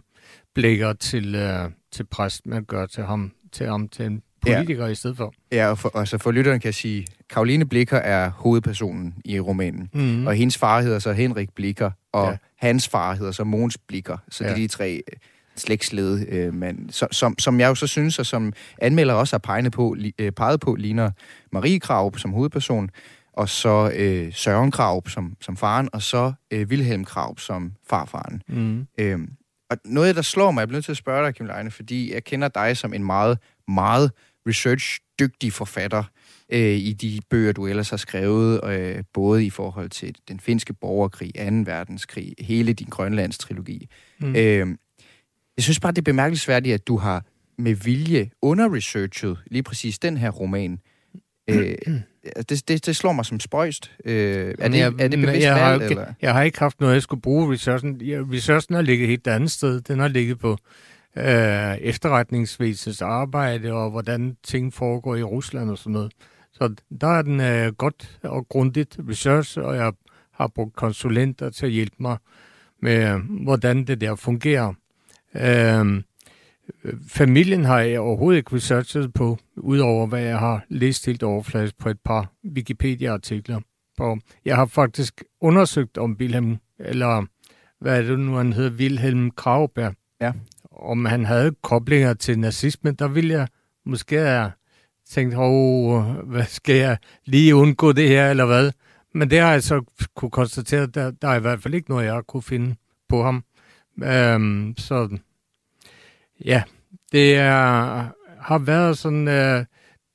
Blækker 0.55 0.93
til, 0.93 1.35
øh, 1.35 1.69
til 1.91 2.03
præst, 2.03 2.45
men 2.45 2.57
at 2.57 2.67
gøre 2.67 2.87
til 2.87 3.03
ham 3.03 3.31
til, 3.51 3.67
ham 3.67 3.87
til 3.87 4.05
en 4.05 4.21
politiker 4.41 4.85
ja. 4.85 4.91
i 4.91 4.95
stedet 4.95 5.17
for. 5.17 5.33
Ja, 5.51 5.69
og 5.69 5.77
for, 5.77 5.89
og 5.89 6.07
så 6.07 6.17
for 6.17 6.31
lytteren 6.31 6.59
kan 6.59 6.67
jeg 6.67 6.75
sige, 6.75 7.07
Karoline 7.29 7.65
Blikker 7.65 7.97
er 7.97 8.29
hovedpersonen 8.29 9.15
i 9.25 9.39
romanen, 9.39 9.89
mm. 9.93 10.27
og 10.27 10.33
hendes 10.33 10.57
far 10.57 10.81
hedder 10.81 10.99
så 10.99 11.11
Henrik 11.11 11.49
Blikker, 11.55 11.91
og 12.11 12.31
ja. 12.31 12.37
hans 12.57 12.87
far 12.87 13.15
hedder 13.15 13.31
så 13.31 13.43
Måns 13.43 13.77
Blikker, 13.77 14.17
så 14.29 14.43
ja. 14.43 14.49
det 14.49 14.55
er 14.55 14.61
de 14.61 14.67
tre 14.67 15.01
slægtsled, 15.55 16.27
øh, 16.29 16.53
man, 16.53 16.89
så, 16.89 17.07
som, 17.11 17.39
som 17.39 17.59
jeg 17.59 17.67
jo 17.67 17.75
så 17.75 17.87
synes, 17.87 18.19
og 18.19 18.25
som 18.25 18.53
anmelder 18.81 19.13
også 19.13 19.33
har 19.33 19.39
peget 19.39 19.71
på, 19.71 19.93
li, 19.93 20.13
øh, 20.19 20.31
peget 20.31 20.59
på 20.59 20.75
ligner 20.75 21.11
Marie 21.51 21.79
Krav 21.79 22.17
som 22.17 22.31
hovedperson, 22.31 22.89
og 23.33 23.49
så 23.49 23.91
øh, 23.95 24.33
Søren 24.33 24.71
Krav 24.71 25.07
som, 25.07 25.35
som 25.41 25.57
faren, 25.57 25.89
og 25.93 26.01
så 26.01 26.33
øh, 26.51 26.67
Wilhelm 26.67 27.05
Krav 27.05 27.37
som 27.37 27.73
farfaren. 27.89 28.41
Mm. 28.47 28.87
Øh, 28.97 29.19
og 29.69 29.77
noget, 29.85 30.15
der 30.15 30.21
slår 30.21 30.51
mig, 30.51 30.61
jeg 30.61 30.67
bliver 30.67 30.77
nødt 30.77 30.85
til 30.85 30.91
at 30.91 30.97
spørge 30.97 31.25
dig, 31.25 31.35
Kim 31.35 31.45
Leine, 31.45 31.71
fordi 31.71 32.13
jeg 32.13 32.23
kender 32.23 32.47
dig 32.47 32.77
som 32.77 32.93
en 32.93 33.03
meget, 33.03 33.37
meget 33.67 34.11
research-dygtig 34.47 35.53
forfatter 35.53 36.03
øh, 36.49 36.77
i 36.77 36.93
de 36.93 37.19
bøger, 37.29 37.51
du 37.51 37.67
ellers 37.67 37.89
har 37.89 37.97
skrevet, 37.97 38.61
øh, 38.65 39.03
både 39.13 39.45
i 39.45 39.49
forhold 39.49 39.89
til 39.89 40.15
den 40.27 40.39
finske 40.39 40.73
borgerkrig, 40.73 41.31
2. 41.35 41.41
verdenskrig, 41.65 42.33
hele 42.39 42.73
din 42.73 42.87
Grønlands-trilogi. 42.89 43.87
Mm. 44.19 44.35
Øh, 44.35 44.67
jeg 45.57 45.63
synes 45.63 45.79
bare, 45.79 45.91
det 45.91 45.97
er 45.97 46.11
bemærkelsesværdigt, 46.11 46.73
at 46.73 46.87
du 46.87 46.97
har 46.97 47.25
med 47.57 47.73
vilje 47.73 48.29
underresearchet 48.41 49.37
lige 49.45 49.63
præcis 49.63 49.99
den 49.99 50.17
her 50.17 50.29
roman. 50.29 50.79
Øh, 51.49 51.75
det, 52.49 52.67
det, 52.67 52.85
det 52.85 52.95
slår 52.95 53.11
mig 53.11 53.25
som 53.25 53.39
spøjst. 53.39 53.91
Øh, 54.05 54.55
er, 54.59 54.67
det, 54.67 54.77
jeg, 54.77 54.93
er 54.99 55.07
det 55.07 55.19
bevidst 55.19 55.45
jeg 55.45 55.55
valg, 55.55 55.81
har, 55.81 55.89
eller? 55.89 56.13
Jeg 56.21 56.33
har 56.33 56.41
ikke 56.41 56.59
haft 56.59 56.79
noget, 56.79 56.93
jeg 56.93 57.01
skulle 57.01 57.21
bruge 57.21 57.53
researchen. 57.53 58.01
Researchen 58.33 58.75
har 58.75 58.81
ligget 58.81 59.07
helt 59.07 59.27
andet 59.27 59.51
sted. 59.51 59.81
Den 59.81 59.99
har 59.99 60.07
ligget 60.07 60.39
på 60.39 60.57
øh, 61.17 61.77
efterretningsvæsenets 61.77 63.01
arbejde, 63.01 63.71
og 63.71 63.91
hvordan 63.91 64.37
ting 64.43 64.73
foregår 64.73 65.15
i 65.15 65.23
Rusland 65.23 65.69
og 65.69 65.77
sådan 65.77 65.93
noget. 65.93 66.11
Så 66.53 66.75
der 67.01 67.07
er 67.07 67.21
den 67.21 67.39
øh, 67.39 67.73
godt 67.73 68.19
og 68.23 68.47
grundigt 68.49 68.97
research, 69.09 69.59
og 69.59 69.75
jeg 69.75 69.93
har 70.31 70.47
brugt 70.47 70.75
konsulenter 70.75 71.49
til 71.49 71.65
at 71.65 71.71
hjælpe 71.71 71.95
mig 71.99 72.17
med, 72.81 73.13
øh, 73.13 73.19
hvordan 73.43 73.83
det 73.83 74.01
der 74.01 74.15
fungerer. 74.15 74.73
Øh, 75.35 76.03
familien 77.07 77.65
har 77.65 77.79
jeg 77.79 77.99
overhovedet 77.99 78.37
ikke 78.37 78.55
researchet 78.55 79.13
på, 79.13 79.37
udover 79.57 80.07
hvad 80.07 80.21
jeg 80.21 80.39
har 80.39 80.65
læst 80.69 81.05
helt 81.05 81.23
overfladisk 81.23 81.77
på 81.77 81.89
et 81.89 81.99
par 82.05 82.31
Wikipedia-artikler. 82.55 83.59
Og 83.99 84.19
jeg 84.45 84.55
har 84.55 84.65
faktisk 84.65 85.23
undersøgt 85.41 85.97
om 85.97 86.15
Wilhelm, 86.19 86.57
eller 86.79 87.25
hvad 87.79 87.97
er 87.97 88.01
det 88.01 88.19
nu, 88.19 88.35
han 88.35 88.53
hedder, 88.53 88.71
Wilhelm 88.71 89.31
Krauberg. 89.31 89.93
Ja. 90.21 90.31
Om 90.71 91.05
han 91.05 91.25
havde 91.25 91.55
koblinger 91.63 92.13
til 92.13 92.39
nazismen, 92.39 92.95
der 92.95 93.07
ville 93.07 93.33
jeg 93.33 93.47
måske 93.85 94.17
have 94.17 94.51
tænkt, 95.09 95.35
oh, 95.37 96.03
hvad 96.03 96.45
skal 96.45 96.75
jeg 96.75 96.97
lige 97.25 97.55
undgå 97.55 97.91
det 97.91 98.07
her, 98.07 98.29
eller 98.29 98.45
hvad? 98.45 98.71
Men 99.13 99.29
det 99.29 99.39
har 99.39 99.51
jeg 99.51 99.63
så 99.63 99.83
kunne 100.15 100.31
konstatere, 100.31 100.85
der, 100.85 101.11
der 101.11 101.27
er 101.27 101.35
i 101.35 101.39
hvert 101.39 101.61
fald 101.61 101.73
ikke 101.73 101.89
noget, 101.89 102.05
jeg 102.05 102.21
kunne 102.27 102.43
finde 102.43 102.75
på 103.09 103.23
ham. 103.23 103.43
Øhm, 104.03 104.73
så 104.77 105.17
ja, 106.45 106.63
det 107.11 107.35
er, 107.35 108.09
har 108.39 108.57
været 108.57 108.97
sådan 108.97 109.27
øh, 109.27 109.65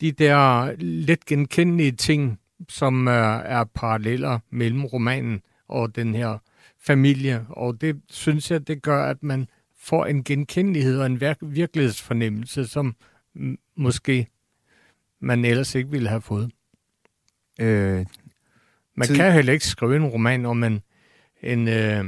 de 0.01 0.13
der 0.13 0.73
let 0.79 1.27
genkendelige 1.27 1.93
ting, 1.93 2.41
som 2.69 3.09
øh, 3.09 3.41
er 3.45 3.65
paralleller 3.65 4.39
mellem 4.51 4.85
romanen 4.85 5.43
og 5.69 5.97
den 5.97 6.15
her 6.15 6.39
familie. 6.81 7.47
Og 7.49 7.81
det 7.81 8.01
synes 8.11 8.51
jeg, 8.51 8.69
det 8.69 8.83
gør, 8.83 9.05
at 9.05 9.23
man 9.23 9.49
får 9.79 10.07
en 10.07 10.25
genkendelighed 10.25 11.01
og 11.01 11.07
en 11.07 11.17
vir- 11.23 11.47
virkelighedsfornemmelse, 11.47 12.67
som 12.67 12.97
måske 13.77 14.27
man 15.21 15.45
ellers 15.45 15.75
ikke 15.75 15.91
ville 15.91 16.09
have 16.09 16.21
fået. 16.21 16.51
Øh, 17.61 18.07
man 18.95 19.07
tid... 19.09 19.17
kan 19.17 19.33
heller 19.33 19.53
ikke 19.53 19.67
skrive 19.67 19.97
en 19.97 20.07
roman 20.07 20.47
om 20.47 20.65
en, 20.65 20.81
en 21.43 21.69
øh, 21.69 22.05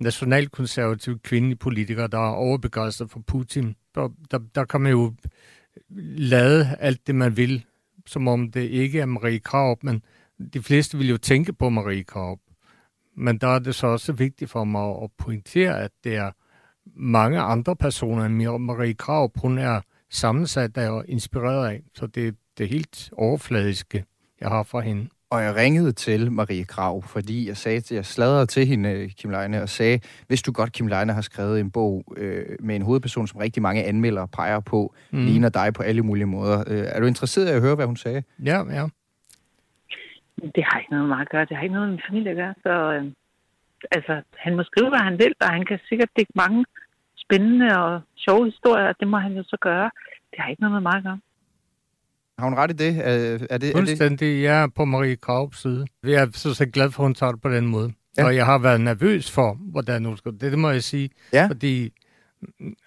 nationalkonservativ 0.00 1.18
kvindelig 1.18 1.58
politiker, 1.58 2.06
der 2.06 2.18
er 2.18 2.32
overbegejstret 2.32 3.10
for 3.10 3.20
Putin. 3.20 3.76
Der, 3.94 4.08
der, 4.30 4.38
der 4.54 4.64
kan 4.64 4.80
man 4.80 4.92
jo 4.92 5.14
lade 6.16 6.76
alt 6.80 7.06
det, 7.06 7.14
man 7.14 7.36
vil, 7.36 7.64
som 8.06 8.28
om 8.28 8.50
det 8.50 8.60
ikke 8.60 9.00
er 9.00 9.06
Marie 9.06 9.38
Krav, 9.38 9.78
men 9.82 10.02
de 10.54 10.62
fleste 10.62 10.98
vil 10.98 11.08
jo 11.08 11.16
tænke 11.16 11.52
på 11.52 11.68
Marie 11.68 12.04
Krav. 12.04 12.40
Men 13.16 13.38
der 13.38 13.48
er 13.48 13.58
det 13.58 13.74
så 13.74 13.86
også 13.86 14.12
vigtigt 14.12 14.50
for 14.50 14.64
mig 14.64 15.02
at 15.02 15.10
pointere, 15.18 15.80
at 15.80 15.90
det 16.04 16.16
er 16.16 16.30
mange 16.94 17.40
andre 17.40 17.76
personer 17.76 18.24
end 18.24 18.58
Marie 18.58 18.94
Krav. 18.94 19.32
Hun 19.36 19.58
er 19.58 19.80
sammensat 20.10 20.76
af 20.76 20.90
og 20.90 21.04
inspireret 21.08 21.68
af, 21.68 21.82
så 21.94 22.06
det, 22.06 22.36
det 22.58 22.68
helt 22.68 23.10
overfladiske, 23.12 24.04
jeg 24.40 24.48
har 24.48 24.62
fra 24.62 24.80
hende. 24.80 25.08
Og 25.30 25.42
jeg 25.42 25.54
ringede 25.56 25.92
til 25.92 26.32
Marie 26.32 26.64
Krav, 26.64 27.02
fordi 27.02 27.48
jeg 27.48 27.56
sagde, 27.56 27.94
jeg 27.94 28.04
sladrede 28.04 28.46
til 28.46 28.66
hende, 28.66 29.08
Kim 29.08 29.30
Leine, 29.30 29.62
og 29.62 29.68
sagde, 29.68 30.00
hvis 30.26 30.42
du 30.42 30.52
godt, 30.52 30.72
Kim 30.72 30.86
Leine 30.86 31.12
har 31.12 31.20
skrevet 31.20 31.60
en 31.60 31.70
bog 31.70 32.04
øh, 32.16 32.44
med 32.60 32.76
en 32.76 32.82
hovedperson, 32.82 33.26
som 33.26 33.40
rigtig 33.40 33.62
mange 33.62 33.84
anmeldere 33.84 34.28
peger 34.28 34.60
på, 34.60 34.94
mm. 35.10 35.24
ligner 35.24 35.48
dig 35.48 35.74
på 35.74 35.82
alle 35.82 36.02
mulige 36.02 36.26
måder. 36.26 36.58
Øh, 36.66 36.84
er 36.94 37.00
du 37.00 37.06
interesseret 37.06 37.46
i 37.48 37.56
at 37.56 37.60
høre, 37.60 37.74
hvad 37.74 37.86
hun 37.86 37.96
sagde? 37.96 38.22
Ja, 38.44 38.58
ja. 38.78 38.86
Det 40.54 40.64
har 40.68 40.78
ikke 40.78 40.90
noget 40.90 41.08
med 41.08 41.16
at 41.20 41.28
gøre. 41.28 41.44
Det 41.44 41.56
har 41.56 41.62
ikke 41.62 41.74
noget 41.74 41.88
med 41.88 41.96
min 41.96 42.06
familie 42.08 42.30
at 42.30 42.36
gøre. 42.36 42.54
Så 42.62 42.92
øh, 42.92 43.04
altså, 43.90 44.22
han 44.36 44.56
må 44.56 44.62
skrive, 44.62 44.88
hvad 44.88 44.98
han 44.98 45.18
vil, 45.18 45.34
og 45.40 45.48
han 45.48 45.64
kan 45.66 45.78
sikkert 45.88 46.08
dække 46.16 46.32
mange 46.34 46.64
spændende 47.16 47.78
og 47.82 48.00
sjove 48.16 48.44
historier, 48.44 48.88
og 48.88 48.94
det 49.00 49.08
må 49.08 49.18
han 49.18 49.32
jo 49.32 49.42
så 49.42 49.56
gøre. 49.60 49.90
Det 50.30 50.38
har 50.38 50.48
ikke 50.48 50.62
noget 50.62 50.74
med 50.74 50.80
mig 50.80 50.96
at 50.96 51.02
gøre. 51.02 51.20
Har 52.38 52.44
hun 52.44 52.54
ret 52.54 52.70
i 52.70 52.74
det? 52.74 52.98
Er, 52.98 53.38
er 53.50 53.58
det 53.58 53.72
Fuldstændig. 53.72 54.42
Jeg 54.42 54.62
er 54.62 54.66
på 54.76 54.84
Marie 54.84 55.16
Kravs 55.16 55.62
side. 55.62 55.86
Jeg 56.04 56.22
er 56.22 56.26
så, 56.34 56.54
så 56.54 56.66
glad 56.66 56.90
for, 56.90 57.02
at 57.02 57.06
hun 57.06 57.14
tager 57.14 57.32
det 57.32 57.40
på 57.40 57.48
den 57.48 57.66
måde. 57.66 57.92
Ja. 58.18 58.24
Og 58.24 58.36
jeg 58.36 58.44
har 58.44 58.58
været 58.58 58.80
nervøs 58.80 59.30
for, 59.30 59.58
hvordan 59.60 60.04
hun 60.04 60.16
skal... 60.16 60.32
Det, 60.32 60.40
det 60.40 60.58
må 60.58 60.70
jeg 60.70 60.82
sige. 60.82 61.10
Ja. 61.32 61.46
Fordi 61.46 61.92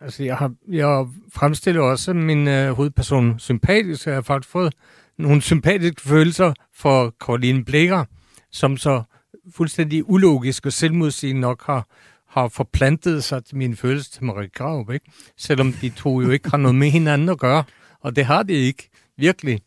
altså 0.01 0.23
jeg, 0.23 0.37
har, 0.37 0.53
jeg 0.71 1.07
fremstiller 1.33 1.81
også 1.81 2.13
min 2.13 2.47
øh, 2.47 2.71
hovedperson 2.71 3.39
sympatisk, 3.39 4.05
jeg 4.05 4.13
har 4.13 4.21
faktisk 4.21 4.51
fået 4.51 4.73
nogle 5.17 5.41
sympatiske 5.41 6.01
følelser 6.01 6.53
for 6.75 7.13
Caroline 7.21 7.65
Blikker, 7.65 8.05
som 8.51 8.77
så 8.77 9.03
fuldstændig 9.55 10.09
ulogisk 10.09 10.65
og 10.65 10.73
selvmodsigende 10.73 11.41
nok 11.41 11.65
har, 11.65 11.87
har 12.29 12.47
forplantet 12.47 13.23
sig 13.23 13.45
til 13.45 13.57
min 13.57 13.75
følelse 13.75 14.11
til 14.11 14.23
Marie 14.23 14.49
Graup, 14.49 14.91
ikke? 14.91 15.11
Selvom 15.37 15.73
de 15.73 15.89
to 15.89 16.21
jo 16.21 16.29
ikke 16.29 16.49
har 16.49 16.57
noget 16.57 16.75
med 16.75 16.89
hinanden 16.89 17.29
at 17.29 17.39
gøre. 17.39 17.63
Og 18.01 18.15
det 18.15 18.25
har 18.25 18.43
de 18.43 18.53
ikke, 18.53 18.89
virkelig. 19.19 19.59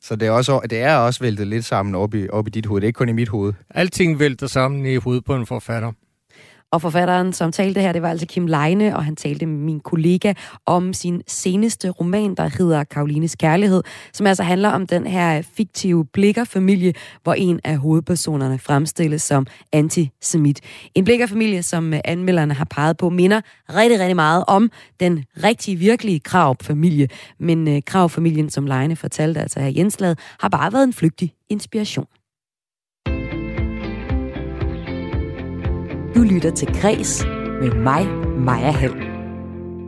Så 0.00 0.16
det 0.16 0.28
er 0.28 0.30
også, 0.30 0.60
det 0.70 0.78
er 0.78 0.96
også 0.96 1.20
væltet 1.20 1.46
lidt 1.46 1.64
sammen 1.64 1.94
op 1.94 2.14
i, 2.14 2.28
op 2.28 2.46
i 2.46 2.50
dit 2.50 2.66
hoved. 2.66 2.80
Det 2.80 2.86
er 2.86 2.88
ikke 2.88 2.98
kun 2.98 3.08
i 3.08 3.12
mit 3.12 3.28
hoved. 3.28 3.52
Alting 3.70 4.18
vælter 4.18 4.46
sammen 4.46 4.86
i 4.86 4.96
hovedet 4.96 5.24
på 5.24 5.34
en 5.36 5.46
forfatter. 5.46 5.92
Og 6.76 6.82
forfatteren, 6.82 7.32
som 7.32 7.52
talte 7.52 7.80
her, 7.80 7.92
det 7.92 8.02
var 8.02 8.10
altså 8.10 8.26
Kim 8.26 8.46
Leine, 8.46 8.96
og 8.96 9.04
han 9.04 9.16
talte 9.16 9.46
med 9.46 9.58
min 9.58 9.80
kollega 9.80 10.32
om 10.66 10.92
sin 10.92 11.22
seneste 11.26 11.90
roman, 11.90 12.34
der 12.34 12.48
hedder 12.58 12.84
Karolines 12.84 13.36
Kærlighed, 13.36 13.82
som 14.12 14.26
altså 14.26 14.42
handler 14.42 14.68
om 14.68 14.86
den 14.86 15.06
her 15.06 15.42
fiktive 15.42 16.04
blikkerfamilie, 16.04 16.92
hvor 17.22 17.34
en 17.34 17.60
af 17.64 17.76
hovedpersonerne 17.76 18.58
fremstilles 18.58 19.22
som 19.22 19.46
antisemit. 19.72 20.60
En 20.94 21.04
blikkerfamilie, 21.04 21.62
som 21.62 21.94
anmelderne 22.04 22.54
har 22.54 22.64
peget 22.64 22.96
på, 22.96 23.10
minder 23.10 23.40
rigtig, 23.74 24.00
rigtig 24.00 24.16
meget 24.16 24.44
om 24.46 24.70
den 25.00 25.24
rigtige, 25.42 25.76
virkelige 25.76 26.20
Krav-familie. 26.20 27.08
Men 27.40 27.68
øh, 27.68 27.82
Krav-familien, 27.86 28.50
som 28.50 28.66
Leine 28.66 28.96
fortalte 28.96 29.40
altså 29.40 29.60
her 29.60 29.72
Jenslad, 29.76 30.16
har 30.40 30.48
bare 30.48 30.72
været 30.72 30.84
en 30.84 30.92
flygtig 30.92 31.32
inspiration. 31.48 32.06
Du 36.16 36.22
lytter 36.22 36.50
til 36.50 36.68
Græs 36.80 37.24
med 37.60 37.70
mig, 37.70 38.06
Maja 38.38 38.70
Hall. 38.70 38.94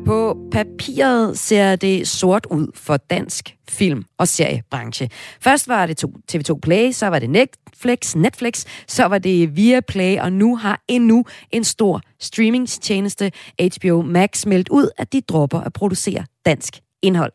På 0.07 0.37
papiret 0.53 1.39
ser 1.39 1.77
det 1.77 2.09
sort 2.09 2.47
ud 2.51 2.71
for 2.75 2.97
dansk 2.97 3.57
film- 3.69 4.05
og 4.19 4.29
seriebranche. 4.29 5.11
Først 5.41 5.69
var 5.69 5.87
det 5.87 6.05
TV2 6.05 6.59
Play, 6.63 6.93
så 6.93 7.07
var 7.07 7.19
det 7.19 7.31
Netflix, 7.31 8.15
Netflix, 8.17 8.65
så 8.87 9.05
var 9.05 9.19
det 9.19 9.57
Viaplay, 9.57 10.19
og 10.19 10.33
nu 10.33 10.57
har 10.57 10.81
endnu 10.89 11.25
en 11.51 11.65
stor 11.65 12.01
streamingstjeneste, 12.21 13.33
HBO 13.61 14.03
Max, 14.03 14.47
meldt 14.47 14.69
ud, 14.69 14.89
at 14.99 15.13
de 15.13 15.21
dropper 15.21 15.61
at 15.61 15.73
producere 15.73 16.25
dansk 16.47 16.81
indhold. 17.03 17.33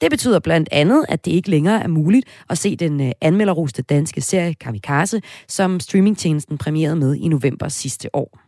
Det 0.00 0.10
betyder 0.10 0.38
blandt 0.38 0.68
andet, 0.72 1.04
at 1.08 1.24
det 1.24 1.30
ikke 1.30 1.50
længere 1.50 1.82
er 1.82 1.88
muligt 1.88 2.28
at 2.50 2.58
se 2.58 2.76
den 2.76 3.00
øh, 3.00 3.12
anmelderroste 3.20 3.82
danske 3.82 4.20
serie 4.20 4.54
Kamikaze, 4.54 5.20
som 5.48 5.80
streamingtjenesten 5.80 6.58
premierede 6.58 6.96
med 6.96 7.14
i 7.14 7.28
november 7.28 7.68
sidste 7.68 8.14
år. 8.14 8.38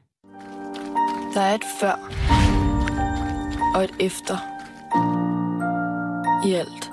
Der 1.35 1.41
er 1.41 1.55
et 1.55 1.65
før 1.81 2.13
og 3.75 3.85
et 3.85 3.95
efter 4.01 4.37
i 6.47 6.53
alt. 6.53 6.91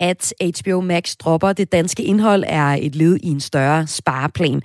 At 0.00 0.32
HBO 0.60 0.80
Max 0.80 1.16
dropper 1.16 1.52
det 1.52 1.72
danske 1.72 2.02
indhold 2.02 2.44
er 2.46 2.78
et 2.80 2.94
led 2.94 3.16
i 3.22 3.26
en 3.26 3.40
større 3.40 3.86
spareplan. 3.86 4.62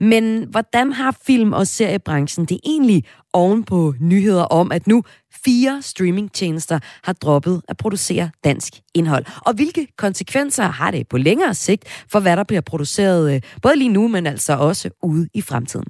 Men 0.00 0.46
hvordan 0.50 0.92
har 0.92 1.16
film- 1.26 1.52
og 1.52 1.66
seriebranchen 1.66 2.44
det 2.46 2.60
egentlig 2.64 3.04
oven 3.32 3.64
på 3.64 3.94
nyheder 4.00 4.42
om, 4.42 4.72
at 4.72 4.86
nu 4.86 5.04
fire 5.44 5.82
streamingtjenester 5.82 6.78
har 7.02 7.12
droppet 7.12 7.62
at 7.68 7.76
producere 7.76 8.30
dansk 8.44 8.72
indhold? 8.94 9.24
Og 9.46 9.54
hvilke 9.54 9.86
konsekvenser 9.98 10.64
har 10.64 10.90
det 10.90 11.08
på 11.08 11.18
længere 11.18 11.54
sigt 11.54 12.04
for, 12.08 12.20
hvad 12.20 12.36
der 12.36 12.44
bliver 12.44 12.60
produceret 12.60 13.34
øh, 13.34 13.40
både 13.62 13.76
lige 13.76 13.88
nu, 13.88 14.08
men 14.08 14.26
altså 14.26 14.56
også 14.56 14.90
ude 15.02 15.28
i 15.34 15.40
fremtiden? 15.40 15.86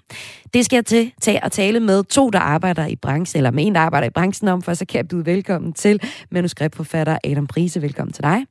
Det 0.54 0.64
skal 0.64 0.76
jeg 0.76 0.86
til 0.86 1.12
tage 1.20 1.44
og 1.44 1.52
tale 1.52 1.80
med 1.80 2.04
to, 2.04 2.30
der 2.30 2.38
arbejder 2.38 2.86
i 2.86 2.96
branchen, 2.96 3.38
eller 3.38 3.50
med 3.50 3.66
en, 3.66 3.74
der 3.74 3.80
arbejder 3.80 4.06
i 4.06 4.10
branchen 4.10 4.48
om, 4.48 4.62
for 4.62 4.74
så 4.74 4.84
kan 4.84 4.98
jeg 4.98 5.08
byde 5.08 5.26
velkommen 5.26 5.72
til 5.72 6.00
manuskriptforfatter 6.30 7.18
Adam 7.24 7.46
Prise. 7.46 7.82
Velkommen 7.82 8.12
til 8.12 8.24
dig. 8.24 8.49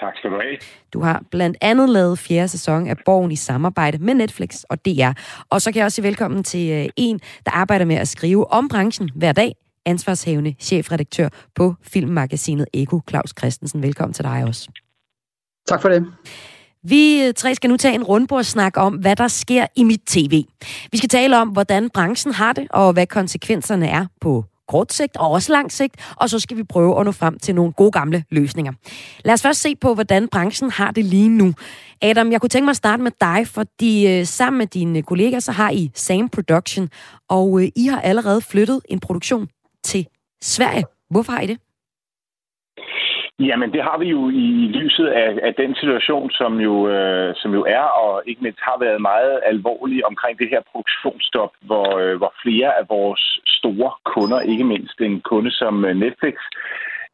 Tak 0.00 0.16
skal 0.16 0.30
du 0.30 0.36
have. 0.36 0.56
Du 0.92 1.00
har 1.00 1.22
blandt 1.30 1.56
andet 1.60 1.88
lavet 1.88 2.18
fjerde 2.18 2.48
sæson 2.48 2.88
af 2.88 2.96
Borgen 3.04 3.32
i 3.32 3.36
samarbejde 3.36 3.98
med 3.98 4.14
Netflix 4.14 4.62
og 4.62 4.84
DR. 4.84 5.10
Og 5.50 5.62
så 5.62 5.72
kan 5.72 5.78
jeg 5.78 5.84
også 5.84 5.94
sige 5.94 6.02
velkommen 6.02 6.44
til 6.44 6.70
øh, 6.70 6.88
en, 6.96 7.20
der 7.46 7.50
arbejder 7.50 7.84
med 7.84 7.96
at 7.96 8.08
skrive 8.08 8.50
om 8.50 8.68
branchen 8.68 9.10
hver 9.14 9.32
dag. 9.32 9.54
Ansvarshævende 9.86 10.54
chefredaktør 10.60 11.28
på 11.54 11.74
filmmagasinet 11.82 12.66
Eko, 12.74 13.00
Claus 13.08 13.34
Christensen. 13.38 13.82
Velkommen 13.82 14.14
til 14.14 14.24
dig 14.24 14.44
også. 14.48 14.70
Tak 15.68 15.82
for 15.82 15.88
det. 15.88 16.06
Vi 16.82 17.26
øh, 17.26 17.34
tre 17.34 17.54
skal 17.54 17.70
nu 17.70 17.76
tage 17.76 17.94
en 17.94 18.04
rundbordssnak 18.04 18.76
om, 18.76 18.94
hvad 18.94 19.16
der 19.16 19.28
sker 19.28 19.66
i 19.76 19.84
mit 19.84 20.00
tv. 20.06 20.44
Vi 20.92 20.98
skal 20.98 21.08
tale 21.08 21.38
om, 21.38 21.48
hvordan 21.48 21.90
branchen 21.90 22.34
har 22.34 22.52
det, 22.52 22.66
og 22.70 22.92
hvad 22.92 23.06
konsekvenserne 23.06 23.88
er 23.88 24.06
på 24.20 24.44
kort 24.68 24.92
sigt 24.92 25.16
og 25.16 25.30
også 25.30 25.52
lang 25.52 25.72
sigt, 25.72 25.94
og 26.16 26.30
så 26.30 26.38
skal 26.38 26.56
vi 26.56 26.62
prøve 26.62 27.00
at 27.00 27.04
nå 27.06 27.12
frem 27.12 27.38
til 27.38 27.54
nogle 27.54 27.72
gode 27.72 27.90
gamle 27.90 28.24
løsninger. 28.30 28.72
Lad 29.24 29.34
os 29.34 29.42
først 29.42 29.60
se 29.60 29.76
på, 29.76 29.94
hvordan 29.94 30.28
branchen 30.28 30.70
har 30.70 30.90
det 30.90 31.04
lige 31.04 31.28
nu. 31.28 31.54
Adam, 32.02 32.32
jeg 32.32 32.40
kunne 32.40 32.50
tænke 32.50 32.64
mig 32.64 32.70
at 32.70 32.76
starte 32.76 33.02
med 33.02 33.12
dig, 33.20 33.46
fordi 33.46 34.06
øh, 34.06 34.26
sammen 34.26 34.58
med 34.58 34.66
dine 34.66 35.02
kolleger, 35.02 35.40
så 35.40 35.52
har 35.52 35.70
I 35.70 35.90
Same 35.94 36.28
Production, 36.28 36.88
og 37.28 37.62
øh, 37.62 37.68
I 37.76 37.86
har 37.86 38.00
allerede 38.00 38.40
flyttet 38.40 38.80
en 38.88 39.00
produktion 39.00 39.48
til 39.84 40.06
Sverige. 40.42 40.84
Hvorfor 41.10 41.32
har 41.32 41.40
I 41.40 41.46
det? 41.46 41.58
Jamen, 43.40 43.72
det 43.72 43.82
har 43.82 43.98
vi 43.98 44.08
jo 44.08 44.28
i 44.28 44.48
lyset 44.78 45.06
af, 45.06 45.38
af 45.42 45.54
den 45.54 45.74
situation, 45.74 46.30
som 46.30 46.60
jo, 46.60 46.88
øh, 46.88 47.34
som 47.36 47.54
jo 47.54 47.64
er, 47.68 47.86
og 48.02 48.22
ikke 48.26 48.42
mindst 48.42 48.60
har 48.62 48.78
været 48.80 49.00
meget 49.00 49.40
alvorlig 49.44 50.06
omkring 50.06 50.38
det 50.38 50.48
her 50.48 50.62
produktionsstop, 50.72 51.52
hvor, 51.60 51.98
øh, 51.98 52.16
hvor 52.16 52.32
flere 52.42 52.78
af 52.78 52.84
vores 52.88 53.40
store 53.46 53.92
kunder, 54.04 54.40
ikke 54.40 54.64
mindst 54.64 55.00
en 55.00 55.20
kunde 55.20 55.50
som 55.50 55.84
øh, 55.84 55.96
Netflix, 55.96 56.34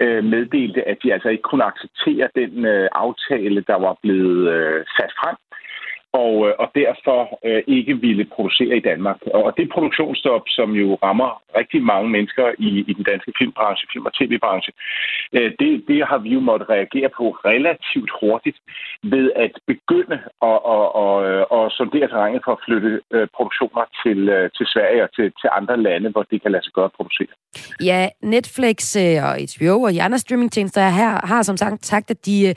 øh, 0.01 0.25
meddelte, 0.25 0.89
at 0.89 0.99
de 1.03 1.13
altså 1.13 1.29
ikke 1.29 1.49
kunne 1.51 1.65
acceptere 1.65 2.29
den 2.35 2.65
øh, 2.65 2.89
aftale, 2.93 3.61
der 3.71 3.79
var 3.87 3.97
blevet 4.03 4.53
øh, 4.55 4.85
sat 4.97 5.13
frem 5.21 5.37
og, 6.23 6.33
øh, 6.47 6.55
og 6.63 6.69
derfor 6.75 7.21
øh, 7.49 7.63
ikke 7.77 7.95
ville 8.07 8.25
producere 8.35 8.77
i 8.77 8.87
Danmark. 8.91 9.19
Og 9.35 9.53
det 9.59 9.73
produktionsstop, 9.75 10.45
som 10.57 10.69
jo 10.83 10.89
rammer 11.07 11.31
rigtig 11.61 11.81
mange 11.93 12.09
mennesker 12.17 12.47
i, 12.59 12.71
i 12.91 12.93
den 12.99 13.05
danske 13.11 13.33
filmbranche, 13.39 13.89
film- 13.93 14.09
og 14.11 14.15
tv-branche, 14.19 14.73
øh, 15.37 15.51
det, 15.61 15.71
det 15.89 15.99
har 16.11 16.19
vi 16.19 16.31
jo 16.37 16.41
måttet 16.41 16.69
reagere 16.77 17.11
på 17.19 17.25
relativt 17.51 18.11
hurtigt 18.21 18.59
ved 19.03 19.27
at 19.45 19.53
begynde 19.73 20.19
at, 20.51 20.59
at, 20.75 20.87
at, 21.03 21.15
øh, 21.29 21.43
at 21.57 21.73
sondere 21.79 22.09
terrænet 22.09 22.43
for 22.45 22.53
at 22.57 22.63
flytte 22.67 22.93
øh, 23.15 23.27
produktioner 23.37 23.85
til, 24.03 24.19
øh, 24.37 24.51
til 24.57 24.67
Sverige 24.73 25.03
og 25.07 25.11
til, 25.17 25.27
til 25.41 25.49
andre 25.59 25.77
lande, 25.87 26.11
hvor 26.11 26.23
det 26.31 26.43
kan 26.43 26.51
lade 26.53 26.65
sig 26.65 26.73
gøre 26.73 26.91
at 26.91 26.97
producere. 26.99 27.33
Ja, 27.91 28.09
Netflix 28.23 28.79
øh, 29.05 29.19
og 29.29 29.33
HBO 29.53 29.77
og 29.87 29.93
de 29.93 30.03
andre 30.03 30.19
streamingtjenester 30.19 30.81
her 31.01 31.27
har 31.27 31.43
som 31.43 31.57
sagt 31.57 31.87
sagt, 31.87 32.11
at 32.11 32.27
de, 32.27 32.55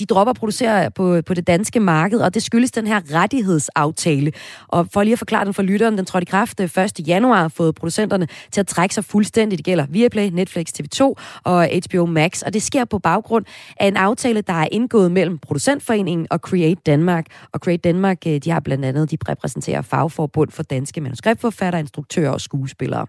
de 0.00 0.06
dropper 0.06 0.30
at 0.30 0.38
producere 0.42 0.90
på, 0.90 1.22
på 1.26 1.34
det 1.34 1.46
danske 1.46 1.80
marked, 1.80 2.20
og 2.20 2.34
det 2.34 2.42
skyldes 2.42 2.70
den 2.70 2.86
her 2.86 2.95
her 2.96 3.20
rettighedsaftale. 3.20 4.32
Og 4.68 4.88
for 4.92 5.02
lige 5.02 5.12
at 5.12 5.18
forklare 5.18 5.44
den 5.44 5.54
for 5.54 5.62
lytteren, 5.62 5.98
den 5.98 6.04
trådte 6.04 6.22
i 6.22 6.30
kraft 6.30 6.60
øh, 6.60 6.84
1. 6.84 7.08
Januar 7.08 7.40
har 7.40 7.48
fået 7.48 7.74
producenterne 7.74 8.28
til 8.50 8.60
at 8.60 8.66
trække 8.66 8.94
sig 8.94 9.04
fuldstændigt. 9.04 9.58
Det 9.58 9.64
gælder 9.64 9.86
Viaplay, 9.88 10.28
Netflix, 10.32 10.66
TV2 10.80 11.14
og 11.44 11.68
HBO 11.90 12.06
Max. 12.06 12.42
Og 12.42 12.54
det 12.54 12.62
sker 12.62 12.84
på 12.84 12.98
baggrund 12.98 13.44
af 13.80 13.86
en 13.86 13.96
aftale, 13.96 14.40
der 14.40 14.52
er 14.52 14.68
indgået 14.72 15.12
mellem 15.12 15.38
Producentforeningen 15.38 16.26
og 16.30 16.38
Create 16.38 16.80
Danmark. 16.86 17.26
Og 17.52 17.60
Create 17.60 17.80
Danmark, 17.80 18.18
øh, 18.26 18.38
de 18.44 18.50
har 18.50 18.60
blandt 18.60 18.84
andet, 18.84 19.10
de 19.10 19.16
repræsenterer 19.28 19.82
fagforbund 19.82 20.50
for 20.50 20.62
danske 20.62 21.00
manuskriptforfattere, 21.00 21.80
instruktører 21.80 22.30
og 22.30 22.40
skuespillere. 22.40 23.06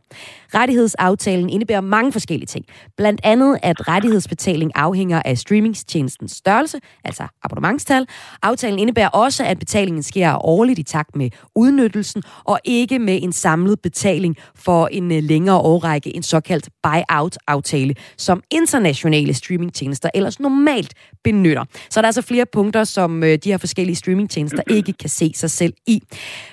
Rettighedsaftalen 0.53 1.49
indebærer 1.49 1.81
mange 1.81 2.11
forskellige 2.11 2.47
ting. 2.47 2.65
Blandt 2.97 3.21
andet, 3.23 3.57
at 3.63 3.87
rettighedsbetaling 3.87 4.71
afhænger 4.75 5.21
af 5.25 5.37
streamingstjenestens 5.37 6.31
størrelse, 6.31 6.79
altså 7.03 7.27
abonnementstal. 7.43 8.07
Aftalen 8.41 8.79
indebærer 8.79 9.09
også, 9.09 9.43
at 9.43 9.59
betaling 9.59 9.76
betalingen 9.77 10.03
sker 10.03 10.45
årligt 10.45 10.79
i 10.79 10.83
takt 10.83 11.15
med 11.15 11.29
udnyttelsen, 11.55 12.23
og 12.43 12.59
ikke 12.63 12.99
med 12.99 13.19
en 13.23 13.33
samlet 13.33 13.79
betaling 13.81 14.35
for 14.55 14.87
en 14.87 15.11
øh, 15.11 15.23
længere 15.23 15.57
årrække, 15.57 16.15
en 16.15 16.23
såkaldt 16.23 16.69
buy-out-aftale, 16.83 17.95
som 18.17 18.41
internationale 18.51 19.33
streamingtjenester 19.33 20.09
ellers 20.13 20.39
normalt 20.39 20.93
benytter. 21.23 21.63
Så 21.89 22.01
der 22.01 22.05
er 22.05 22.07
altså 22.07 22.21
flere 22.21 22.45
punkter, 22.45 22.83
som 22.83 23.23
øh, 23.23 23.37
de 23.43 23.49
her 23.49 23.57
forskellige 23.57 23.95
streamingtjenester 23.95 24.63
ikke 24.77 24.93
kan 24.93 25.09
se 25.09 25.31
sig 25.35 25.51
selv 25.51 25.73
i. 25.87 26.01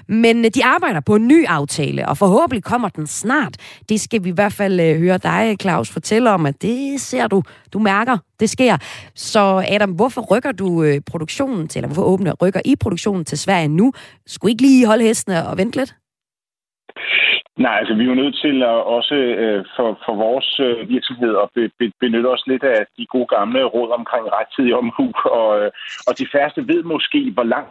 Men 0.09 0.45
øh, 0.45 0.51
de 0.55 0.65
arbejder 0.65 1.01
på 1.01 1.15
en 1.15 1.29
ny 1.29 1.47
aftale, 1.47 2.09
og 2.09 2.19
forhåbentlig 2.19 2.65
kommer 2.65 2.89
den 2.89 3.07
snart. 3.07 3.57
Det 3.89 4.01
skal 4.01 4.25
vi 4.25 4.29
i 4.29 4.33
hvert 4.33 4.53
fald 4.53 4.99
høre 4.99 5.19
dig, 5.19 5.57
Claus, 5.61 5.91
fortælle 5.91 6.31
om, 6.31 6.47
at 6.47 6.63
det 6.63 7.01
ser 7.01 7.27
du, 7.27 7.43
du 7.73 7.79
mærker, 7.79 8.19
det 8.41 8.51
sker. 8.51 8.77
Så 9.15 9.65
Adam, 9.69 9.91
hvorfor 9.91 10.21
rykker 10.21 10.53
du 10.53 10.99
produktionen 11.07 11.69
til, 11.69 11.79
eller 11.79 11.89
hvorfor 11.89 12.03
åbner 12.03 12.33
rykker 12.43 12.61
I 12.65 12.77
produktionen 12.77 13.25
til 13.25 13.39
Sverige 13.39 13.69
nu. 13.69 13.93
Skulle 14.27 14.53
ikke 14.53 14.63
lige 14.63 14.87
holde 14.87 15.05
hestene 15.05 15.49
og 15.49 15.59
vente 15.59 15.79
lidt? 15.79 15.95
Nej, 17.59 17.79
altså 17.81 17.95
vi 17.95 18.03
er 18.03 18.13
jo 18.13 18.23
nødt 18.23 18.37
til 18.45 18.63
at 18.63 18.79
også 18.97 19.15
øh, 19.15 19.65
for, 19.77 19.89
for 20.07 20.15
vores 20.15 20.61
øh, 20.61 20.89
virksomhed 20.89 21.33
at 21.43 21.49
be, 21.55 21.63
be, 21.79 21.93
benytte 22.01 22.27
os 22.27 22.45
lidt 22.47 22.65
af 22.65 22.87
de 22.99 23.07
gode 23.07 23.27
gamle 23.27 23.65
råd 23.65 23.91
omkring 23.99 24.25
rettidig 24.33 24.75
omhu, 24.75 25.07
og, 25.41 25.51
øh, 25.61 25.71
og 26.07 26.19
de 26.19 26.27
færreste 26.33 26.69
ved 26.69 26.83
måske, 26.83 27.31
hvor 27.35 27.43
langt 27.43 27.71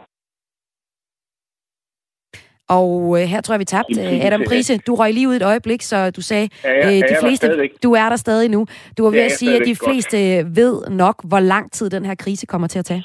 Og 2.68 3.20
øh, 3.20 3.24
her 3.32 3.40
tror 3.40 3.54
jeg, 3.54 3.60
vi 3.60 3.64
tabte 3.64 4.00
øh, 4.00 4.26
Adam 4.26 4.42
Prise. 4.48 4.78
Du 4.78 4.94
røg 4.94 5.14
lige 5.14 5.28
ud 5.28 5.34
et 5.34 5.42
øjeblik, 5.42 5.82
så 5.82 6.10
du 6.10 6.20
sagde, 6.20 6.48
ja, 6.64 6.70
ja, 6.70 6.86
øh, 6.86 7.08
de 7.08 7.16
fleste, 7.20 7.68
du 7.82 7.92
er 7.92 8.08
der 8.08 8.16
stadig 8.16 8.50
nu. 8.50 8.66
Du 8.98 9.02
var 9.02 9.10
ved 9.10 9.18
Ja, 9.18 9.24
at 9.24 9.32
sige, 9.32 9.56
at 9.56 9.62
de 9.66 9.76
fleste 9.76 10.16
ved 10.60 10.86
nok, 10.90 11.24
hvor 11.24 11.40
lang 11.40 11.72
tid 11.72 11.90
den 11.90 12.04
her 12.04 12.14
krise 12.14 12.46
kommer 12.46 12.68
til 12.68 12.78
at 12.78 12.84
tage. 12.84 13.04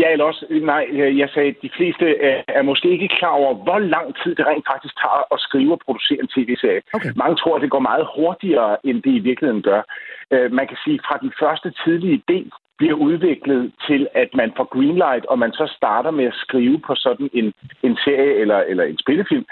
Ja, 0.00 0.12
eller 0.12 0.24
også, 0.24 0.46
nej, 0.50 0.84
jeg 1.22 1.28
sagde, 1.34 1.48
at 1.48 1.62
de 1.62 1.70
fleste 1.76 2.06
er, 2.20 2.42
er 2.48 2.62
måske 2.62 2.88
ikke 2.90 3.08
klar 3.18 3.34
over, 3.40 3.54
hvor 3.54 3.78
lang 3.78 4.16
tid 4.22 4.34
det 4.34 4.46
rent 4.46 4.66
faktisk 4.72 4.94
tager 5.02 5.34
at 5.34 5.40
skrive 5.40 5.72
og 5.72 5.80
producere 5.84 6.20
en 6.20 6.32
tv-serie. 6.34 6.82
Okay. 6.92 7.12
Mange 7.16 7.36
tror, 7.36 7.56
at 7.56 7.62
det 7.62 7.70
går 7.70 7.88
meget 7.90 8.06
hurtigere, 8.16 8.76
end 8.84 9.02
det 9.02 9.10
i 9.10 9.18
virkeligheden 9.28 9.62
gør. 9.62 9.82
Øh, 10.30 10.52
man 10.52 10.66
kan 10.66 10.76
sige, 10.84 10.98
fra 11.08 11.18
den 11.22 11.32
første 11.40 11.68
tidlige 11.84 12.22
idé 12.22 12.38
bliver 12.78 12.94
udviklet 12.94 13.72
til, 13.86 14.08
at 14.14 14.28
man 14.34 14.52
får 14.56 14.64
greenlight, 14.74 15.26
og 15.26 15.38
man 15.38 15.52
så 15.52 15.72
starter 15.76 16.10
med 16.10 16.24
at 16.24 16.40
skrive 16.44 16.78
på 16.86 16.94
sådan 16.94 17.30
en, 17.32 17.52
en 17.82 17.96
serie 18.04 18.34
eller, 18.42 18.58
eller 18.58 18.84
en 18.84 18.98
spillefilm, 18.98 19.46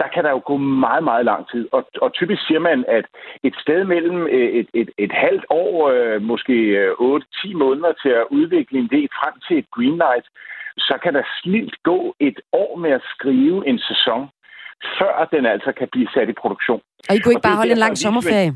der 0.00 0.08
kan 0.14 0.24
der 0.24 0.30
jo 0.30 0.42
gå 0.44 0.56
meget, 0.56 1.04
meget 1.04 1.24
lang 1.24 1.50
tid. 1.50 1.68
Og, 1.72 1.82
og 2.02 2.12
typisk 2.12 2.46
siger 2.46 2.60
man, 2.60 2.84
at 2.88 3.04
et 3.42 3.54
sted 3.62 3.84
mellem 3.84 4.26
øh, 4.26 4.50
et, 4.60 4.68
et, 4.74 4.90
et 4.98 5.12
halvt 5.12 5.44
år, 5.50 5.88
øh, 5.90 6.22
måske 6.22 6.52
øh, 6.52 6.90
8-10 6.90 7.56
måneder 7.56 7.92
til 8.02 8.08
at 8.08 8.26
udvikle 8.30 8.78
en 8.78 8.88
idé 8.92 9.02
frem 9.18 9.34
til 9.46 9.58
et 9.58 9.70
greenlight, 9.74 10.26
så 10.78 10.98
kan 11.02 11.14
der 11.14 11.22
snilt 11.42 11.76
gå 11.82 12.14
et 12.20 12.40
år 12.52 12.76
med 12.76 12.90
at 12.90 13.02
skrive 13.14 13.68
en 13.68 13.78
sæson, 13.78 14.28
før 14.98 15.28
den 15.32 15.46
altså 15.46 15.72
kan 15.72 15.88
blive 15.92 16.08
sat 16.14 16.28
i 16.28 16.40
produktion. 16.42 16.80
Og 17.08 17.14
I 17.14 17.18
kunne 17.18 17.32
ikke 17.32 17.38
Og 17.38 17.48
bare 17.48 17.60
holde 17.62 17.72
en 17.72 17.84
lang 17.86 17.98
sommerferie? 17.98 18.52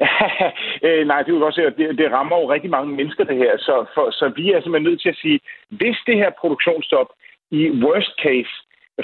øh, 0.86 1.06
nej, 1.06 1.22
det 1.22 1.30
er 1.32 1.38
jo 1.38 1.46
også, 1.46 1.72
det, 1.78 1.98
det 1.98 2.12
rammer 2.12 2.36
jo 2.36 2.52
rigtig 2.52 2.70
mange 2.70 2.92
mennesker, 2.98 3.24
det 3.24 3.36
her. 3.36 3.52
Så, 3.58 3.86
for, 3.94 4.10
så 4.10 4.32
vi 4.36 4.52
er 4.52 4.60
simpelthen 4.60 4.90
nødt 4.90 5.02
til 5.02 5.08
at 5.08 5.20
sige, 5.22 5.40
hvis 5.68 5.98
det 6.06 6.16
her 6.16 6.30
produktionsstop 6.40 7.08
i 7.50 7.70
worst 7.70 8.14
case 8.22 8.54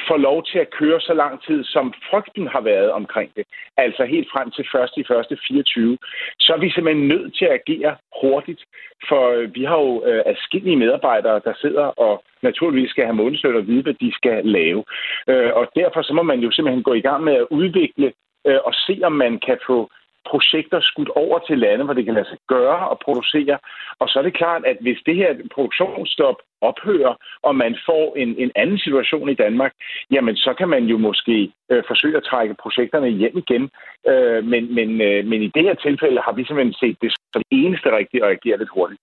får 0.08 0.16
lov 0.16 0.44
til 0.44 0.58
at 0.58 0.70
køre 0.70 1.00
så 1.00 1.14
lang 1.14 1.42
tid, 1.46 1.64
som 1.64 1.94
frygten 2.10 2.46
har 2.48 2.60
været 2.60 2.90
omkring 2.90 3.30
det, 3.36 3.44
altså 3.76 4.04
helt 4.04 4.28
frem 4.32 4.50
til 4.50 4.64
1. 4.74 4.90
i 4.96 5.34
1. 5.34 5.38
24, 5.48 5.98
så 6.40 6.52
er 6.52 6.58
vi 6.58 6.70
simpelthen 6.70 7.08
nødt 7.08 7.36
til 7.38 7.44
at 7.44 7.60
agere 7.60 7.96
hurtigt, 8.22 8.62
for 9.08 9.22
øh, 9.30 9.54
vi 9.54 9.64
har 9.64 9.78
jo 9.78 10.04
øh, 10.04 10.22
adskillige 10.26 10.76
medarbejdere, 10.76 11.40
der 11.44 11.54
sidder 11.60 11.86
og 12.04 12.22
naturligvis 12.42 12.90
skal 12.90 13.04
have 13.04 13.16
månedsløn 13.16 13.56
og 13.56 13.66
vide, 13.66 13.82
hvad 13.82 13.94
de 13.94 14.12
skal 14.12 14.46
lave. 14.46 14.84
Øh, 15.28 15.50
og 15.54 15.68
derfor 15.76 16.02
så 16.02 16.12
må 16.12 16.22
man 16.22 16.40
jo 16.40 16.50
simpelthen 16.50 16.82
gå 16.82 16.94
i 16.94 17.06
gang 17.08 17.24
med 17.24 17.34
at 17.34 17.46
udvikle 17.50 18.12
øh, 18.46 18.58
og 18.64 18.74
se, 18.74 19.00
om 19.02 19.12
man 19.12 19.38
kan 19.46 19.58
få 19.66 19.90
projekter 20.30 20.80
skudt 20.80 21.08
over 21.08 21.38
til 21.38 21.58
lande, 21.58 21.84
hvor 21.84 21.94
det 21.94 22.04
kan 22.04 22.14
lade 22.14 22.28
sig 22.28 22.38
gøre 22.48 22.88
og 22.88 22.98
producere. 23.04 23.58
Og 24.00 24.08
så 24.08 24.18
er 24.18 24.22
det 24.22 24.40
klart, 24.40 24.62
at 24.70 24.76
hvis 24.80 24.98
det 25.06 25.16
her 25.16 25.30
produktionsstop 25.54 26.36
ophører, 26.60 27.14
og 27.42 27.56
man 27.56 27.76
får 27.86 28.16
en, 28.16 28.30
en 28.38 28.50
anden 28.56 28.78
situation 28.78 29.28
i 29.28 29.40
Danmark, 29.44 29.72
jamen 30.10 30.36
så 30.36 30.54
kan 30.58 30.68
man 30.68 30.84
jo 30.84 30.98
måske 30.98 31.52
øh, 31.70 31.82
forsøge 31.90 32.16
at 32.16 32.28
trække 32.30 32.54
projekterne 32.62 33.08
hjem 33.08 33.38
igen. 33.44 33.70
Øh, 34.10 34.44
men, 34.44 34.74
men, 34.74 35.00
øh, 35.00 35.26
men 35.30 35.42
i 35.42 35.50
det 35.54 35.62
her 35.62 35.74
tilfælde 35.74 36.20
har 36.26 36.32
vi 36.32 36.44
simpelthen 36.44 36.80
set 36.82 36.96
det 37.02 37.10
som 37.32 37.42
det 37.50 37.64
eneste 37.64 37.96
rigtige 37.96 38.24
at 38.24 38.30
agere 38.30 38.58
lidt 38.58 38.74
hurtigt. 38.74 39.00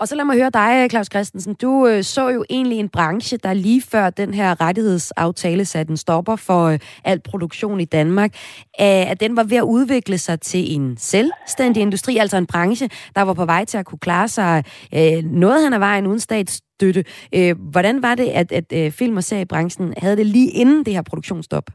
Og 0.00 0.08
så 0.08 0.14
lad 0.14 0.24
mig 0.24 0.36
høre 0.36 0.50
dig, 0.50 0.90
Claus 0.90 1.06
Christensen. 1.06 1.54
Du 1.54 1.86
øh, 1.86 2.04
så 2.04 2.28
jo 2.28 2.44
egentlig 2.50 2.78
en 2.78 2.88
branche, 2.88 3.36
der 3.36 3.52
lige 3.52 3.82
før 3.82 4.10
den 4.10 4.34
her 4.34 4.60
rettighedsaftale 4.60 5.64
satte 5.64 5.90
en 5.90 5.96
stopper 5.96 6.36
for 6.36 6.64
øh, 6.66 6.78
al 7.04 7.20
produktion 7.20 7.80
i 7.80 7.84
Danmark, 7.84 8.34
øh, 8.80 9.10
at 9.10 9.20
den 9.20 9.36
var 9.36 9.44
ved 9.44 9.56
at 9.56 9.62
udvikle 9.62 10.18
sig 10.18 10.40
til 10.40 10.74
en 10.74 10.96
selvstændig 10.96 11.80
industri, 11.80 12.16
altså 12.16 12.36
en 12.36 12.46
branche, 12.46 12.88
der 13.14 13.22
var 13.22 13.34
på 13.34 13.44
vej 13.44 13.64
til 13.64 13.78
at 13.78 13.86
kunne 13.86 13.98
klare 13.98 14.28
sig 14.28 14.64
øh, 14.94 15.24
noget 15.24 15.64
han 15.64 15.72
ad 15.72 15.78
vejen 15.78 16.06
uden 16.06 16.20
statsstøtte. 16.20 17.04
Øh, 17.34 17.56
hvordan 17.70 18.02
var 18.02 18.14
det, 18.14 18.28
at, 18.28 18.52
at 18.52 18.72
øh, 18.72 18.90
film- 18.92 19.16
og 19.16 19.24
seriebranchen 19.24 19.94
havde 19.96 20.16
det 20.16 20.26
lige 20.26 20.50
inden 20.50 20.84
det 20.84 20.94
her 20.94 21.02
produktionsstop? 21.02 21.70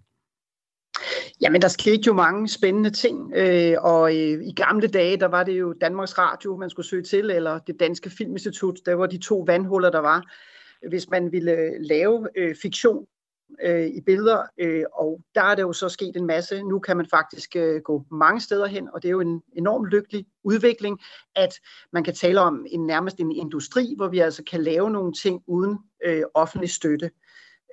Jamen, 1.41 1.61
der 1.61 1.67
skete 1.67 2.03
jo 2.07 2.13
mange 2.13 2.47
spændende 2.47 2.89
ting, 2.89 3.33
øh, 3.35 3.75
og 3.79 4.15
øh, 4.15 4.43
i 4.43 4.53
gamle 4.55 4.87
dage, 4.87 5.17
der 5.17 5.27
var 5.27 5.43
det 5.43 5.59
jo 5.59 5.73
Danmarks 5.73 6.17
Radio, 6.17 6.57
man 6.57 6.69
skulle 6.69 6.87
søge 6.87 7.03
til, 7.03 7.31
eller 7.31 7.59
det 7.59 7.79
Danske 7.79 8.09
Filminstitut, 8.09 8.79
der 8.85 8.93
var 8.93 9.05
de 9.05 9.17
to 9.17 9.43
vandhuller, 9.47 9.89
der 9.89 9.99
var, 9.99 10.33
hvis 10.89 11.09
man 11.09 11.31
ville 11.31 11.51
øh, 11.51 11.71
lave 11.79 12.27
øh, 12.35 12.55
fiktion 12.61 13.05
øh, 13.63 13.87
i 13.87 14.01
billeder, 14.01 14.41
øh, 14.59 14.83
og 14.93 15.21
der 15.35 15.41
er 15.41 15.55
det 15.55 15.61
jo 15.61 15.73
så 15.73 15.89
sket 15.89 16.17
en 16.17 16.25
masse. 16.25 16.63
Nu 16.63 16.79
kan 16.79 16.97
man 16.97 17.05
faktisk 17.09 17.55
øh, 17.55 17.81
gå 17.81 18.03
mange 18.11 18.41
steder 18.41 18.65
hen, 18.65 18.89
og 18.93 19.01
det 19.01 19.07
er 19.07 19.11
jo 19.11 19.19
en 19.21 19.41
enorm 19.53 19.85
lykkelig 19.85 20.25
udvikling, 20.43 20.99
at 21.35 21.59
man 21.93 22.03
kan 22.03 22.13
tale 22.13 22.41
om 22.41 22.65
en 22.69 22.85
nærmest 22.85 23.19
en 23.19 23.31
industri, 23.31 23.93
hvor 23.97 24.07
vi 24.07 24.19
altså 24.19 24.43
kan 24.43 24.63
lave 24.63 24.91
nogle 24.91 25.13
ting 25.13 25.41
uden 25.47 25.77
øh, 26.05 26.23
offentlig 26.33 26.69
støtte. 26.69 27.11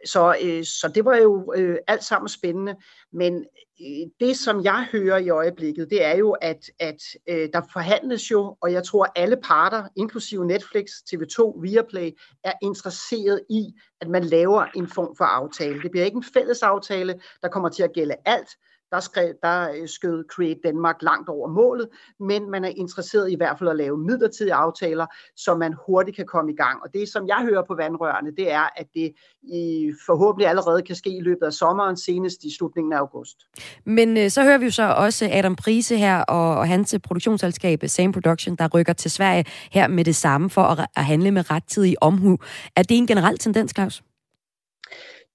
Så, 0.06 0.36
øh, 0.42 0.64
så 0.64 0.90
det 0.94 1.04
var 1.04 1.16
jo 1.16 1.52
øh, 1.56 1.76
alt 1.86 2.04
sammen 2.04 2.28
spændende. 2.28 2.76
Men 3.12 3.34
øh, 3.80 4.06
det, 4.20 4.36
som 4.36 4.64
jeg 4.64 4.86
hører 4.92 5.18
i 5.18 5.28
øjeblikket, 5.28 5.90
det 5.90 6.04
er 6.04 6.16
jo, 6.16 6.30
at, 6.30 6.70
at 6.78 7.02
øh, 7.28 7.48
der 7.52 7.60
forhandles 7.72 8.30
jo, 8.30 8.56
og 8.60 8.72
jeg 8.72 8.84
tror, 8.84 9.06
alle 9.16 9.36
parter, 9.36 9.88
inklusive 9.96 10.46
Netflix, 10.46 10.84
TV2, 10.84 11.60
Viaplay, 11.60 12.10
er 12.44 12.52
interesseret 12.62 13.40
i, 13.50 13.72
at 14.00 14.08
man 14.08 14.24
laver 14.24 14.64
en 14.76 14.88
form 14.88 15.16
for 15.16 15.24
aftale. 15.24 15.82
Det 15.82 15.90
bliver 15.90 16.04
ikke 16.04 16.16
en 16.16 16.24
fælles 16.34 16.62
aftale, 16.62 17.20
der 17.42 17.48
kommer 17.48 17.68
til 17.68 17.82
at 17.82 17.92
gælde 17.92 18.14
alt. 18.24 18.48
Der, 18.92 19.00
skrev, 19.00 19.34
der 19.42 19.70
øh, 19.76 19.88
skød 19.88 20.24
Create 20.28 20.60
Danmark 20.64 20.96
langt 21.02 21.28
over 21.28 21.48
målet, 21.48 21.88
men 22.20 22.50
man 22.50 22.64
er 22.64 22.68
interesseret 22.68 23.32
i 23.32 23.34
hvert 23.34 23.58
fald 23.58 23.70
at 23.70 23.76
lave 23.76 23.98
midlertidige 23.98 24.54
aftaler, 24.54 25.06
så 25.36 25.54
man 25.54 25.74
hurtigt 25.86 26.16
kan 26.16 26.26
komme 26.26 26.52
i 26.52 26.56
gang. 26.56 26.82
Og 26.82 26.88
det, 26.94 27.08
som 27.08 27.26
jeg 27.26 27.46
hører 27.50 27.62
på 27.62 27.74
vandrørene, 27.74 28.30
det 28.30 28.52
er, 28.52 28.68
at 28.76 28.86
det 28.94 29.12
i, 29.42 29.92
forhåbentlig 30.06 30.48
allerede 30.48 30.82
kan 30.82 30.96
ske 30.96 31.10
i 31.10 31.20
løbet 31.20 31.46
af 31.46 31.52
sommeren, 31.52 31.96
senest 31.96 32.44
i 32.44 32.54
slutningen 32.56 32.92
af 32.92 32.98
august. 32.98 33.36
Men 33.84 34.16
øh, 34.16 34.30
så 34.30 34.42
hører 34.42 34.58
vi 34.58 34.64
jo 34.64 34.70
så 34.70 34.94
også 34.96 35.28
Adam 35.32 35.56
Prise 35.56 35.96
her 35.96 36.20
og, 36.20 36.56
og 36.56 36.68
hans 36.68 36.94
produktionsselskab 37.04 37.82
Same 37.86 38.12
Production, 38.12 38.56
der 38.56 38.68
rykker 38.74 38.92
til 38.92 39.10
Sverige 39.10 39.44
her 39.70 39.88
med 39.88 40.04
det 40.04 40.16
samme 40.16 40.50
for 40.50 40.62
at, 40.62 40.86
at 40.96 41.04
handle 41.04 41.30
med 41.30 41.50
rettidig 41.50 42.02
omhu. 42.02 42.38
Er 42.76 42.82
det 42.82 42.96
en 42.96 43.06
generel 43.06 43.38
tendens, 43.38 43.72
Claus? 43.74 44.02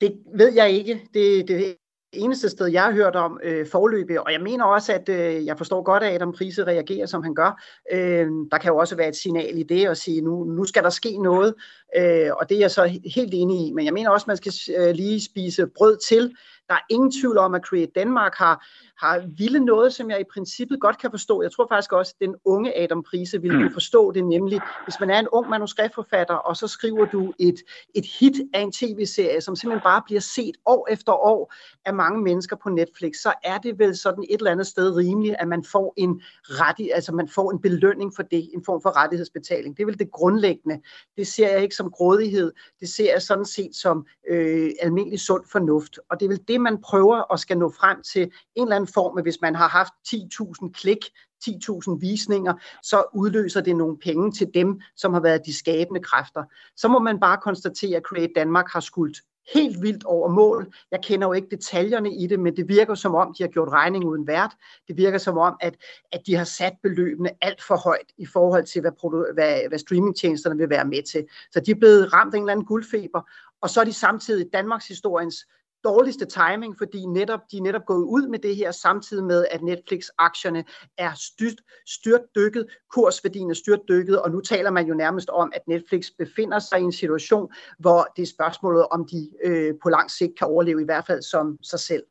Det 0.01 0.11
ved 0.35 0.53
jeg 0.53 0.71
ikke. 0.71 1.01
Det, 1.13 1.47
det 1.47 1.75
eneste 2.13 2.49
sted, 2.49 2.67
jeg 2.67 2.83
har 2.83 2.91
hørt 2.91 3.15
om 3.15 3.39
øh, 3.43 3.67
forløbet, 3.67 4.19
og 4.19 4.31
jeg 4.31 4.41
mener 4.41 4.65
også, 4.65 4.93
at 4.93 5.09
øh, 5.09 5.45
jeg 5.45 5.57
forstår 5.57 5.81
godt, 5.81 6.03
at 6.03 6.13
Adam 6.13 6.33
Prise 6.33 6.63
reagerer, 6.63 7.05
som 7.05 7.23
han 7.23 7.33
gør. 7.35 7.63
Øh, 7.91 8.27
der 8.51 8.57
kan 8.57 8.71
jo 8.71 8.77
også 8.77 8.95
være 8.95 9.07
et 9.07 9.15
signal 9.15 9.57
i 9.57 9.63
det 9.63 9.87
at 9.87 9.97
sige, 9.97 10.21
nu, 10.21 10.43
nu 10.43 10.65
skal 10.65 10.83
der 10.83 10.89
ske 10.89 11.17
noget, 11.17 11.53
øh, 11.97 12.29
og 12.39 12.49
det 12.49 12.55
er 12.55 12.59
jeg 12.59 12.71
så 12.71 12.99
helt 13.15 13.33
enig 13.33 13.67
i. 13.67 13.71
Men 13.71 13.85
jeg 13.85 13.93
mener 13.93 14.09
også, 14.09 14.23
at 14.23 14.27
man 14.27 14.37
skal 14.37 14.53
øh, 14.77 14.95
lige 14.95 15.21
spise 15.21 15.67
brød 15.67 15.97
til. 16.07 16.35
Der 16.69 16.73
er 16.73 16.85
ingen 16.89 17.11
tvivl 17.11 17.37
om, 17.37 17.55
at 17.55 17.61
Create 17.61 17.91
Danmark 17.95 18.35
har, 18.35 18.65
har 19.05 19.23
ville 19.37 19.59
noget, 19.59 19.93
som 19.93 20.09
jeg 20.09 20.19
i 20.19 20.23
princippet 20.33 20.79
godt 20.79 20.97
kan 20.97 21.11
forstå. 21.11 21.41
Jeg 21.41 21.51
tror 21.51 21.67
faktisk 21.71 21.91
også, 21.91 22.13
at 22.19 22.27
den 22.27 22.35
unge 22.45 22.77
Adam 22.77 23.03
Prise 23.03 23.41
ville 23.41 23.57
kunne 23.57 23.73
forstå 23.73 24.11
det, 24.11 24.25
nemlig 24.25 24.61
hvis 24.83 24.99
man 24.99 25.09
er 25.09 25.19
en 25.19 25.27
ung 25.27 25.49
manuskriptforfatter, 25.49 26.33
og 26.33 26.57
så 26.57 26.67
skriver 26.67 27.05
du 27.05 27.33
et, 27.39 27.55
et 27.95 28.05
hit 28.19 28.33
af 28.53 28.61
en 28.61 28.71
tv-serie, 28.71 29.41
som 29.41 29.55
simpelthen 29.55 29.83
bare 29.83 30.01
bliver 30.05 30.21
set 30.21 30.57
år 30.65 30.87
efter 30.91 31.11
år 31.13 31.53
af 31.85 31.93
mange 31.93 32.21
mennesker 32.21 32.55
på 32.55 32.69
Netflix, 32.69 33.15
så 33.15 33.33
er 33.43 33.57
det 33.57 33.79
vel 33.79 33.97
sådan 33.97 34.23
et 34.29 34.37
eller 34.37 34.51
andet 34.51 34.67
sted 34.67 34.95
rimeligt, 34.95 35.35
at 35.39 35.47
man 35.47 35.63
får 35.63 35.93
en 35.97 36.21
ret, 36.43 36.89
altså 36.93 37.11
man 37.11 37.27
får 37.27 37.51
en 37.51 37.61
belønning 37.61 38.15
for 38.15 38.23
det, 38.23 38.49
en 38.53 38.63
form 38.65 38.81
for 38.81 38.97
rettighedsbetaling. 39.03 39.77
Det 39.77 39.83
er 39.83 39.87
vel 39.87 39.99
det 39.99 40.11
grundlæggende. 40.11 40.81
Det 41.17 41.27
ser 41.27 41.49
jeg 41.49 41.63
ikke 41.63 41.75
som 41.75 41.91
grådighed, 41.91 42.51
det 42.79 42.89
ser 42.89 43.11
jeg 43.13 43.21
sådan 43.21 43.45
set 43.45 43.75
som 43.75 44.05
øh, 44.29 44.69
almindelig 44.81 45.19
sund 45.19 45.43
fornuft. 45.51 45.99
Og 46.09 46.19
det 46.19 46.25
er 46.25 46.29
vel 46.29 46.43
det, 46.47 46.56
man 46.61 46.81
prøver 46.81 47.33
at 47.33 47.39
skal 47.39 47.57
nå 47.57 47.69
frem 47.79 48.01
til 48.01 48.21
en 48.55 48.63
eller 48.63 48.75
anden 48.75 48.93
form, 48.93 49.21
hvis 49.21 49.41
man 49.41 49.55
har 49.55 49.67
haft 49.67 49.93
10.000 50.07 50.71
klik, 50.71 51.05
10.000 51.49 51.99
visninger, 51.99 52.53
så 52.83 53.03
udløser 53.13 53.61
det 53.61 53.75
nogle 53.75 53.97
penge 53.97 54.31
til 54.31 54.47
dem, 54.53 54.81
som 54.95 55.13
har 55.13 55.19
været 55.19 55.45
de 55.45 55.57
skabende 55.57 56.03
kræfter. 56.03 56.43
Så 56.75 56.87
må 56.87 56.99
man 56.99 57.19
bare 57.19 57.37
konstatere, 57.37 57.97
at 57.97 58.03
Create 58.03 58.33
Danmark 58.35 58.69
har 58.69 58.79
skuldt 58.79 59.17
helt 59.53 59.81
vildt 59.81 60.03
over 60.03 60.29
mål. 60.29 60.73
Jeg 60.91 60.99
kender 61.03 61.27
jo 61.27 61.33
ikke 61.33 61.47
detaljerne 61.51 62.13
i 62.15 62.27
det, 62.27 62.39
men 62.39 62.55
det 62.55 62.67
virker 62.67 62.95
som 62.95 63.15
om, 63.15 63.33
de 63.37 63.43
har 63.43 63.47
gjort 63.47 63.69
regning 63.69 64.05
uden 64.05 64.27
vært. 64.27 64.51
Det 64.87 64.97
virker 64.97 65.17
som 65.17 65.37
om, 65.37 65.57
at, 65.61 65.75
at 66.11 66.21
de 66.25 66.35
har 66.35 66.43
sat 66.43 66.73
beløbene 66.83 67.29
alt 67.41 67.63
for 67.63 67.75
højt 67.75 68.11
i 68.17 68.25
forhold 68.25 68.65
til, 68.65 68.81
hvad, 68.81 68.91
produ- 68.91 69.33
hvad, 69.33 69.69
hvad 69.69 69.79
streamingtjenesterne 69.79 70.57
vil 70.57 70.69
være 70.69 70.85
med 70.85 71.03
til. 71.03 71.25
Så 71.51 71.59
de 71.59 71.71
er 71.71 71.75
blevet 71.75 72.13
ramt 72.13 72.33
af 72.33 72.37
en 72.37 72.43
eller 72.43 72.51
anden 72.51 72.65
guldfeber, 72.65 73.21
og 73.61 73.69
så 73.69 73.81
er 73.81 73.85
de 73.85 73.93
samtidig 73.93 74.45
Danmarks 74.53 74.87
historiens 74.87 75.35
dårligste 75.83 76.25
timing, 76.25 76.77
fordi 76.77 77.05
netop, 77.05 77.39
de 77.51 77.57
er 77.57 77.61
netop 77.61 77.85
gået 77.85 78.03
ud 78.03 78.27
med 78.27 78.39
det 78.39 78.55
her, 78.55 78.71
samtidig 78.71 79.23
med, 79.23 79.45
at 79.51 79.61
Netflix-aktierne 79.61 80.63
er 80.97 81.11
styrt, 81.15 81.61
styrt 81.87 82.21
dykket, 82.35 82.65
kursværdien 82.93 83.49
er 83.49 83.53
styrt 83.53 83.79
dykket, 83.87 84.21
og 84.21 84.31
nu 84.31 84.41
taler 84.41 84.71
man 84.71 84.87
jo 84.87 84.93
nærmest 84.93 85.29
om, 85.29 85.51
at 85.55 85.67
Netflix 85.67 86.07
befinder 86.17 86.59
sig 86.59 86.79
i 86.79 86.83
en 86.83 86.91
situation, 86.91 87.51
hvor 87.79 88.07
det 88.15 88.21
er 88.21 88.27
spørgsmålet, 88.27 88.87
om 88.87 89.07
de 89.11 89.29
øh, 89.43 89.73
på 89.83 89.89
lang 89.89 90.11
sigt 90.11 90.37
kan 90.37 90.47
overleve, 90.47 90.81
i 90.81 90.85
hvert 90.85 91.05
fald 91.05 91.21
som 91.21 91.57
sig 91.63 91.79
selv. 91.79 92.03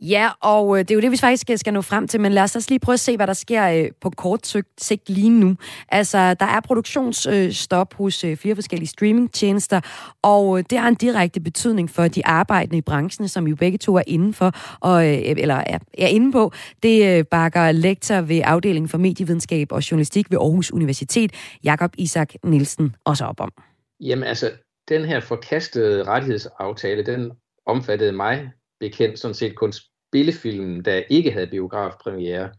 Ja, 0.00 0.30
og 0.40 0.78
øh, 0.78 0.78
det 0.78 0.90
er 0.90 0.94
jo 0.94 1.00
det, 1.00 1.10
vi 1.10 1.16
faktisk 1.16 1.50
skal, 1.56 1.72
nå 1.72 1.82
frem 1.82 2.08
til, 2.08 2.20
men 2.20 2.32
lad 2.32 2.42
os 2.42 2.56
også 2.56 2.70
lige 2.70 2.78
prøve 2.78 2.94
at 2.94 3.00
se, 3.00 3.16
hvad 3.16 3.26
der 3.26 3.32
sker 3.32 3.68
øh, 3.68 3.90
på 4.00 4.10
kort 4.10 4.56
sigt 4.78 5.08
lige 5.08 5.30
nu. 5.30 5.56
Altså, 5.88 6.34
der 6.34 6.46
er 6.46 6.60
produktionsstop 6.60 7.94
hos 7.94 8.24
øh, 8.24 8.28
fire 8.28 8.36
flere 8.36 8.54
forskellige 8.54 8.88
streamingtjenester, 8.88 9.80
og 10.22 10.70
det 10.70 10.78
har 10.78 10.88
en 10.88 10.94
direkte 10.94 11.40
betydning 11.40 11.90
for 11.90 12.08
de 12.08 12.26
arbejdende 12.26 12.78
i 12.78 12.80
branchen, 12.80 13.28
som 13.28 13.48
jo 13.48 13.56
begge 13.56 13.78
to 13.78 13.96
er 13.96 14.02
inde 14.06 14.32
for, 14.32 14.52
og, 14.80 15.06
eller 15.06 15.54
er, 15.54 15.78
er 15.98 16.08
inde 16.08 16.32
på. 16.32 16.52
Det 16.82 17.28
bakker 17.28 17.72
lektor 17.72 18.20
ved 18.20 18.40
afdelingen 18.44 18.88
for 18.88 18.98
medievidenskab 18.98 19.72
og 19.72 19.90
journalistik 19.90 20.30
ved 20.30 20.38
Aarhus 20.38 20.72
Universitet, 20.72 21.32
Jakob 21.64 21.94
Isak 21.98 22.32
Nielsen, 22.44 22.96
også 23.04 23.24
op 23.24 23.40
om. 23.40 23.52
Jamen 24.00 24.24
altså, 24.24 24.50
den 24.88 25.04
her 25.04 25.20
forkastede 25.20 26.04
rettighedsaftale, 26.04 27.06
den 27.06 27.32
omfattede 27.66 28.12
mig 28.12 28.50
bekendt 28.80 29.18
sådan 29.18 29.34
set 29.34 29.54
kun 29.54 29.72
spillefilm, 29.72 30.82
der 30.82 31.02
ikke 31.08 31.30
havde 31.30 31.46
biografpremiere, 31.46 32.50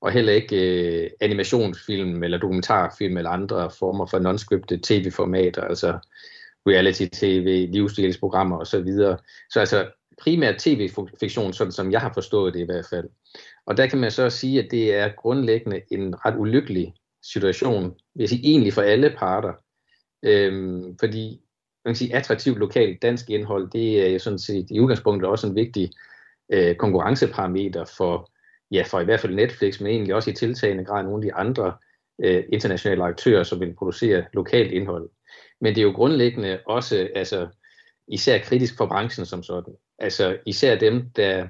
og 0.00 0.12
heller 0.12 0.32
ikke 0.32 0.56
øh, 1.04 1.10
animationsfilm 1.20 2.22
eller 2.22 2.38
dokumentarfilm 2.38 3.16
eller 3.16 3.30
andre 3.30 3.70
former 3.78 4.06
for 4.06 4.18
non-scripted 4.18 4.80
tv-formater, 4.82 5.62
altså 5.62 5.98
reality-tv, 6.68 7.68
livsstilsprogrammer 7.72 8.58
osv. 8.58 8.86
Så, 8.86 9.16
så 9.50 9.60
altså 9.60 9.90
primært 10.18 10.58
tv-fiktion, 10.58 11.52
sådan 11.52 11.72
som 11.72 11.92
jeg 11.92 12.00
har 12.00 12.12
forstået 12.14 12.54
det 12.54 12.60
i 12.60 12.64
hvert 12.64 12.86
fald. 12.90 13.08
Og 13.66 13.76
der 13.76 13.86
kan 13.86 13.98
man 13.98 14.10
så 14.10 14.30
sige, 14.30 14.64
at 14.64 14.70
det 14.70 14.94
er 14.94 15.08
grundlæggende 15.16 15.80
en 15.90 16.26
ret 16.26 16.34
ulykkelig 16.38 16.94
situation, 17.22 17.84
vil 17.84 18.22
jeg 18.22 18.28
sige, 18.28 18.44
egentlig 18.44 18.72
for 18.72 18.82
alle 18.82 19.14
parter. 19.18 19.52
Øhm, 20.22 20.98
fordi 20.98 21.40
man 21.84 21.94
kan 21.94 21.96
sige, 21.96 22.16
attraktivt 22.16 22.58
lokalt 22.58 23.02
dansk 23.02 23.30
indhold, 23.30 23.70
det 23.70 24.06
er 24.06 24.12
jo 24.12 24.18
sådan 24.18 24.38
set 24.38 24.66
i 24.70 24.80
udgangspunktet 24.80 25.30
også 25.30 25.46
en 25.46 25.54
vigtig 25.54 25.90
øh, 26.52 26.76
konkurrenceparameter 26.76 27.84
for, 27.96 28.30
ja, 28.70 28.82
for 28.86 29.00
i 29.00 29.04
hvert 29.04 29.20
fald 29.20 29.34
Netflix, 29.34 29.80
men 29.80 29.90
egentlig 29.90 30.14
også 30.14 30.30
i 30.30 30.34
tiltagende 30.34 30.84
grad 30.84 31.02
nogle 31.02 31.18
af 31.18 31.22
de 31.22 31.34
andre 31.34 31.72
øh, 32.24 32.44
internationale 32.52 33.04
aktører, 33.04 33.42
som 33.42 33.60
vil 33.60 33.74
producere 33.74 34.24
lokalt 34.32 34.72
indhold. 34.72 35.10
Men 35.60 35.74
det 35.74 35.80
er 35.80 35.86
jo 35.86 35.92
grundlæggende 35.92 36.60
også, 36.66 37.08
altså, 37.14 37.48
især 38.08 38.38
kritisk 38.38 38.76
for 38.76 38.86
branchen 38.86 39.26
som 39.26 39.42
sådan. 39.42 39.74
Altså 39.98 40.36
især 40.46 40.78
dem, 40.78 41.10
der 41.16 41.48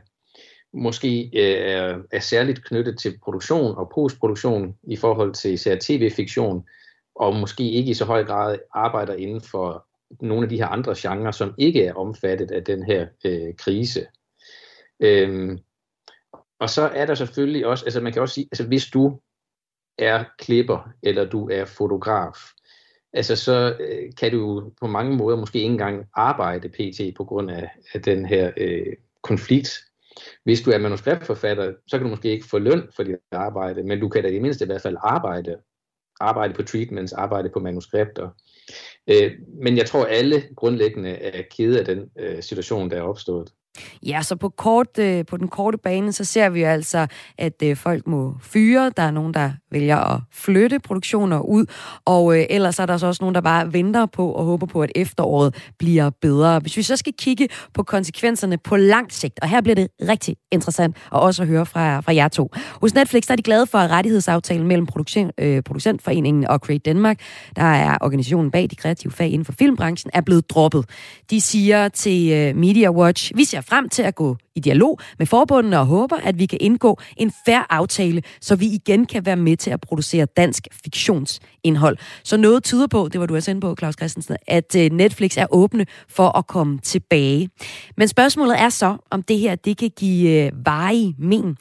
måske 0.73 1.31
øh, 1.35 1.73
er, 1.73 1.99
er 2.13 2.21
særligt 2.21 2.65
knyttet 2.65 2.99
til 2.99 3.19
produktion 3.23 3.77
og 3.77 3.91
postproduktion 3.95 4.75
i 4.83 4.97
forhold 4.97 5.35
til 5.35 5.53
især 5.53 5.77
tv-fiktion, 5.81 6.67
og 7.17 7.37
måske 7.37 7.71
ikke 7.71 7.91
i 7.91 7.95
så 7.95 8.05
høj 8.05 8.25
grad 8.25 8.59
arbejder 8.75 9.15
inden 9.15 9.41
for 9.41 9.87
nogle 10.21 10.45
af 10.45 10.49
de 10.49 10.57
her 10.57 10.67
andre 10.67 10.95
genrer, 10.97 11.31
som 11.31 11.55
ikke 11.59 11.85
er 11.85 11.95
omfattet 11.95 12.51
af 12.51 12.65
den 12.65 12.83
her 12.83 13.07
øh, 13.25 13.55
krise. 13.59 14.07
Øhm, 15.01 15.59
og 16.59 16.71
så 16.71 16.83
er 16.83 17.07
der 17.07 17.15
selvfølgelig 17.15 17.67
også, 17.67 17.85
altså 17.85 18.01
man 18.01 18.13
kan 18.13 18.23
også 18.23 18.35
sige, 18.35 18.49
altså 18.53 18.67
hvis 18.67 18.87
du 18.87 19.21
er 19.99 20.25
klipper, 20.39 20.89
eller 21.03 21.25
du 21.25 21.49
er 21.49 21.65
fotograf, 21.65 22.39
altså 23.13 23.37
så 23.37 23.77
øh, 23.81 24.13
kan 24.19 24.33
du 24.33 24.73
på 24.81 24.87
mange 24.87 25.17
måder 25.17 25.37
måske 25.37 25.59
ikke 25.59 25.73
engang 25.73 26.07
arbejde 26.15 26.69
pt. 26.69 27.17
på 27.17 27.25
grund 27.25 27.51
af, 27.51 27.71
af 27.95 28.03
den 28.03 28.27
her 28.27 28.53
øh, 28.57 28.93
konflikt. 29.23 29.69
Hvis 30.45 30.63
du 30.63 30.71
er 30.71 30.79
manuskriptforfatter, 30.79 31.73
så 31.87 31.99
kan 31.99 32.05
du 32.05 32.11
måske 32.11 32.31
ikke 32.31 32.49
få 32.49 32.59
løn 32.59 32.89
for 32.97 33.03
dit 33.03 33.17
arbejde, 33.33 33.83
men 33.83 34.01
du 34.01 34.09
kan 34.09 34.23
da 34.23 34.29
i 34.29 34.35
det 34.35 34.43
mindste 34.43 34.65
i 34.65 34.67
hvert 34.67 34.83
fald 34.83 34.97
arbejde, 35.01 35.57
arbejde 36.21 36.55
på 36.55 36.63
treatments, 36.63 37.13
arbejde 37.13 37.49
på 37.49 37.61
manuskripter. 37.61 38.31
Øh, 39.07 39.33
men 39.63 39.77
jeg 39.77 39.87
tror, 39.87 40.05
alle 40.05 40.43
grundlæggende 40.57 41.11
er 41.11 41.43
kede 41.51 41.79
af 41.79 41.85
den 41.85 42.11
øh, 42.19 42.43
situation, 42.43 42.91
der 42.91 42.97
er 42.97 43.03
opstået. 43.03 43.53
Ja, 44.03 44.23
så 44.23 44.37
på, 44.37 44.49
kort, 44.49 44.99
øh, 44.99 45.27
på 45.27 45.37
den 45.37 45.49
korte 45.49 45.79
bane, 45.79 46.13
så 46.13 46.25
ser 46.25 46.49
vi 46.49 46.61
jo 46.61 46.67
altså, 46.67 47.07
at 47.39 47.63
øh, 47.63 47.77
folk 47.77 48.07
må 48.07 48.35
fyre. 48.41 48.93
Der 48.97 49.03
er 49.03 49.11
nogen, 49.11 49.35
der 49.35 49.51
vælger 49.71 49.97
at 49.97 50.21
flytte 50.33 50.79
produktioner 50.79 51.41
ud, 51.41 51.67
og 52.05 52.39
øh, 52.39 52.47
ellers 52.51 52.79
er 52.79 52.87
der 52.87 52.97
så 52.97 53.07
også 53.07 53.23
nogen, 53.23 53.35
der 53.35 53.41
bare 53.41 53.73
venter 53.73 54.07
på 54.07 54.33
og 54.33 54.45
håber 54.45 54.67
på, 54.67 54.83
at 54.83 54.93
efteråret 54.95 55.55
bliver 55.79 56.11
bedre. 56.11 56.59
Hvis 56.59 56.77
vi 56.77 56.83
så 56.83 56.97
skal 56.97 57.13
kigge 57.19 57.49
på 57.75 57.83
konsekvenserne 57.83 58.59
på 58.59 58.77
lang 58.77 59.13
sigt, 59.13 59.41
og 59.43 59.49
her 59.49 59.61
bliver 59.61 59.75
det 59.75 59.89
rigtig 60.09 60.37
interessant 60.53 60.97
at 60.97 61.21
også 61.21 61.43
at 61.43 61.49
høre 61.49 61.67
fra, 61.67 62.01
fra 62.01 62.15
jer 62.15 62.29
to. 62.29 62.51
Hos 62.81 62.95
Netflix 62.95 63.27
der 63.27 63.33
er 63.33 63.37
de 63.37 63.43
glade 63.43 63.67
for 63.67 63.79
rettighedsaftalen 63.79 64.67
mellem 64.67 64.87
producent, 64.87 65.33
øh, 65.39 65.63
Producentforeningen 65.63 66.47
og 66.47 66.59
Create 66.59 66.83
Danmark, 66.83 67.21
der 67.57 67.63
er 67.63 67.99
organisationen 68.01 68.51
bag 68.51 68.71
de 68.71 68.77
kreative 68.77 69.13
fag 69.13 69.29
inden 69.29 69.45
for 69.45 69.53
filmbranchen, 69.53 70.11
er 70.15 70.21
blevet 70.21 70.51
droppet. 70.51 70.85
De 71.31 71.41
siger 71.41 71.89
til 71.89 72.33
øh, 72.33 72.57
Media 72.57 72.91
Watch, 72.91 73.33
vi 73.35 73.45
ser 73.45 73.61
frem 73.69 73.89
til 73.89 74.03
at 74.03 74.15
gå 74.15 74.37
i 74.55 74.61
dialog 74.61 74.99
med 75.19 75.27
forbundene 75.27 75.79
og 75.79 75.87
håber, 75.87 76.17
at 76.17 76.39
vi 76.39 76.47
kan 76.47 76.59
indgå 76.61 76.99
en 77.17 77.33
færre 77.47 77.73
aftale, 77.73 78.23
så 78.41 78.57
vi 78.57 78.67
igen 78.67 79.07
kan 79.07 79.27
være 79.27 79.37
med 79.37 79.57
til 79.57 79.71
at 79.71 79.81
producere 79.81 80.27
dansk 80.37 80.69
fiktionsindhold. 80.85 81.99
Så 82.25 82.37
noget 82.37 82.65
tyder 82.65 82.87
på, 82.87 83.09
det 83.13 83.21
var 83.21 83.27
du 83.27 83.35
også 83.35 83.51
inde 83.51 83.61
på, 83.61 83.77
Claus 83.79 83.95
Christensen, 83.95 84.37
at 84.47 84.77
øh, 84.77 84.91
Netflix 84.91 85.37
er 85.37 85.47
åbne 85.51 85.87
for 86.09 86.39
at 86.39 86.47
komme 86.47 86.79
tilbage. 86.79 87.51
Men 87.97 88.09
spørgsmålet 88.09 88.61
er 88.61 88.69
så, 88.69 88.97
om 89.11 89.23
det 89.23 89.39
her 89.39 89.55
det 89.55 89.77
kan 89.77 89.91
give 89.97 90.45
øh, 90.45 91.15
men. 91.19 91.57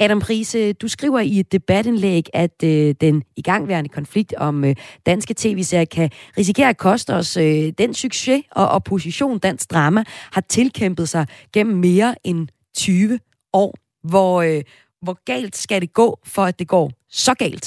Adam 0.00 0.20
Prise, 0.20 0.72
du 0.72 0.88
skriver 0.88 1.20
i 1.20 1.40
et 1.40 1.52
debatindlæg, 1.52 2.26
at 2.34 2.62
øh, 2.64 2.94
den 3.00 3.22
igangværende 3.36 3.88
konflikt 3.88 4.34
om 4.34 4.64
øh, 4.64 4.74
danske 5.06 5.34
tv-serier 5.36 5.84
kan 5.84 6.10
risikere 6.38 6.68
at 6.68 6.76
koste 6.76 7.14
os 7.14 7.36
øh, 7.36 7.72
den 7.78 7.94
succes 7.94 8.42
og 8.50 8.68
opposition 8.68 9.38
dansk 9.38 9.70
drama 9.70 10.04
har 10.32 10.40
tilkæmpet 10.40 11.08
sig 11.08 11.26
gennem 11.56 11.76
mere 11.88 12.10
end 12.24 12.48
20 12.74 13.18
år. 13.62 13.72
Hvor, 14.10 14.34
øh, 14.48 14.62
hvor 15.04 15.16
galt 15.32 15.56
skal 15.64 15.80
det 15.84 15.92
gå, 16.02 16.08
for 16.34 16.42
at 16.50 16.58
det 16.60 16.68
går 16.68 16.86
så 17.24 17.32
galt? 17.44 17.66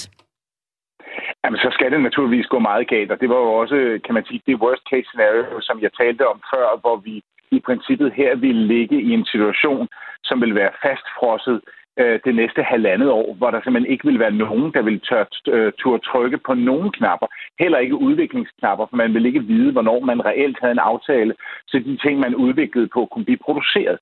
Jamen, 1.43 1.59
så 1.65 1.69
skal 1.75 1.91
det 1.91 2.01
naturligvis 2.01 2.47
gå 2.53 2.59
meget 2.59 2.87
galt, 2.87 3.11
og 3.11 3.19
det 3.21 3.29
var 3.29 3.39
jo 3.45 3.51
også, 3.61 3.99
kan 4.05 4.13
man 4.13 4.25
sige, 4.25 4.41
det 4.47 4.61
worst 4.63 4.83
case 4.91 5.07
scenario, 5.09 5.61
som 5.67 5.77
jeg 5.85 5.91
talte 6.01 6.27
om 6.33 6.39
før, 6.53 6.65
hvor 6.81 6.97
vi 7.07 7.15
i 7.57 7.59
princippet 7.67 8.09
her 8.19 8.35
ville 8.35 8.67
ligge 8.67 8.97
i 9.01 9.09
en 9.17 9.25
situation, 9.25 9.87
som 10.23 10.41
vil 10.41 10.55
være 10.55 10.71
fastfrosset 10.85 11.61
øh, 11.99 12.19
det 12.25 12.35
næste 12.35 12.63
halvandet 12.63 13.09
år, 13.11 13.33
hvor 13.37 13.51
der 13.51 13.61
simpelthen 13.61 13.91
ikke 13.91 14.07
vil 14.07 14.19
være 14.19 14.31
nogen, 14.31 14.73
der 14.73 14.81
vil 14.81 14.99
tør, 14.99 15.25
øh, 15.47 15.71
turde 15.79 16.03
trykke 16.05 16.37
på 16.37 16.53
nogen 16.53 16.91
knapper. 16.91 17.27
Heller 17.59 17.77
ikke 17.77 17.95
udviklingsknapper, 17.95 18.85
for 18.89 18.95
man 18.95 19.13
vil 19.13 19.25
ikke 19.25 19.43
vide, 19.43 19.71
hvornår 19.71 19.99
man 19.99 20.25
reelt 20.25 20.57
havde 20.61 20.71
en 20.71 20.87
aftale, 20.91 21.33
så 21.67 21.79
de 21.79 21.97
ting, 21.97 22.19
man 22.19 22.35
udviklede 22.35 22.87
på, 22.87 23.05
kunne 23.05 23.25
blive 23.25 23.45
produceret. 23.45 23.97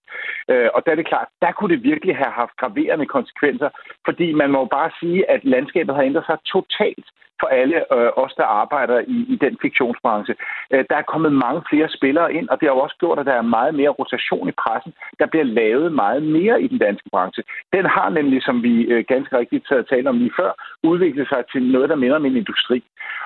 Øh, 0.51 0.69
og 0.73 0.79
der 0.85 0.91
er 0.91 0.95
det 0.95 1.07
klart, 1.07 1.27
der 1.41 1.51
kunne 1.51 1.75
det 1.75 1.83
virkelig 1.83 2.15
have 2.15 2.33
haft 2.41 2.55
graverende 2.61 3.05
konsekvenser, 3.05 3.69
fordi 4.05 4.33
man 4.33 4.51
må 4.51 4.65
bare 4.65 4.91
sige, 4.99 5.31
at 5.31 5.45
landskabet 5.45 5.95
har 5.95 6.03
ændret 6.03 6.25
sig 6.25 6.37
totalt 6.53 7.07
for 7.41 7.47
alle 7.47 7.77
øh, 7.95 8.09
os, 8.23 8.33
der 8.38 8.43
arbejder 8.43 8.99
i, 8.99 9.17
i 9.33 9.35
den 9.35 9.57
fiktionsbranche. 9.61 10.35
Øh, 10.73 10.85
der 10.89 10.95
er 10.97 11.11
kommet 11.11 11.33
mange 11.33 11.61
flere 11.69 11.89
spillere 11.89 12.33
ind, 12.33 12.49
og 12.49 12.55
det 12.59 12.67
har 12.67 12.75
jo 12.75 12.85
også 12.85 12.97
gjort, 12.99 13.19
at 13.19 13.25
der 13.25 13.33
er 13.33 13.53
meget 13.57 13.75
mere 13.75 13.89
rotation 13.89 14.49
i 14.49 14.59
pressen. 14.63 14.93
Der 15.19 15.25
bliver 15.25 15.43
lavet 15.43 15.93
meget 15.93 16.23
mere 16.23 16.61
i 16.61 16.67
den 16.67 16.77
danske 16.77 17.09
branche. 17.09 17.43
Den 17.73 17.85
har 17.85 18.09
nemlig, 18.09 18.43
som 18.43 18.63
vi 18.63 18.73
øh, 18.83 19.05
ganske 19.07 19.38
rigtigt 19.38 19.65
har 19.69 19.81
talt 19.81 20.07
om 20.07 20.17
lige 20.17 20.38
før, 20.39 20.51
udviklet 20.83 21.27
sig 21.29 21.43
til 21.51 21.63
noget, 21.71 21.89
der 21.89 21.95
minder 21.95 22.15
om 22.15 22.25
en 22.25 22.38
industri. 22.38 22.83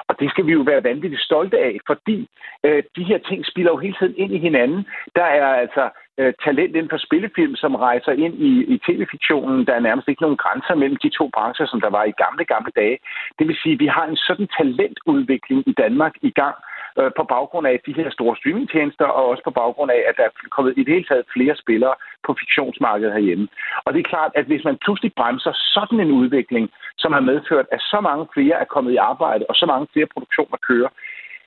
Og 0.08 0.20
det 0.20 0.30
skal 0.30 0.46
vi 0.48 0.52
jo 0.52 0.62
være 0.62 0.84
vanvittigt 0.84 1.22
stolte 1.22 1.58
af, 1.58 1.80
fordi 1.88 2.28
øh, 2.66 2.84
de 2.96 3.04
her 3.04 3.18
ting 3.18 3.46
spiller 3.46 3.72
jo 3.72 3.78
hele 3.78 3.96
tiden 4.00 4.16
ind 4.18 4.34
i 4.34 4.38
hinanden. 4.48 4.86
Der 5.16 5.24
er 5.24 5.48
altså 5.64 5.90
øh, 6.20 6.34
talent 6.46 6.76
inden 6.76 6.90
for 6.90 6.98
spillefilm, 7.08 7.56
som 7.56 7.76
rejser 7.76 8.12
ind 8.12 8.36
i, 8.50 8.52
i 8.74 8.76
tv-fiktionen. 8.86 9.68
Der 9.68 9.74
er 9.74 9.88
nærmest 9.88 10.08
ikke 10.08 10.22
nogen 10.22 10.42
grænser 10.44 10.76
mellem 10.76 10.98
de 11.04 11.10
to 11.10 11.30
brancher, 11.36 11.66
som 11.66 11.82
der 11.82 11.90
var 11.90 12.04
i 12.04 12.20
gamle, 12.24 12.46
gamle 12.46 12.72
dage. 12.76 12.98
Det 13.40 13.48
vil 13.48 13.58
sige, 13.64 13.74
at 13.74 13.80
vi 13.80 13.88
har 13.88 14.06
en 14.06 14.18
sådan 14.28 14.48
talentudvikling 14.58 15.64
i 15.72 15.74
Danmark 15.84 16.14
i 16.22 16.32
gang, 16.42 16.56
øh, 17.00 17.12
på 17.18 17.24
baggrund 17.36 17.66
af 17.68 17.80
de 17.86 17.94
her 18.00 18.10
store 18.18 18.36
streamingtjenester, 18.40 19.06
og 19.06 19.24
også 19.32 19.44
på 19.44 19.52
baggrund 19.62 19.92
af, 19.92 20.02
at 20.10 20.16
der 20.18 20.24
er 20.24 20.34
kommet 20.56 20.74
i 20.78 20.84
det 20.84 20.94
hele 20.94 21.08
taget 21.10 21.32
flere 21.36 21.56
spillere 21.64 21.96
på 22.26 22.36
fiktionsmarkedet 22.40 23.14
herhjemme. 23.14 23.48
Og 23.86 23.94
det 23.94 24.00
er 24.00 24.12
klart, 24.14 24.32
at 24.36 24.46
hvis 24.46 24.64
man 24.64 24.78
pludselig 24.86 25.12
bremser 25.20 25.54
sådan 25.76 26.00
en 26.00 26.12
udvikling, 26.12 26.66
som 26.98 27.14
har 27.14 27.24
medført, 27.32 27.66
at 27.72 27.82
så 27.82 28.00
mange 28.02 28.26
flere 28.34 28.56
er 28.64 28.66
kommet 28.74 28.92
i 28.94 29.04
arbejde, 29.12 29.46
og 29.50 29.56
så 29.56 29.66
mange 29.66 29.88
flere 29.94 30.12
produktioner 30.14 30.58
kører, 30.70 30.90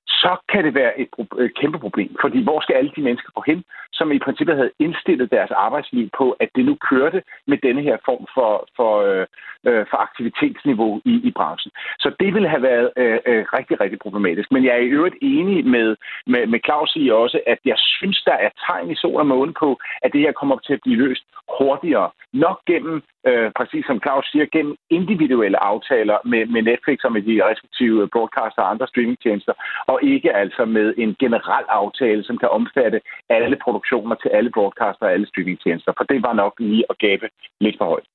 så 0.07 0.37
kan 0.53 0.65
det 0.65 0.75
være 0.75 1.01
et, 1.01 1.09
et 1.39 1.55
kæmpe 1.61 1.79
problem. 1.79 2.17
Fordi 2.21 2.43
hvor 2.43 2.61
skal 2.61 2.75
alle 2.75 2.93
de 2.97 3.03
mennesker 3.03 3.31
gå 3.35 3.43
hen, 3.47 3.65
som 3.93 4.13
i 4.13 4.19
princippet 4.19 4.57
havde 4.57 4.71
indstillet 4.79 5.31
deres 5.31 5.51
arbejdsliv 5.51 6.09
på, 6.19 6.31
at 6.41 6.49
det 6.57 6.65
nu 6.65 6.75
kørte 6.91 7.23
med 7.47 7.59
denne 7.59 7.83
her 7.83 7.97
form 8.05 8.27
for, 8.35 8.69
for, 8.77 8.93
øh, 9.09 9.27
øh, 9.69 9.87
for 9.91 9.97
aktivitetsniveau 9.97 11.01
i, 11.05 11.15
i 11.29 11.31
branchen. 11.39 11.73
Så 11.99 12.09
det 12.21 12.35
ville 12.35 12.49
have 12.49 12.63
været 12.63 12.91
øh, 12.97 13.19
øh, 13.27 13.45
rigtig, 13.59 13.81
rigtig 13.81 13.99
problematisk. 13.99 14.53
Men 14.53 14.65
jeg 14.65 14.73
er 14.75 14.85
i 14.85 14.95
øvrigt 14.99 15.17
enig 15.23 15.67
med, 15.67 15.97
med, 16.27 16.47
med 16.47 16.61
Claus 16.65 16.93
i 16.97 17.09
også, 17.09 17.41
at 17.47 17.59
jeg 17.65 17.79
synes, 17.79 18.23
der 18.23 18.33
er 18.33 18.51
tegn 18.67 18.91
i 18.91 18.95
sol 18.95 19.21
og 19.21 19.27
måne 19.27 19.53
på, 19.53 19.79
at 20.03 20.13
det 20.13 20.21
her 20.21 20.33
kommer 20.33 20.57
til 20.59 20.73
at 20.73 20.81
blive 20.85 20.97
løst 20.97 21.25
hurtigere. 21.59 22.11
Nok 22.33 22.59
gennem, 22.67 23.03
øh, 23.27 23.51
præcis 23.59 23.85
som 23.87 24.01
Claus 24.05 24.27
siger, 24.33 24.47
gennem 24.53 24.77
individuelle 24.91 25.65
aftaler 25.65 26.19
med, 26.25 26.47
med 26.47 26.63
Netflix 26.63 26.99
og 27.05 27.13
med 27.13 27.23
de 27.23 27.45
respektive 27.51 28.09
broadcaster 28.13 28.63
og 28.63 28.71
andre 28.71 28.87
streamingtjenester, 28.87 29.53
og 29.95 29.99
ikke 30.15 30.31
altså 30.43 30.65
med 30.77 30.89
en 31.05 31.13
generel 31.23 31.67
aftale, 31.81 32.23
som 32.25 32.37
kan 32.43 32.49
omfatte 32.59 32.99
alle 33.37 33.57
produktioner 33.65 34.17
til 34.23 34.31
alle 34.37 34.51
broadcaster 34.57 35.05
og 35.07 35.13
alle 35.13 35.27
streamingtjenester, 35.31 35.93
for 35.97 36.05
det 36.05 36.19
var 36.27 36.35
nok 36.43 36.53
lige 36.59 36.85
at 36.91 36.97
gabe 36.99 37.27
lidt 37.61 37.77
for 37.79 37.85
højt. 37.85 38.09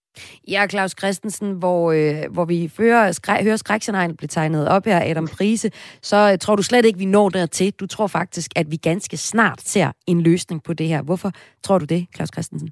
Ja, 0.47 0.67
Claus 0.69 0.93
Christensen, 0.99 1.51
hvor, 1.51 1.91
øh, 1.91 2.33
hvor 2.33 2.45
vi 2.45 2.71
fører, 2.77 3.11
skræ, 3.11 3.43
hører 3.43 3.55
skrækscenarien 3.55 4.17
blive 4.17 4.27
tegnet 4.27 4.67
op 4.67 4.85
her, 4.85 4.99
Adam 5.11 5.27
Prise, 5.37 5.69
så 6.01 6.29
øh, 6.31 6.37
tror 6.37 6.55
du 6.55 6.63
slet 6.63 6.85
ikke, 6.85 6.99
vi 6.99 7.05
når 7.05 7.29
dertil. 7.29 7.73
Du 7.73 7.87
tror 7.87 8.07
faktisk, 8.07 8.51
at 8.55 8.71
vi 8.71 8.75
ganske 8.75 9.17
snart 9.17 9.61
ser 9.61 9.91
en 10.07 10.21
løsning 10.21 10.63
på 10.63 10.73
det 10.73 10.87
her. 10.87 11.01
Hvorfor 11.01 11.31
tror 11.63 11.77
du 11.77 11.85
det, 11.85 12.07
Claus 12.15 12.29
Christensen? 12.33 12.69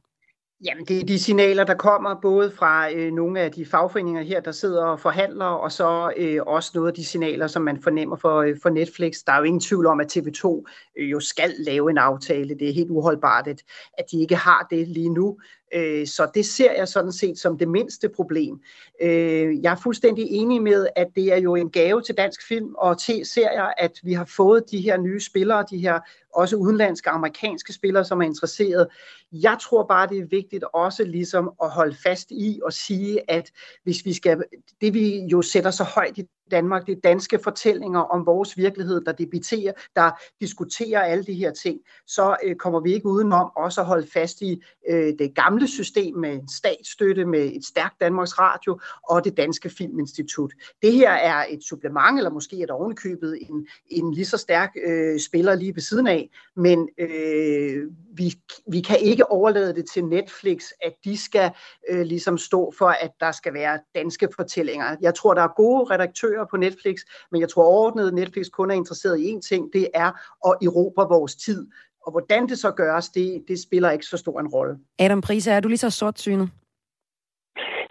Jamen, 0.65 0.85
det 0.85 1.01
er 1.01 1.05
de 1.05 1.19
signaler, 1.19 1.63
der 1.63 1.73
kommer 1.73 2.15
både 2.21 2.51
fra 2.51 2.91
øh, 2.91 3.11
nogle 3.11 3.39
af 3.39 3.51
de 3.51 3.65
fagforeninger 3.65 4.21
her, 4.21 4.41
der 4.41 4.51
sidder 4.51 4.85
og 4.85 4.99
forhandler, 4.99 5.45
og 5.45 5.71
så 5.71 6.13
øh, 6.17 6.39
også 6.47 6.71
noget 6.75 6.87
af 6.87 6.93
de 6.93 7.05
signaler, 7.05 7.47
som 7.47 7.61
man 7.61 7.81
fornemmer 7.81 8.15
for, 8.15 8.41
øh, 8.41 8.57
for 8.61 8.69
Netflix. 8.69 9.17
Der 9.25 9.31
er 9.31 9.37
jo 9.37 9.43
ingen 9.43 9.59
tvivl 9.59 9.85
om, 9.85 9.99
at 9.99 10.17
TV2 10.17 10.63
øh, 10.99 11.11
jo 11.11 11.19
skal 11.19 11.53
lave 11.59 11.89
en 11.89 11.97
aftale. 11.97 12.55
Det 12.59 12.69
er 12.69 12.73
helt 12.73 12.91
uholdbart, 12.91 13.47
at, 13.47 13.63
at 13.97 14.05
de 14.11 14.21
ikke 14.21 14.35
har 14.35 14.67
det 14.69 14.87
lige 14.87 15.09
nu. 15.09 15.37
Øh, 15.73 16.07
så 16.07 16.29
det 16.35 16.45
ser 16.45 16.71
jeg 16.71 16.87
sådan 16.87 17.11
set 17.11 17.39
som 17.39 17.57
det 17.57 17.67
mindste 17.67 18.09
problem. 18.09 18.59
Øh, 19.01 19.63
jeg 19.63 19.71
er 19.71 19.81
fuldstændig 19.83 20.27
enig 20.29 20.61
med, 20.61 20.87
at 20.95 21.07
det 21.15 21.33
er 21.33 21.37
jo 21.37 21.55
en 21.55 21.69
gave 21.69 22.01
til 22.01 22.15
dansk 22.15 22.47
film 22.47 22.75
og 22.75 23.01
til 23.01 23.25
serier, 23.25 23.73
at 23.77 23.99
vi 24.03 24.13
har 24.13 24.25
fået 24.25 24.63
de 24.71 24.81
her 24.81 24.97
nye 24.97 25.19
spillere, 25.19 25.65
de 25.69 25.77
her 25.77 25.99
også 26.37 26.55
udenlandske 26.55 27.09
amerikanske 27.09 27.73
spillere, 27.73 28.05
som 28.05 28.21
er 28.21 28.25
interesseret. 28.25 28.87
Jeg 29.31 29.57
tror 29.61 29.83
bare, 29.83 30.07
det 30.07 30.17
er 30.17 30.25
vigtigt 30.25 30.63
også 30.73 31.03
ligesom 31.03 31.51
at 31.63 31.69
holde 31.69 31.95
fast 32.03 32.31
i 32.31 32.59
og 32.63 32.73
sige, 32.73 33.31
at 33.31 33.51
hvis 33.83 34.05
vi 34.05 34.13
skal, 34.13 34.43
det 34.81 34.93
vi 34.93 35.25
jo 35.31 35.41
sætter 35.41 35.71
så 35.71 35.83
højt 35.83 36.17
i 36.17 36.23
Danmark, 36.51 36.85
det 36.87 36.95
er 36.97 37.01
danske 37.01 37.39
fortællinger 37.43 37.99
om 37.99 38.25
vores 38.25 38.57
virkelighed, 38.57 39.01
der 39.01 39.11
debatterer, 39.11 39.71
der 39.95 40.11
diskuterer 40.41 41.01
alle 41.01 41.23
de 41.23 41.33
her 41.33 41.51
ting, 41.53 41.79
så 42.07 42.35
øh, 42.43 42.55
kommer 42.55 42.79
vi 42.79 42.93
ikke 42.93 43.05
udenom 43.05 43.51
også 43.55 43.81
at 43.81 43.87
holde 43.87 44.07
fast 44.13 44.41
i 44.41 44.61
øh, 44.89 45.13
det 45.19 45.35
gamle 45.35 45.67
system 45.67 46.15
med 46.15 46.39
statsstøtte, 46.55 47.25
med 47.25 47.45
et 47.55 47.65
stærkt 47.65 48.01
Danmarks 48.01 48.39
Radio 48.39 48.79
og 49.09 49.23
det 49.23 49.37
Danske 49.37 49.69
Filminstitut. 49.69 50.53
Det 50.81 50.93
her 50.93 51.11
er 51.11 51.45
et 51.49 51.63
supplement, 51.63 52.17
eller 52.17 52.29
måske 52.29 52.63
et 52.63 52.71
ovenkøbet 52.71 53.37
en, 53.41 53.67
en 53.87 54.13
lige 54.13 54.25
så 54.25 54.37
stærk 54.37 54.75
øh, 54.87 55.19
spiller 55.19 55.55
lige 55.55 55.75
ved 55.75 55.81
siden 55.81 56.07
af, 56.07 56.26
men 56.55 56.89
øh, 56.97 57.83
vi, 58.13 58.33
vi 58.71 58.81
kan 58.81 58.99
ikke 58.99 59.31
overlade 59.31 59.75
det 59.75 59.85
til 59.93 60.05
Netflix, 60.05 60.63
at 60.83 60.93
de 61.03 61.17
skal 61.17 61.51
øh, 61.89 62.01
ligesom 62.01 62.37
stå 62.37 62.73
for, 62.77 62.87
at 62.87 63.11
der 63.19 63.31
skal 63.31 63.53
være 63.53 63.79
danske 63.95 64.29
fortællinger. 64.35 64.95
Jeg 65.01 65.15
tror, 65.15 65.33
der 65.33 65.41
er 65.41 65.55
gode 65.55 65.83
redaktører 65.83 66.45
på 66.51 66.57
Netflix, 66.57 66.99
men 67.31 67.41
jeg 67.41 67.49
tror 67.49 67.63
overordnet, 67.63 68.07
at 68.07 68.13
Netflix 68.13 68.45
kun 68.49 68.71
er 68.71 68.75
interesseret 68.75 69.19
i 69.19 69.35
én 69.35 69.39
ting, 69.39 69.69
det 69.73 69.87
er 69.93 70.11
at 70.47 70.57
erobre 70.61 71.07
vores 71.09 71.35
tid. 71.35 71.67
Og 72.05 72.11
hvordan 72.11 72.49
det 72.49 72.59
så 72.59 72.71
gøres, 72.71 73.09
det, 73.09 73.43
det 73.47 73.59
spiller 73.61 73.91
ikke 73.91 74.05
så 74.05 74.17
stor 74.17 74.39
en 74.39 74.47
rolle. 74.47 74.77
Adam 74.99 75.21
Prise, 75.21 75.51
er 75.51 75.59
du 75.59 75.67
lige 75.67 75.77
så 75.77 75.89
sortsynet? 75.89 76.49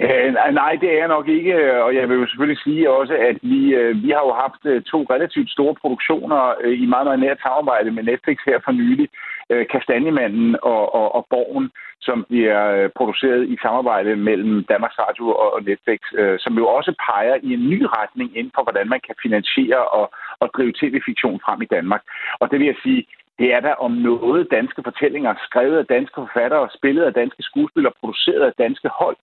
Øh, 0.01 0.35
nej, 0.63 0.73
det 0.81 0.89
er 0.93 0.99
jeg 0.99 1.09
nok 1.09 1.29
ikke, 1.29 1.53
øh, 1.53 1.85
og 1.85 1.95
jeg 1.95 2.09
vil 2.09 2.19
jo 2.19 2.27
selvfølgelig 2.27 2.63
sige 2.63 2.91
også, 2.91 3.15
at 3.15 3.37
vi, 3.43 3.75
øh, 3.75 4.03
vi 4.03 4.11
har 4.11 4.23
jo 4.29 4.33
haft 4.45 4.63
øh, 4.65 4.83
to 4.83 5.07
relativt 5.11 5.51
store 5.51 5.75
produktioner 5.75 6.55
øh, 6.61 6.83
i 6.83 6.87
meget, 6.87 7.07
meget 7.07 7.21
nært 7.21 7.41
samarbejde 7.41 7.91
med 7.91 8.03
Netflix 8.03 8.39
her 8.47 8.59
for 8.65 8.73
nylig. 8.73 9.09
Øh, 9.51 9.67
Kastanjemanden 9.73 10.57
og, 10.63 10.95
og, 10.95 11.15
og 11.15 11.27
Borgen, 11.31 11.71
som 12.01 12.25
bliver 12.29 12.61
øh, 12.77 12.91
produceret 12.97 13.49
i 13.49 13.57
samarbejde 13.63 14.17
mellem 14.17 14.65
Danmarks 14.65 14.99
Radio 14.99 15.25
og, 15.29 15.55
og 15.55 15.63
Netflix, 15.63 16.01
øh, 16.21 16.39
som 16.39 16.55
jo 16.61 16.67
også 16.67 16.93
peger 17.07 17.37
i 17.43 17.53
en 17.53 17.69
ny 17.73 17.81
retning 17.99 18.37
inden 18.39 18.53
for, 18.55 18.63
hvordan 18.63 18.89
man 18.89 19.01
kan 19.07 19.15
finansiere 19.23 19.83
og, 19.99 20.07
og 20.41 20.51
drive 20.57 20.73
tv-fiktion 20.81 21.41
frem 21.45 21.63
i 21.63 21.73
Danmark. 21.77 22.03
Og 22.41 22.51
det 22.51 22.59
vil 22.59 22.67
jeg 22.67 22.81
sige, 22.83 23.07
det 23.39 23.49
er 23.55 23.61
der 23.61 23.75
om 23.87 23.93
noget 23.93 24.49
danske 24.51 24.83
fortællinger, 24.83 25.35
skrevet 25.49 25.79
af 25.79 25.87
danske 25.87 26.15
forfattere, 26.15 26.69
spillet 26.79 27.03
af 27.03 27.15
danske 27.15 27.43
skuespillere, 27.43 27.93
produceret 28.01 28.43
af 28.47 28.53
danske 28.59 28.89
hold 28.89 29.17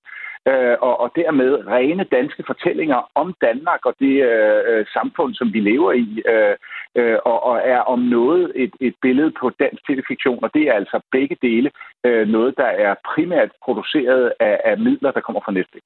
øh, 0.48 0.78
og, 0.82 1.00
og 1.00 1.12
dermed 1.16 1.68
rene 1.68 2.04
danske 2.04 2.44
fortællinger 2.48 3.12
om 3.16 3.34
Danmark 3.42 3.86
og 3.86 3.96
det 4.00 4.16
øh, 4.24 4.62
øh, 4.68 4.86
samfund, 4.94 5.34
som 5.34 5.54
vi 5.54 5.60
lever 5.60 5.92
i, 5.92 6.22
øh, 6.34 6.56
øh, 6.96 7.18
og, 7.26 7.44
og 7.44 7.62
er 7.64 7.80
om 7.80 8.00
noget 8.00 8.52
et, 8.56 8.74
et 8.80 8.96
billede 9.02 9.32
på 9.40 9.50
dansk 9.50 9.88
telefiktion, 9.88 10.44
og 10.44 10.54
det 10.54 10.62
er 10.62 10.74
altså 10.74 11.02
begge 11.12 11.38
dele 11.42 11.72
øh, 12.04 12.28
noget, 12.28 12.58
der 12.58 12.70
er 12.86 12.96
primært 13.16 13.52
produceret 13.64 14.34
af, 14.40 14.62
af 14.66 14.78
midler, 14.78 15.12
der 15.12 15.22
kommer 15.22 15.42
fra 15.46 15.52
Netflix. 15.52 15.84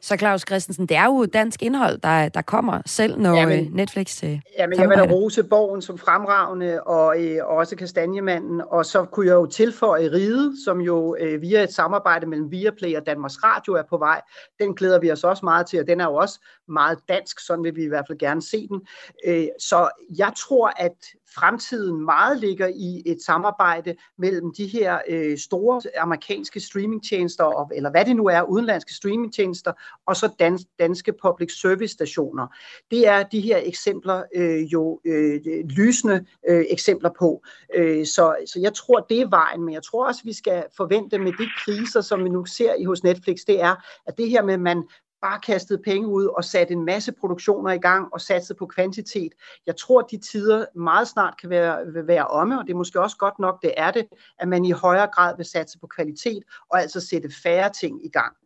Så 0.00 0.16
Claus 0.16 0.44
Christensen, 0.48 0.86
det 0.86 0.96
er 0.96 1.04
jo 1.04 1.26
dansk 1.26 1.62
indhold, 1.62 1.98
der, 1.98 2.28
der 2.28 2.42
kommer 2.42 2.80
selv, 2.86 3.18
når 3.18 3.34
jamen, 3.34 3.66
øh, 3.66 3.72
Netflix 3.72 4.24
øh, 4.24 4.40
Jamen, 4.58 4.80
jeg 4.80 4.88
vil 4.88 4.98
da 4.98 5.04
rose 5.04 5.44
Borgen 5.44 5.82
som 5.82 5.98
fremragende, 5.98 6.82
og 6.82 7.22
øh, 7.22 7.46
også 7.46 7.76
Kastanjemanden, 7.76 8.62
og 8.70 8.86
så 8.86 9.04
kunne 9.04 9.26
jeg 9.26 9.34
jo 9.34 9.46
tilføje 9.46 10.12
Ride, 10.12 10.52
som 10.64 10.80
jo 10.80 11.16
øh, 11.20 11.42
via 11.42 11.62
et 11.62 11.72
samarbejde 11.72 12.26
mellem 12.26 12.50
Viaplay 12.50 12.96
og 12.96 13.06
Danmarks 13.06 13.44
Radio 13.44 13.72
er 13.72 13.82
på 13.90 13.98
vej. 13.98 14.20
Den 14.60 14.74
glæder 14.74 15.00
vi 15.00 15.10
os 15.10 15.24
også 15.24 15.44
meget 15.44 15.66
til, 15.66 15.80
og 15.80 15.86
den 15.86 16.00
er 16.00 16.04
jo 16.04 16.14
også 16.14 16.40
meget 16.68 16.98
dansk, 17.08 17.40
sådan 17.46 17.64
vil 17.64 17.76
vi 17.76 17.84
i 17.84 17.88
hvert 17.88 18.04
fald 18.08 18.18
gerne 18.18 18.42
se 18.42 18.68
den. 18.68 18.80
Øh, 19.26 19.46
så 19.58 19.88
jeg 20.18 20.32
tror, 20.36 20.72
at 20.76 20.96
fremtiden 21.34 22.04
meget 22.04 22.40
ligger 22.40 22.66
i 22.66 23.02
et 23.06 23.22
samarbejde 23.22 23.94
mellem 24.18 24.54
de 24.54 24.66
her 24.66 24.98
øh, 25.08 25.38
store 25.38 25.82
amerikanske 25.98 26.60
streamingtjenester, 26.60 27.68
eller 27.74 27.90
hvad 27.90 28.04
det 28.04 28.16
nu 28.16 28.26
er, 28.26 28.42
udenlandske 28.42 28.94
streamingtjenester, 28.94 29.72
og 30.06 30.16
så 30.16 30.28
dans, 30.38 30.62
danske 30.78 31.12
public 31.22 31.60
service 31.60 31.94
stationer. 31.94 32.46
Det 32.90 33.08
er 33.08 33.22
de 33.22 33.40
her 33.40 33.60
eksempler 33.62 34.22
øh, 34.34 34.72
jo 34.72 35.00
øh, 35.04 35.40
lysende 35.64 36.26
øh, 36.48 36.64
eksempler 36.70 37.10
på. 37.18 37.42
Øh, 37.74 38.06
så, 38.06 38.36
så 38.46 38.60
jeg 38.60 38.74
tror, 38.74 39.00
det 39.00 39.20
er 39.20 39.28
vejen, 39.28 39.62
men 39.62 39.74
jeg 39.74 39.82
tror 39.82 40.06
også, 40.06 40.20
vi 40.24 40.32
skal 40.32 40.64
forvente 40.76 41.18
med 41.18 41.32
de 41.32 41.48
kriser, 41.64 42.00
som 42.00 42.24
vi 42.24 42.28
nu 42.28 42.44
ser 42.44 42.74
i 42.74 42.84
hos 42.84 43.02
Netflix, 43.02 43.38
det 43.46 43.62
er, 43.62 43.74
at 44.06 44.18
det 44.18 44.30
her 44.30 44.42
med, 44.42 44.54
at 44.54 44.60
man 44.60 44.84
bare 45.24 45.40
kastet 45.40 45.82
penge 45.84 46.08
ud 46.08 46.26
og 46.26 46.44
sat 46.44 46.70
en 46.70 46.84
masse 46.84 47.12
produktioner 47.12 47.72
i 47.72 47.78
gang 47.78 48.08
og 48.12 48.20
satset 48.20 48.56
på 48.56 48.66
kvantitet. 48.66 49.32
Jeg 49.66 49.76
tror, 49.76 50.00
at 50.00 50.06
de 50.10 50.16
tider 50.16 50.64
meget 50.74 51.08
snart 51.08 51.34
kan 51.40 51.50
være, 51.50 51.86
vil 51.92 52.06
være 52.06 52.26
omme, 52.26 52.58
og 52.58 52.66
det 52.66 52.72
er 52.72 52.76
måske 52.76 53.00
også 53.00 53.16
godt 53.16 53.38
nok, 53.38 53.62
det 53.62 53.74
er 53.76 53.90
det, 53.90 54.06
at 54.38 54.48
man 54.48 54.64
i 54.64 54.70
højere 54.70 55.06
grad 55.06 55.36
vil 55.36 55.46
satse 55.46 55.78
på 55.78 55.86
kvalitet 55.86 56.42
og 56.70 56.80
altså 56.80 57.00
sætte 57.00 57.28
færre 57.42 57.70
ting 57.70 58.04
i 58.06 58.08
gang. 58.08 58.36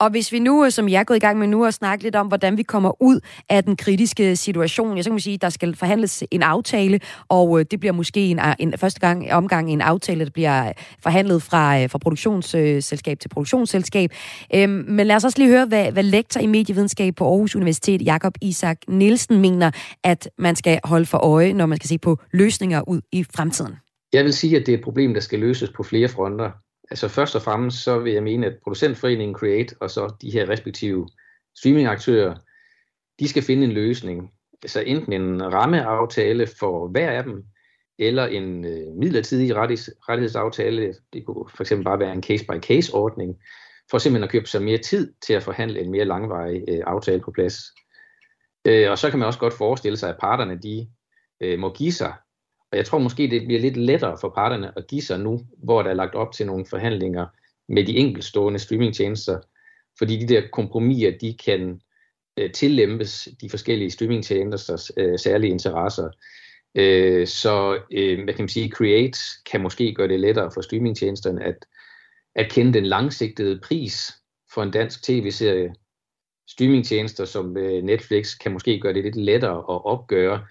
Og 0.00 0.10
hvis 0.10 0.32
vi 0.32 0.38
nu, 0.38 0.64
øh, 0.64 0.70
som 0.70 0.88
jeg 0.88 1.00
er 1.00 1.04
gået 1.04 1.16
i 1.16 1.20
gang 1.20 1.38
med 1.38 1.46
nu, 1.46 1.64
at 1.64 1.74
snakke 1.74 2.04
lidt 2.04 2.16
om, 2.16 2.26
hvordan 2.26 2.56
vi 2.56 2.62
kommer 2.62 3.02
ud 3.02 3.20
af 3.48 3.64
den 3.64 3.76
kritiske 3.76 4.36
situation. 4.36 4.96
Jeg 4.96 5.04
så 5.04 5.10
kan 5.10 5.14
man 5.14 5.20
sige, 5.20 5.34
at 5.34 5.42
der 5.42 5.48
skal 5.48 5.76
forhandles 5.76 6.24
en 6.30 6.42
aftale, 6.42 7.00
og 7.28 7.60
øh, 7.60 7.66
det 7.70 7.80
bliver 7.80 7.92
måske 7.92 8.20
en, 8.20 8.38
øh, 8.38 8.54
en 8.58 8.74
første 8.78 9.00
gang 9.00 9.32
omgang 9.32 9.70
en 9.70 9.80
aftale, 9.80 10.24
der 10.24 10.30
bliver 10.30 10.72
forhandlet 11.02 11.42
fra, 11.42 11.86
fra 11.86 11.98
produktionsselskab 11.98 13.18
til 13.20 13.28
produktionsselskab. 13.28 14.10
Øhm, 14.54 14.84
men 14.88 15.06
lad 15.06 15.16
os 15.16 15.24
også 15.24 15.38
lige 15.38 15.50
høre, 15.50 15.66
hvad, 15.66 15.92
hvad 15.92 16.02
lektor 16.02 16.40
i 16.40 16.46
medievidenskab 16.46 17.14
på 17.14 17.24
Aarhus 17.24 17.56
Universitet, 17.56 18.02
Jakob 18.02 18.34
Isak 18.42 18.78
Nielsen, 18.88 19.40
mener, 19.40 19.70
at 20.04 20.30
man 20.38 20.56
skal 20.56 20.80
holde 20.84 21.06
for 21.06 21.18
øje, 21.18 21.52
når 21.52 21.66
man 21.66 21.78
skal 21.78 21.88
se 21.88 21.98
på 21.98 22.18
løsninger 22.32 22.88
ud 22.88 23.00
i 23.12 23.24
fremtiden. 23.36 23.74
Jeg 24.12 24.24
vil 24.24 24.32
sige, 24.32 24.56
at 24.56 24.66
det 24.66 24.74
er 24.74 24.78
et 24.78 24.84
problem, 24.84 25.14
der 25.14 25.20
skal 25.20 25.38
løses 25.38 25.70
på 25.70 25.82
flere 25.82 26.08
fronter 26.08 26.50
altså 26.90 27.08
først 27.08 27.36
og 27.36 27.42
fremmest, 27.42 27.84
så 27.84 27.98
vil 27.98 28.12
jeg 28.12 28.22
mene, 28.22 28.46
at 28.46 28.58
producentforeningen 28.62 29.34
Create 29.34 29.74
og 29.80 29.90
så 29.90 30.14
de 30.22 30.30
her 30.30 30.48
respektive 30.48 31.08
streamingaktører, 31.58 32.34
de 33.20 33.28
skal 33.28 33.42
finde 33.42 33.64
en 33.64 33.72
løsning. 33.72 34.32
Altså 34.62 34.80
enten 34.80 35.12
en 35.12 35.52
rammeaftale 35.52 36.46
for 36.58 36.88
hver 36.88 37.10
af 37.10 37.24
dem, 37.24 37.44
eller 37.98 38.26
en 38.26 38.64
øh, 38.64 38.96
midlertidig 38.96 39.56
rettighedsaftale. 39.56 40.94
Det 41.12 41.26
kunne 41.26 41.48
for 41.54 41.62
eksempel 41.62 41.84
bare 41.84 41.98
være 41.98 42.12
en 42.12 42.22
case-by-case 42.22 42.94
ordning, 42.94 43.36
for 43.90 43.98
simpelthen 43.98 44.24
at 44.24 44.30
købe 44.30 44.46
sig 44.46 44.62
mere 44.62 44.78
tid 44.78 45.12
til 45.26 45.32
at 45.32 45.42
forhandle 45.42 45.80
en 45.80 45.90
mere 45.90 46.04
langvarig 46.04 46.64
øh, 46.68 46.80
aftale 46.86 47.20
på 47.20 47.30
plads. 47.30 47.56
Øh, 48.64 48.90
og 48.90 48.98
så 48.98 49.10
kan 49.10 49.18
man 49.18 49.26
også 49.26 49.38
godt 49.38 49.54
forestille 49.54 49.96
sig, 49.96 50.10
at 50.10 50.18
parterne 50.20 50.58
de 50.62 50.88
øh, 51.40 51.58
må 51.58 51.72
give 51.72 51.92
sig 51.92 52.14
og 52.72 52.78
jeg 52.78 52.86
tror 52.86 52.98
måske, 52.98 53.30
det 53.30 53.46
bliver 53.46 53.60
lidt 53.60 53.76
lettere 53.76 54.18
for 54.20 54.28
parterne 54.28 54.72
at 54.76 54.86
give 54.86 55.02
sig 55.02 55.20
nu, 55.20 55.40
hvor 55.56 55.82
der 55.82 55.90
er 55.90 55.94
lagt 55.94 56.14
op 56.14 56.32
til 56.32 56.46
nogle 56.46 56.66
forhandlinger 56.66 57.26
med 57.68 57.86
de 57.86 57.96
enkeltstående 57.96 58.58
streamingtjenester, 58.58 59.40
fordi 59.98 60.16
de 60.16 60.34
der 60.34 60.42
kompromiser, 60.52 61.12
de 61.20 61.36
kan 61.44 61.80
øh, 62.36 62.52
tillempes 62.52 63.28
de 63.40 63.50
forskellige 63.50 63.90
streamingtjenesters 63.90 64.90
øh, 64.96 65.18
særlige 65.18 65.50
interesser. 65.50 66.10
Øh, 66.74 67.26
så 67.26 67.80
øh, 67.92 68.24
hvad 68.24 68.34
kan 68.34 68.42
man 68.42 68.48
sige, 68.48 68.70
Create 68.70 69.18
kan 69.50 69.60
måske 69.60 69.94
gøre 69.94 70.08
det 70.08 70.20
lettere 70.20 70.50
for 70.54 70.60
streamingtjenesterne 70.60 71.44
at, 71.44 71.66
at 72.34 72.52
kende 72.52 72.72
den 72.72 72.86
langsigtede 72.86 73.60
pris 73.60 74.12
for 74.54 74.62
en 74.62 74.70
dansk 74.70 75.02
tv-serie. 75.02 75.74
Streamingtjenester 76.48 77.24
som 77.24 77.56
øh, 77.56 77.82
Netflix 77.82 78.38
kan 78.38 78.52
måske 78.52 78.80
gøre 78.80 78.94
det 78.94 79.04
lidt 79.04 79.16
lettere 79.16 79.58
at 79.58 79.84
opgøre, 79.84 80.46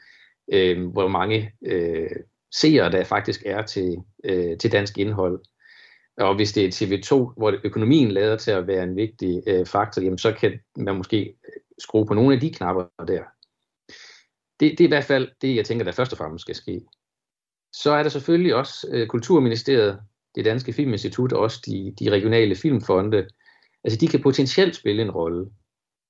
øh, 0.53 0.87
hvor 0.87 1.07
mange 1.07 1.51
øh, 1.65 2.09
seere 2.55 2.91
der 2.91 3.03
faktisk 3.03 3.43
er 3.45 3.61
til, 3.61 3.97
øh, 4.23 4.57
til 4.57 4.71
dansk 4.71 4.97
indhold. 4.97 5.41
Og 6.17 6.35
hvis 6.35 6.53
det 6.53 6.65
er 6.65 6.69
TV2, 6.69 7.33
hvor 7.37 7.59
økonomien 7.63 8.11
lader 8.11 8.37
til 8.37 8.51
at 8.51 8.67
være 8.67 8.83
en 8.83 8.95
vigtig 8.95 9.43
øh, 9.47 9.65
faktor, 9.65 10.01
jamen 10.01 10.17
så 10.17 10.33
kan 10.33 10.59
man 10.77 10.95
måske 10.95 11.25
øh, 11.25 11.61
skrue 11.79 12.05
på 12.05 12.13
nogle 12.13 12.33
af 12.33 12.39
de 12.39 12.53
knapper 12.53 12.85
der. 13.07 13.23
det, 14.59 14.71
det 14.71 14.79
er 14.79 14.87
i 14.87 14.87
hvert 14.87 15.03
fald 15.03 15.31
det, 15.41 15.55
jeg 15.55 15.65
tænker, 15.65 15.85
der 15.85 15.91
først 15.91 16.11
og 16.11 16.17
fremmest 16.17 16.41
skal 16.41 16.55
ske. 16.55 16.81
Så 17.73 17.91
er 17.91 18.03
der 18.03 18.09
selvfølgelig 18.09 18.55
også 18.55 18.87
øh, 18.91 19.07
Kulturministeriet, 19.07 19.99
det 20.35 20.45
danske 20.45 20.73
filminstitut 20.73 21.33
og 21.33 21.39
også 21.39 21.61
de, 21.65 21.95
de 21.99 22.09
regionale 22.09 22.55
filmfonde. 22.55 23.27
Altså 23.83 23.99
de 23.99 24.07
kan 24.07 24.21
potentielt 24.21 24.75
spille 24.75 25.01
en 25.01 25.11
rolle. 25.11 25.49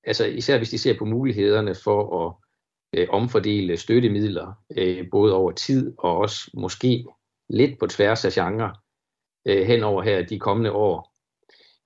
Altså 0.04 0.26
især 0.26 0.58
hvis 0.58 0.70
de 0.70 0.78
ser 0.78 0.98
på 0.98 1.06
mulighederne 1.06 1.76
for 1.84 2.26
at 2.26 2.47
øh, 2.94 3.08
omfordele 3.10 3.78
støttemidler, 3.78 4.54
øh, 4.78 5.06
både 5.12 5.34
over 5.34 5.52
tid 5.52 5.94
og 5.98 6.18
også 6.18 6.52
måske 6.54 7.06
lidt 7.50 7.80
på 7.80 7.88
tværs 7.88 8.26
af 8.26 8.32
genre 8.32 8.74
øh, 9.48 9.68
hen 9.68 9.84
over 9.84 10.02
her 10.02 10.26
de 10.26 10.40
kommende 10.40 10.72
år. 10.72 11.14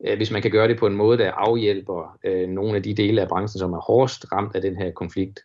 Øh, 0.05 0.17
hvis 0.17 0.31
man 0.31 0.41
kan 0.41 0.51
gøre 0.51 0.67
det 0.67 0.79
på 0.79 0.87
en 0.87 0.95
måde, 0.95 1.17
der 1.17 1.31
afhjælper 1.31 2.17
øh, 2.25 2.49
nogle 2.49 2.75
af 2.75 2.83
de 2.83 2.93
dele 2.93 3.21
af 3.21 3.27
branchen, 3.27 3.59
som 3.59 3.73
er 3.73 3.81
hårdest 3.81 4.31
ramt 4.31 4.55
af 4.55 4.61
den 4.61 4.77
her 4.77 4.91
konflikt. 4.91 5.39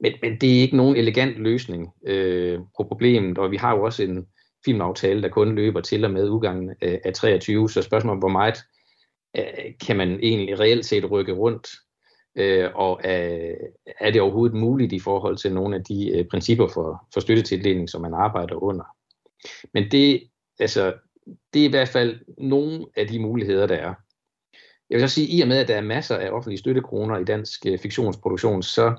Men, 0.00 0.12
men 0.22 0.40
det 0.40 0.56
er 0.56 0.60
ikke 0.60 0.76
nogen 0.76 0.96
elegant 0.96 1.38
løsning 1.38 1.88
øh, 2.06 2.58
på 2.76 2.84
problemet, 2.84 3.38
og 3.38 3.50
vi 3.50 3.56
har 3.56 3.76
jo 3.76 3.84
også 3.84 4.02
en 4.02 4.26
filmaftale, 4.64 5.22
der 5.22 5.28
kun 5.28 5.54
løber 5.54 5.80
til 5.80 6.04
og 6.04 6.10
med 6.10 6.28
udgangen 6.28 6.70
øh, 6.70 6.92
af, 6.92 7.00
af 7.04 7.14
23, 7.14 7.70
så 7.70 7.82
spørgsmålet 7.82 8.20
hvor 8.20 8.28
meget 8.28 8.58
øh, 9.36 9.74
kan 9.86 9.96
man 9.96 10.18
egentlig 10.22 10.60
reelt 10.60 10.86
set 10.86 11.10
rykke 11.10 11.32
rundt, 11.32 11.68
øh, 12.36 12.70
og 12.74 13.00
er, 13.04 13.54
er 14.00 14.10
det 14.10 14.20
overhovedet 14.20 14.56
muligt 14.56 14.92
i 14.92 14.98
forhold 14.98 15.36
til 15.36 15.52
nogle 15.52 15.76
af 15.76 15.84
de 15.84 16.10
øh, 16.10 16.24
principper 16.24 16.68
for, 16.68 17.08
for 17.14 17.20
støttetildeling, 17.20 17.90
som 17.90 18.00
man 18.00 18.14
arbejder 18.14 18.62
under. 18.62 18.84
Men 19.74 19.90
det, 19.90 20.22
altså, 20.58 20.94
det 21.54 21.62
er 21.62 21.66
i 21.66 21.70
hvert 21.70 21.88
fald 21.88 22.20
nogle 22.38 22.86
af 22.96 23.06
de 23.06 23.18
muligheder, 23.18 23.66
der 23.66 23.76
er. 23.76 23.94
Jeg 24.90 25.00
vil 25.00 25.08
så 25.08 25.14
sige, 25.14 25.26
at 25.26 25.38
i 25.38 25.42
og 25.42 25.48
med, 25.48 25.58
at 25.58 25.68
der 25.68 25.76
er 25.76 25.80
masser 25.80 26.16
af 26.16 26.30
offentlige 26.30 26.58
støttekroner 26.58 27.18
i 27.18 27.24
dansk 27.24 27.66
øh, 27.66 27.78
fiktionsproduktion, 27.78 28.62
så 28.62 28.94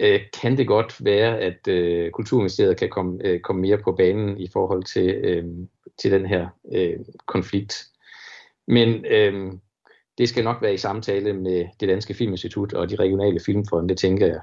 øh, 0.00 0.20
kan 0.42 0.56
det 0.56 0.66
godt 0.66 1.04
være, 1.04 1.38
at 1.40 1.68
øh, 1.68 2.10
Kulturministeriet 2.10 2.76
kan 2.76 2.88
komme, 2.88 3.18
øh, 3.24 3.40
komme 3.40 3.62
mere 3.62 3.78
på 3.78 3.92
banen 3.92 4.40
i 4.40 4.48
forhold 4.52 4.82
til, 4.84 5.14
øh, 5.14 5.44
til 5.98 6.12
den 6.12 6.26
her 6.26 6.48
øh, 6.74 6.98
konflikt. 7.26 7.86
Men 8.68 9.04
øh, 9.04 9.52
det 10.18 10.28
skal 10.28 10.44
nok 10.44 10.62
være 10.62 10.74
i 10.74 10.78
samtale 10.78 11.32
med 11.32 11.64
det 11.80 11.88
Danske 11.88 12.14
Filminstitut 12.14 12.72
og 12.72 12.90
de 12.90 12.96
regionale 12.96 13.40
filmfonde, 13.46 13.88
det 13.88 13.98
tænker 13.98 14.26
jeg. 14.26 14.40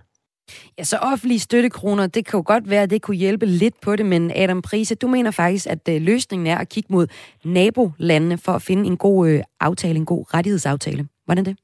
Ja, 0.77 0.83
så 0.83 0.97
offentlige 0.97 1.39
støttekroner, 1.39 2.07
det 2.07 2.25
kan 2.25 2.37
jo 2.37 2.43
godt 2.45 2.69
være, 2.69 2.83
at 2.83 2.89
det 2.89 3.01
kunne 3.01 3.17
hjælpe 3.17 3.45
lidt 3.45 3.81
på 3.81 3.95
det, 3.95 4.05
men 4.05 4.31
Adam 4.35 4.61
Prise, 4.61 4.95
du 4.95 5.07
mener 5.07 5.31
faktisk, 5.31 5.67
at 5.67 5.89
øh, 5.89 6.01
løsningen 6.01 6.47
er 6.47 6.57
at 6.57 6.69
kigge 6.69 6.93
mod 6.93 7.07
nabolandene 7.43 8.37
for 8.37 8.51
at 8.51 8.61
finde 8.61 8.85
en 8.87 8.97
god 8.97 9.27
øh, 9.27 9.43
aftale, 9.59 9.95
en 9.95 10.05
god 10.05 10.33
rettighedsaftale. 10.33 11.07
Hvordan 11.25 11.45
er 11.47 11.51
det? 11.51 11.62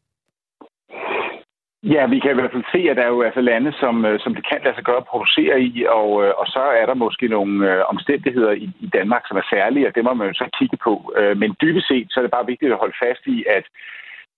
Ja, 1.83 2.07
vi 2.07 2.19
kan 2.19 2.31
i 2.31 2.33
hvert 2.33 2.51
fald 2.51 2.71
se, 2.71 2.89
at 2.89 2.97
der 2.97 3.03
er 3.03 3.07
jo 3.07 3.21
altså 3.21 3.41
lande, 3.41 3.73
som, 3.79 4.05
øh, 4.05 4.19
som 4.19 4.35
det 4.35 4.47
kan 4.49 4.61
lade 4.63 4.75
sig 4.75 4.83
gøre 4.83 4.97
at 5.03 5.11
producere 5.13 5.61
i, 5.61 5.85
og, 5.89 6.09
øh, 6.23 6.33
og 6.37 6.47
så 6.47 6.63
er 6.79 6.85
der 6.85 6.93
måske 6.93 7.27
nogle 7.27 7.73
øh, 7.73 7.81
omstændigheder 7.89 8.51
i, 8.51 8.69
i 8.79 8.87
Danmark, 8.93 9.23
som 9.27 9.37
er 9.37 9.47
særlige, 9.49 9.87
og 9.87 9.95
det 9.95 10.03
må 10.03 10.13
man 10.13 10.27
jo 10.27 10.33
så 10.33 10.49
kigge 10.59 10.77
på. 10.77 11.13
Men 11.35 11.55
dybest 11.61 11.87
set, 11.87 12.07
så 12.09 12.19
er 12.19 12.21
det 12.21 12.31
bare 12.31 12.51
vigtigt 12.51 12.71
at 12.71 12.77
holde 12.77 12.99
fast 13.03 13.23
i, 13.25 13.45
at 13.57 13.65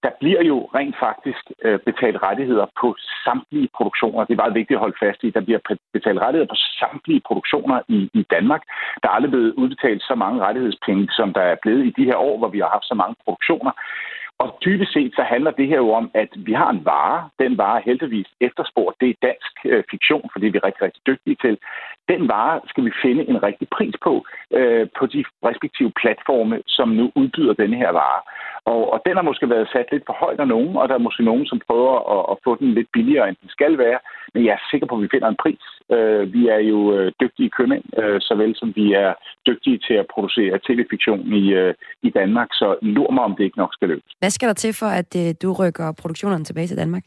der 0.03 0.11
bliver 0.19 0.43
jo 0.43 0.57
rent 0.75 0.95
faktisk 0.99 1.43
betalt 1.85 2.17
rettigheder 2.23 2.65
på 2.81 2.95
samtlige 3.25 3.69
produktioner. 3.77 4.25
Det 4.25 4.33
er 4.33 4.43
meget 4.43 4.59
vigtigt 4.59 4.77
at 4.77 4.85
holde 4.85 5.01
fast 5.03 5.23
i. 5.23 5.29
Der 5.29 5.41
bliver 5.47 5.59
betalt 5.93 6.19
rettigheder 6.19 6.53
på 6.53 6.59
samtlige 6.81 7.21
produktioner 7.27 7.77
i, 7.87 8.09
i 8.13 8.23
Danmark. 8.35 8.63
Der 9.01 9.09
er 9.09 9.13
aldrig 9.13 9.31
blevet 9.31 9.53
udbetalt 9.53 10.01
så 10.03 10.15
mange 10.15 10.41
rettighedspenge, 10.45 11.07
som 11.11 11.33
der 11.33 11.41
er 11.41 11.55
blevet 11.61 11.85
i 11.85 11.93
de 11.97 12.05
her 12.09 12.15
år, 12.15 12.37
hvor 12.37 12.47
vi 12.47 12.59
har 12.59 12.69
haft 12.75 12.87
så 12.87 12.95
mange 13.01 13.15
produktioner. 13.23 13.71
Og 14.41 14.57
dybest 14.65 14.93
set 14.93 15.13
så 15.15 15.23
handler 15.33 15.51
det 15.51 15.67
her 15.67 15.77
jo 15.77 15.91
om, 15.91 16.11
at 16.13 16.31
vi 16.35 16.53
har 16.53 16.69
en 16.69 16.85
vare. 16.85 17.29
Den 17.39 17.57
vare 17.57 17.77
er 17.79 17.87
heldigvis 17.89 18.29
efterspurgt. 18.47 19.01
Det 19.01 19.09
er 19.09 19.21
dansk 19.29 19.53
øh, 19.65 19.83
fiktion, 19.91 20.29
fordi 20.33 20.45
vi 20.49 20.57
er 20.57 20.67
rigtig, 20.67 20.81
rigtig 20.81 21.01
dygtige 21.07 21.37
til. 21.43 21.57
Den 22.11 22.27
vare 22.27 22.61
skal 22.67 22.85
vi 22.85 22.91
finde 23.01 23.29
en 23.29 23.43
rigtig 23.43 23.67
pris 23.75 23.95
på, 24.03 24.13
øh, 24.57 24.87
på 24.99 25.05
de 25.05 25.23
respektive 25.49 25.91
platforme, 26.01 26.61
som 26.67 26.89
nu 26.89 27.11
udbyder 27.15 27.53
denne 27.53 27.77
her 27.77 27.91
vare. 27.91 28.21
Og, 28.65 28.93
og 28.93 28.99
den 29.05 29.15
har 29.15 29.25
måske 29.29 29.49
været 29.49 29.71
sat 29.73 29.87
lidt 29.91 30.03
for 30.05 30.15
højt 30.23 30.39
af 30.39 30.47
nogen, 30.47 30.75
og 30.75 30.89
der 30.89 30.95
er 30.95 31.07
måske 31.07 31.23
nogen, 31.23 31.45
som 31.45 31.61
prøver 31.67 31.95
at, 32.15 32.23
at 32.31 32.37
få 32.43 32.51
den 32.61 32.73
lidt 32.73 32.89
billigere, 32.93 33.29
end 33.29 33.37
den 33.41 33.49
skal 33.49 33.77
være. 33.77 33.99
Men 34.33 34.45
jeg 34.45 34.53
er 34.53 34.67
sikker 34.71 34.87
på, 34.87 34.95
at 34.95 35.01
vi 35.01 35.13
finder 35.13 35.29
en 35.29 35.41
pris. 35.43 35.63
Øh, 35.95 36.33
vi 36.33 36.41
er 36.47 36.61
jo 36.71 36.79
øh, 36.95 37.11
dygtige 37.21 37.49
købmænd, 37.57 37.85
øh, 38.01 38.17
såvel 38.29 38.51
som 38.55 38.73
vi 38.75 38.93
er 38.93 39.13
dygtige 39.47 39.79
til 39.87 39.93
at 39.93 40.05
producere 40.13 40.59
tv-fiktion 40.67 41.33
i, 41.41 41.43
øh, 41.61 41.73
i 42.03 42.09
Danmark. 42.09 42.49
Så 42.51 42.67
lur 42.81 43.11
mig, 43.11 43.23
om 43.23 43.35
det 43.35 43.43
ikke 43.43 43.57
nok 43.57 43.73
skal 43.73 43.87
løbes. 43.87 44.11
Hvad 44.19 44.29
skal 44.29 44.47
der 44.47 44.53
til 44.53 44.73
for, 44.73 44.89
at 45.01 45.11
øh, 45.21 45.29
du 45.43 45.49
rykker 45.59 45.87
produktionerne 46.01 46.43
tilbage 46.43 46.67
til 46.67 46.77
Danmark? 46.77 47.03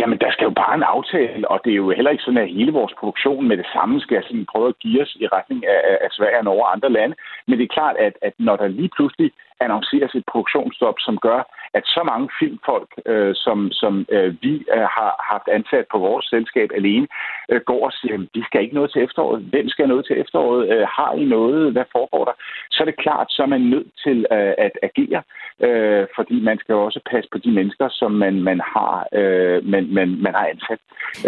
Jamen, 0.00 0.18
der 0.18 0.30
skal 0.32 0.44
jo 0.44 0.54
bare 0.62 0.74
en 0.74 0.82
aftale, 0.82 1.50
og 1.50 1.60
det 1.64 1.70
er 1.72 1.76
jo 1.76 1.90
heller 1.90 2.10
ikke 2.10 2.22
sådan, 2.22 2.44
at 2.44 2.54
hele 2.58 2.72
vores 2.72 2.94
produktion 3.00 3.48
med 3.48 3.56
det 3.56 3.66
samme 3.74 4.00
skal 4.00 4.22
sådan 4.22 4.46
prøve 4.52 4.68
at 4.68 4.78
give 4.78 5.02
os 5.02 5.16
i 5.20 5.26
retning 5.26 5.66
af, 5.66 5.98
af 6.04 6.08
Sverige 6.10 6.38
og 6.38 6.54
over 6.54 6.66
andre 6.66 6.90
lande. 6.92 7.16
Men 7.46 7.58
det 7.58 7.64
er 7.64 7.76
klart, 7.78 7.96
at, 7.96 8.14
at 8.22 8.32
når 8.38 8.56
der 8.56 8.68
lige 8.68 8.90
pludselig 8.96 9.30
annonceres 9.60 10.14
et 10.14 10.24
produktionsstop, 10.32 10.94
som 10.98 11.18
gør, 11.18 11.40
at 11.78 11.84
så 11.86 12.02
mange 12.10 12.28
filmfolk, 12.40 12.90
øh, 13.06 13.34
som, 13.34 13.58
som 13.72 14.06
øh, 14.16 14.34
vi 14.42 14.54
øh, 14.76 14.86
har 14.96 15.12
haft 15.32 15.48
ansat 15.56 15.86
på 15.92 15.98
vores 15.98 16.26
selskab 16.34 16.68
alene, 16.74 17.06
øh, 17.50 17.60
går 17.70 17.86
og 17.86 17.92
siger, 17.92 18.16
de 18.34 18.44
skal 18.44 18.62
ikke 18.62 18.74
noget 18.74 18.90
til 18.92 19.02
efteråret. 19.02 19.40
Hvem 19.52 19.68
skal 19.68 19.88
noget 19.88 20.06
til 20.06 20.20
efteråret? 20.20 20.62
Øh, 20.72 20.86
har 20.96 21.12
I 21.22 21.24
noget? 21.24 21.72
Hvad 21.72 21.84
foregår 21.92 22.24
der? 22.24 22.36
Så 22.70 22.78
er 22.82 22.84
det 22.84 23.02
klart, 23.04 23.26
så 23.30 23.42
er 23.42 23.46
man 23.46 23.60
nødt 23.60 23.90
til 24.04 24.26
øh, 24.32 24.54
at 24.66 24.74
agere, 24.88 25.22
øh, 25.66 26.06
fordi 26.16 26.36
man 26.40 26.58
skal 26.58 26.72
jo 26.72 26.84
også 26.84 27.00
passe 27.10 27.28
på 27.32 27.38
de 27.38 27.50
mennesker, 27.58 27.88
som 27.90 28.10
man, 28.12 28.34
man, 28.42 28.60
har, 28.74 29.06
øh, 29.12 29.64
man, 29.72 29.84
man, 29.94 30.08
man 30.24 30.34
har 30.34 30.46
ansat, 30.52 30.80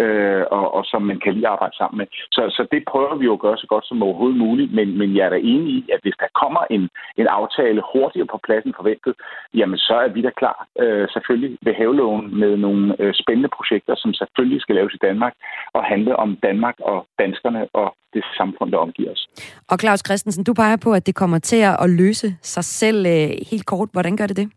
øh, 0.03 0.43
og, 0.51 0.73
og 0.73 0.83
som 0.85 1.01
man 1.01 1.19
kan 1.19 1.33
lige 1.33 1.47
arbejde 1.47 1.75
sammen 1.77 1.97
med. 1.97 2.07
Så, 2.31 2.41
så 2.57 2.67
det 2.71 2.81
prøver 2.91 3.15
vi 3.15 3.25
jo 3.25 3.33
at 3.33 3.39
gøre 3.45 3.57
så 3.57 3.67
godt 3.67 3.87
som 3.87 4.03
overhovedet 4.03 4.37
muligt, 4.37 4.73
men, 4.73 4.97
men 4.97 5.15
jeg 5.15 5.25
er 5.25 5.29
da 5.29 5.39
enig 5.53 5.73
i, 5.73 5.89
at 5.93 5.99
hvis 6.01 6.17
der 6.19 6.27
kommer 6.41 6.63
en, 6.69 6.89
en 7.17 7.27
aftale 7.27 7.81
hurtigere 7.93 8.27
på 8.27 8.39
pladsen 8.45 8.73
forventet, 8.75 9.13
jamen 9.53 9.77
så 9.77 9.95
er 10.05 10.07
vi 10.07 10.21
da 10.21 10.31
klar 10.39 10.57
øh, 10.83 11.05
selvfølgelig 11.13 11.57
ved 11.65 11.73
havelån 11.73 12.39
med 12.41 12.57
nogle 12.65 12.95
øh, 13.01 13.13
spændende 13.21 13.49
projekter, 13.57 13.93
som 13.97 14.13
selvfølgelig 14.13 14.61
skal 14.61 14.75
laves 14.75 14.93
i 14.93 15.03
Danmark 15.07 15.33
og 15.73 15.83
handle 15.83 16.15
om 16.15 16.29
Danmark 16.47 16.77
og 16.79 17.07
danskerne 17.19 17.61
og 17.73 17.87
det 18.13 18.23
samfund, 18.37 18.71
der 18.71 18.77
omgiver 18.77 19.11
os. 19.11 19.27
Og 19.71 19.79
Claus 19.79 20.01
Christensen, 20.07 20.43
du 20.43 20.53
peger 20.53 20.77
på, 20.85 20.93
at 20.93 21.07
det 21.07 21.15
kommer 21.15 21.39
til 21.39 21.61
at 21.83 21.89
løse 21.89 22.27
sig 22.41 22.63
selv 22.63 23.05
øh, 23.05 23.29
helt 23.51 23.65
kort. 23.65 23.89
Hvordan 23.91 24.17
gør 24.17 24.27
det 24.27 24.37
det? 24.37 24.49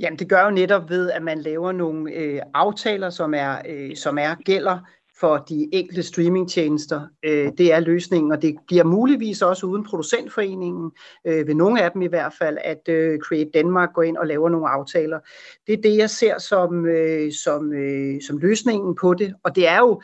Jamen, 0.00 0.18
det 0.18 0.28
gør 0.28 0.44
jo 0.44 0.50
netop 0.50 0.90
ved, 0.90 1.10
at 1.10 1.22
man 1.22 1.38
laver 1.38 1.72
nogle 1.72 2.12
øh, 2.12 2.40
aftaler, 2.54 3.10
som 3.10 3.34
er, 3.34 3.52
øh, 3.68 3.96
som 3.96 4.18
er 4.18 4.34
gælder 4.44 4.78
for 5.22 5.36
de 5.36 5.68
enkelte 5.72 6.02
streamingtjenester. 6.02 7.00
Øh, 7.22 7.52
det 7.58 7.72
er 7.72 7.80
løsningen, 7.80 8.32
og 8.32 8.42
det 8.42 8.56
giver 8.68 8.84
muligvis 8.84 9.42
også 9.42 9.66
uden 9.66 9.84
producentforeningen, 9.84 10.90
øh, 11.26 11.46
ved 11.46 11.54
nogle 11.54 11.82
af 11.82 11.92
dem 11.92 12.02
i 12.02 12.06
hvert 12.06 12.32
fald, 12.38 12.58
at 12.64 12.88
øh, 12.88 13.18
Create 13.18 13.50
Danmark 13.54 13.92
går 13.94 14.02
ind 14.02 14.16
og 14.16 14.26
laver 14.26 14.48
nogle 14.48 14.68
aftaler. 14.68 15.18
Det 15.66 15.72
er 15.72 15.82
det, 15.82 15.96
jeg 15.96 16.10
ser 16.10 16.38
som, 16.38 16.86
øh, 16.86 17.32
som, 17.32 17.72
øh, 17.72 18.22
som 18.26 18.38
løsningen 18.38 18.94
på 19.00 19.14
det, 19.14 19.34
og 19.42 19.56
det 19.56 19.68
er 19.68 19.78
jo 19.78 20.02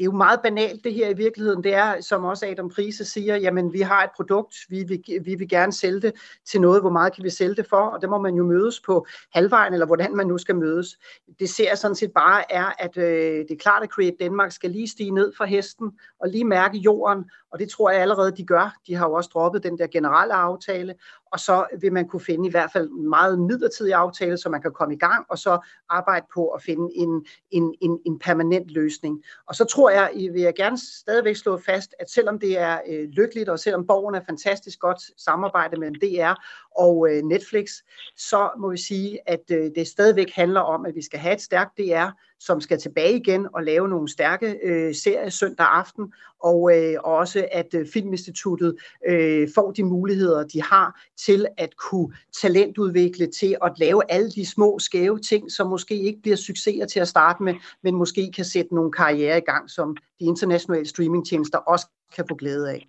det 0.00 0.04
er 0.04 0.10
jo 0.12 0.16
meget 0.16 0.40
banalt 0.42 0.84
det 0.84 0.94
her 0.94 1.08
i 1.08 1.16
virkeligheden. 1.16 1.64
Det 1.64 1.74
er, 1.74 2.00
som 2.00 2.24
også 2.24 2.46
Adam 2.46 2.68
Prise 2.68 3.04
siger, 3.04 3.36
jamen 3.36 3.72
vi 3.72 3.80
har 3.80 4.04
et 4.04 4.10
produkt, 4.16 4.56
vi 4.68 4.84
vil, 4.84 5.02
vi 5.24 5.34
vil 5.34 5.48
gerne 5.48 5.72
sælge 5.72 6.00
det 6.00 6.12
til 6.46 6.60
noget, 6.60 6.80
hvor 6.80 6.90
meget 6.90 7.12
kan 7.12 7.24
vi 7.24 7.30
sælge 7.30 7.54
det 7.54 7.66
for, 7.68 7.76
og 7.76 8.00
det 8.00 8.10
må 8.10 8.18
man 8.18 8.34
jo 8.34 8.44
mødes 8.44 8.80
på 8.80 9.06
halvvejen, 9.32 9.72
eller 9.72 9.86
hvordan 9.86 10.16
man 10.16 10.26
nu 10.26 10.38
skal 10.38 10.56
mødes. 10.56 10.98
Det 11.38 11.48
ser 11.48 11.74
sådan 11.74 11.94
set 11.94 12.12
bare 12.12 12.52
er, 12.52 12.72
at 12.78 12.96
øh, 12.96 13.04
det 13.38 13.50
er 13.50 13.56
klart, 13.60 13.82
at 13.82 13.88
Create 13.88 14.16
Danmark 14.20 14.52
skal 14.52 14.70
lige 14.70 14.88
stige 14.88 15.10
ned 15.10 15.32
fra 15.36 15.44
hesten, 15.44 15.90
og 16.20 16.28
lige 16.28 16.44
mærke 16.44 16.78
jorden, 16.78 17.24
og 17.52 17.58
det 17.58 17.70
tror 17.70 17.90
jeg 17.90 18.00
allerede, 18.00 18.36
de 18.36 18.44
gør. 18.44 18.76
De 18.86 18.94
har 18.94 19.08
jo 19.08 19.12
også 19.12 19.30
droppet 19.32 19.62
den 19.62 19.78
der 19.78 19.86
generelle 19.86 20.34
aftale, 20.34 20.94
og 21.32 21.40
så 21.40 21.66
vil 21.80 21.92
man 21.92 22.08
kunne 22.08 22.20
finde 22.20 22.48
i 22.48 22.50
hvert 22.50 22.72
fald 22.72 22.90
en 22.90 23.08
meget 23.08 23.38
midlertidig 23.38 23.94
aftale, 23.94 24.38
så 24.38 24.48
man 24.48 24.62
kan 24.62 24.72
komme 24.72 24.94
i 24.94 24.98
gang, 24.98 25.26
og 25.28 25.38
så 25.38 25.58
arbejde 25.88 26.26
på 26.34 26.48
at 26.48 26.62
finde 26.62 26.88
en, 26.94 27.26
en, 27.50 27.74
en, 27.80 27.98
en 28.06 28.18
permanent 28.18 28.70
løsning. 28.70 29.24
Og 29.46 29.54
så 29.54 29.64
tror 29.64 29.89
jeg, 29.90 30.10
vil 30.32 30.42
jeg 30.42 30.54
gerne 30.54 30.78
stadigvæk 30.78 31.36
slå 31.36 31.58
fast, 31.58 31.94
at 31.98 32.10
selvom 32.10 32.38
det 32.38 32.58
er 32.58 32.80
øh, 32.88 33.08
lykkeligt, 33.08 33.48
og 33.48 33.58
selvom 33.58 33.86
borgerne 33.86 34.16
er 34.18 34.24
fantastisk 34.28 34.78
godt 34.78 35.00
samarbejde 35.16 35.80
mellem 35.80 35.94
DR 35.94 36.34
og 36.76 37.08
øh, 37.10 37.22
Netflix, 37.22 37.70
så 38.16 38.50
må 38.58 38.70
vi 38.70 38.76
sige, 38.76 39.18
at 39.26 39.50
øh, 39.52 39.70
det 39.74 39.86
stadigvæk 39.86 40.30
handler 40.34 40.60
om, 40.60 40.86
at 40.86 40.94
vi 40.94 41.02
skal 41.02 41.18
have 41.18 41.34
et 41.34 41.42
stærkt 41.42 41.78
DR, 41.78 42.10
som 42.40 42.60
skal 42.60 42.78
tilbage 42.78 43.16
igen 43.16 43.46
og 43.54 43.62
lave 43.62 43.88
nogle 43.88 44.08
stærke 44.08 44.58
øh, 44.64 44.94
serier 44.94 45.30
søndag 45.30 45.66
aften, 45.66 46.12
og 46.42 46.70
øh, 46.76 46.94
også 47.04 47.48
at 47.52 47.74
øh, 47.74 47.86
Filminstituttet 47.92 48.76
øh, 49.08 49.48
får 49.54 49.70
de 49.70 49.82
muligheder, 49.82 50.46
de 50.46 50.62
har 50.62 51.00
til 51.26 51.46
at 51.56 51.76
kunne 51.76 52.14
talentudvikle, 52.42 53.26
til 53.26 53.56
at 53.64 53.72
lave 53.78 54.02
alle 54.08 54.30
de 54.30 54.46
små 54.46 54.78
skæve 54.78 55.18
ting, 55.18 55.52
som 55.52 55.66
måske 55.66 55.94
ikke 55.94 56.22
bliver 56.22 56.36
succeser 56.36 56.86
til 56.86 57.00
at 57.00 57.08
starte 57.08 57.42
med, 57.42 57.54
men 57.82 57.94
måske 57.94 58.32
kan 58.36 58.44
sætte 58.44 58.74
nogle 58.74 58.92
karriere 58.92 59.38
i 59.38 59.44
gang, 59.46 59.70
som 59.70 59.96
de 60.20 60.24
internationale 60.24 60.88
streamingtjenester 60.88 61.58
også 61.58 61.86
kan 62.16 62.24
få 62.28 62.34
glæde 62.34 62.70
af. 62.70 62.88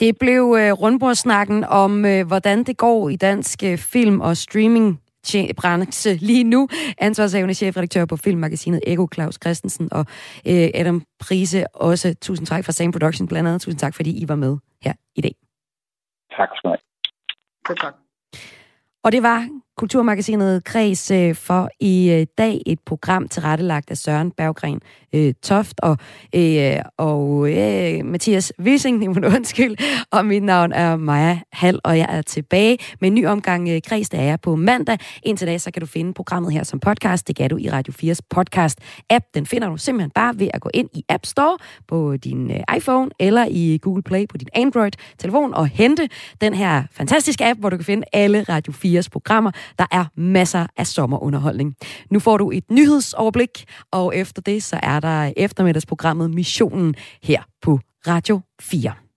Det 0.00 0.18
blev 0.18 0.56
øh, 0.58 0.72
rundbordsnakken 0.72 1.64
om, 1.64 2.04
øh, 2.04 2.26
hvordan 2.26 2.64
det 2.64 2.76
går 2.76 3.08
i 3.08 3.16
dansk 3.16 3.62
øh, 3.64 3.78
film- 3.78 4.20
og 4.20 4.36
streaming 4.36 5.00
branche 5.56 6.14
lige 6.14 6.44
nu. 6.44 6.68
Ansvarshavende 6.98 7.54
chefredaktør 7.54 8.04
på 8.04 8.16
filmmagasinet 8.16 8.80
Ego, 8.86 9.06
Claus 9.14 9.38
Christensen, 9.42 9.88
og 9.92 10.06
øh, 10.46 10.68
Adam 10.74 11.02
Prise 11.20 11.66
også. 11.74 12.14
Tusind 12.20 12.46
tak 12.46 12.64
for 12.64 12.72
Same 12.72 12.92
Production 12.92 13.28
blandt 13.28 13.48
andet. 13.48 13.60
Tusind 13.60 13.78
tak, 13.78 13.94
fordi 13.94 14.22
I 14.22 14.28
var 14.28 14.36
med 14.36 14.56
her 14.82 14.92
i 15.16 15.20
dag. 15.20 15.34
Tak 16.36 16.48
skal 16.56 16.70
du 16.70 16.76
have. 17.68 17.76
Tak. 17.76 17.94
Og 19.04 19.12
det 19.12 19.22
var 19.22 19.48
Kulturmagasinet 19.78 20.64
Kreds 20.64 21.10
øh, 21.10 21.34
for 21.34 21.70
i 21.80 22.10
øh, 22.10 22.26
dag 22.38 22.62
et 22.66 22.80
program 22.86 23.28
tilrettelagt 23.28 23.90
af 23.90 23.96
Søren 23.96 24.30
Berggren 24.30 24.80
øh, 25.14 25.34
Toft 25.42 25.80
og, 25.82 25.96
øh, 26.34 26.76
og 26.96 27.50
øh, 27.50 28.04
Mathias 28.04 28.52
Wissing, 28.60 28.98
må 29.14 29.26
undskyld, 29.26 29.76
og 30.10 30.26
mit 30.26 30.42
navn 30.42 30.72
er 30.72 30.96
Maja 30.96 31.38
Hall, 31.52 31.80
og 31.84 31.98
jeg 31.98 32.06
er 32.10 32.22
tilbage 32.22 32.78
med 33.00 33.08
en 33.08 33.14
ny 33.14 33.26
omgang 33.26 33.68
øh, 33.68 33.80
Kreds, 33.86 34.08
der 34.08 34.18
er 34.18 34.36
på 34.36 34.56
mandag. 34.56 34.98
Indtil 35.22 35.46
da, 35.46 35.58
så 35.58 35.70
kan 35.70 35.80
du 35.80 35.86
finde 35.86 36.14
programmet 36.14 36.52
her 36.52 36.64
som 36.64 36.80
podcast. 36.80 37.28
Det 37.28 37.36
kan 37.36 37.50
du 37.50 37.56
i 37.56 37.70
Radio 37.70 37.92
4's 37.92 38.18
podcast-app. 38.34 39.30
Den 39.34 39.46
finder 39.46 39.68
du 39.68 39.76
simpelthen 39.76 40.10
bare 40.10 40.38
ved 40.38 40.48
at 40.54 40.60
gå 40.60 40.70
ind 40.74 40.88
i 40.94 41.04
App 41.08 41.26
Store 41.26 41.56
på 41.88 42.16
din 42.16 42.50
øh, 42.50 42.76
iPhone 42.76 43.10
eller 43.20 43.46
i 43.50 43.78
Google 43.82 44.02
Play 44.02 44.26
på 44.28 44.36
din 44.36 44.48
Android-telefon 44.54 45.54
og 45.54 45.66
hente 45.66 46.08
den 46.40 46.54
her 46.54 46.82
fantastiske 46.92 47.46
app, 47.46 47.60
hvor 47.60 47.70
du 47.70 47.76
kan 47.76 47.84
finde 47.84 48.04
alle 48.12 48.44
Radio 48.48 48.72
4's 48.72 49.08
programmer. 49.12 49.50
Der 49.78 49.86
er 49.90 50.04
masser 50.16 50.66
af 50.76 50.86
sommerunderholdning. 50.86 51.74
Nu 52.10 52.18
får 52.18 52.36
du 52.36 52.50
et 52.50 52.70
nyhedsoverblik, 52.70 53.64
og 53.92 54.16
efter 54.16 54.42
det 54.42 54.62
så 54.62 54.80
er 54.82 55.00
der 55.00 55.32
eftermiddagsprogrammet 55.36 56.30
Missionen 56.30 56.94
her 57.22 57.42
på 57.62 57.80
Radio 58.06 58.40
4. 58.60 59.07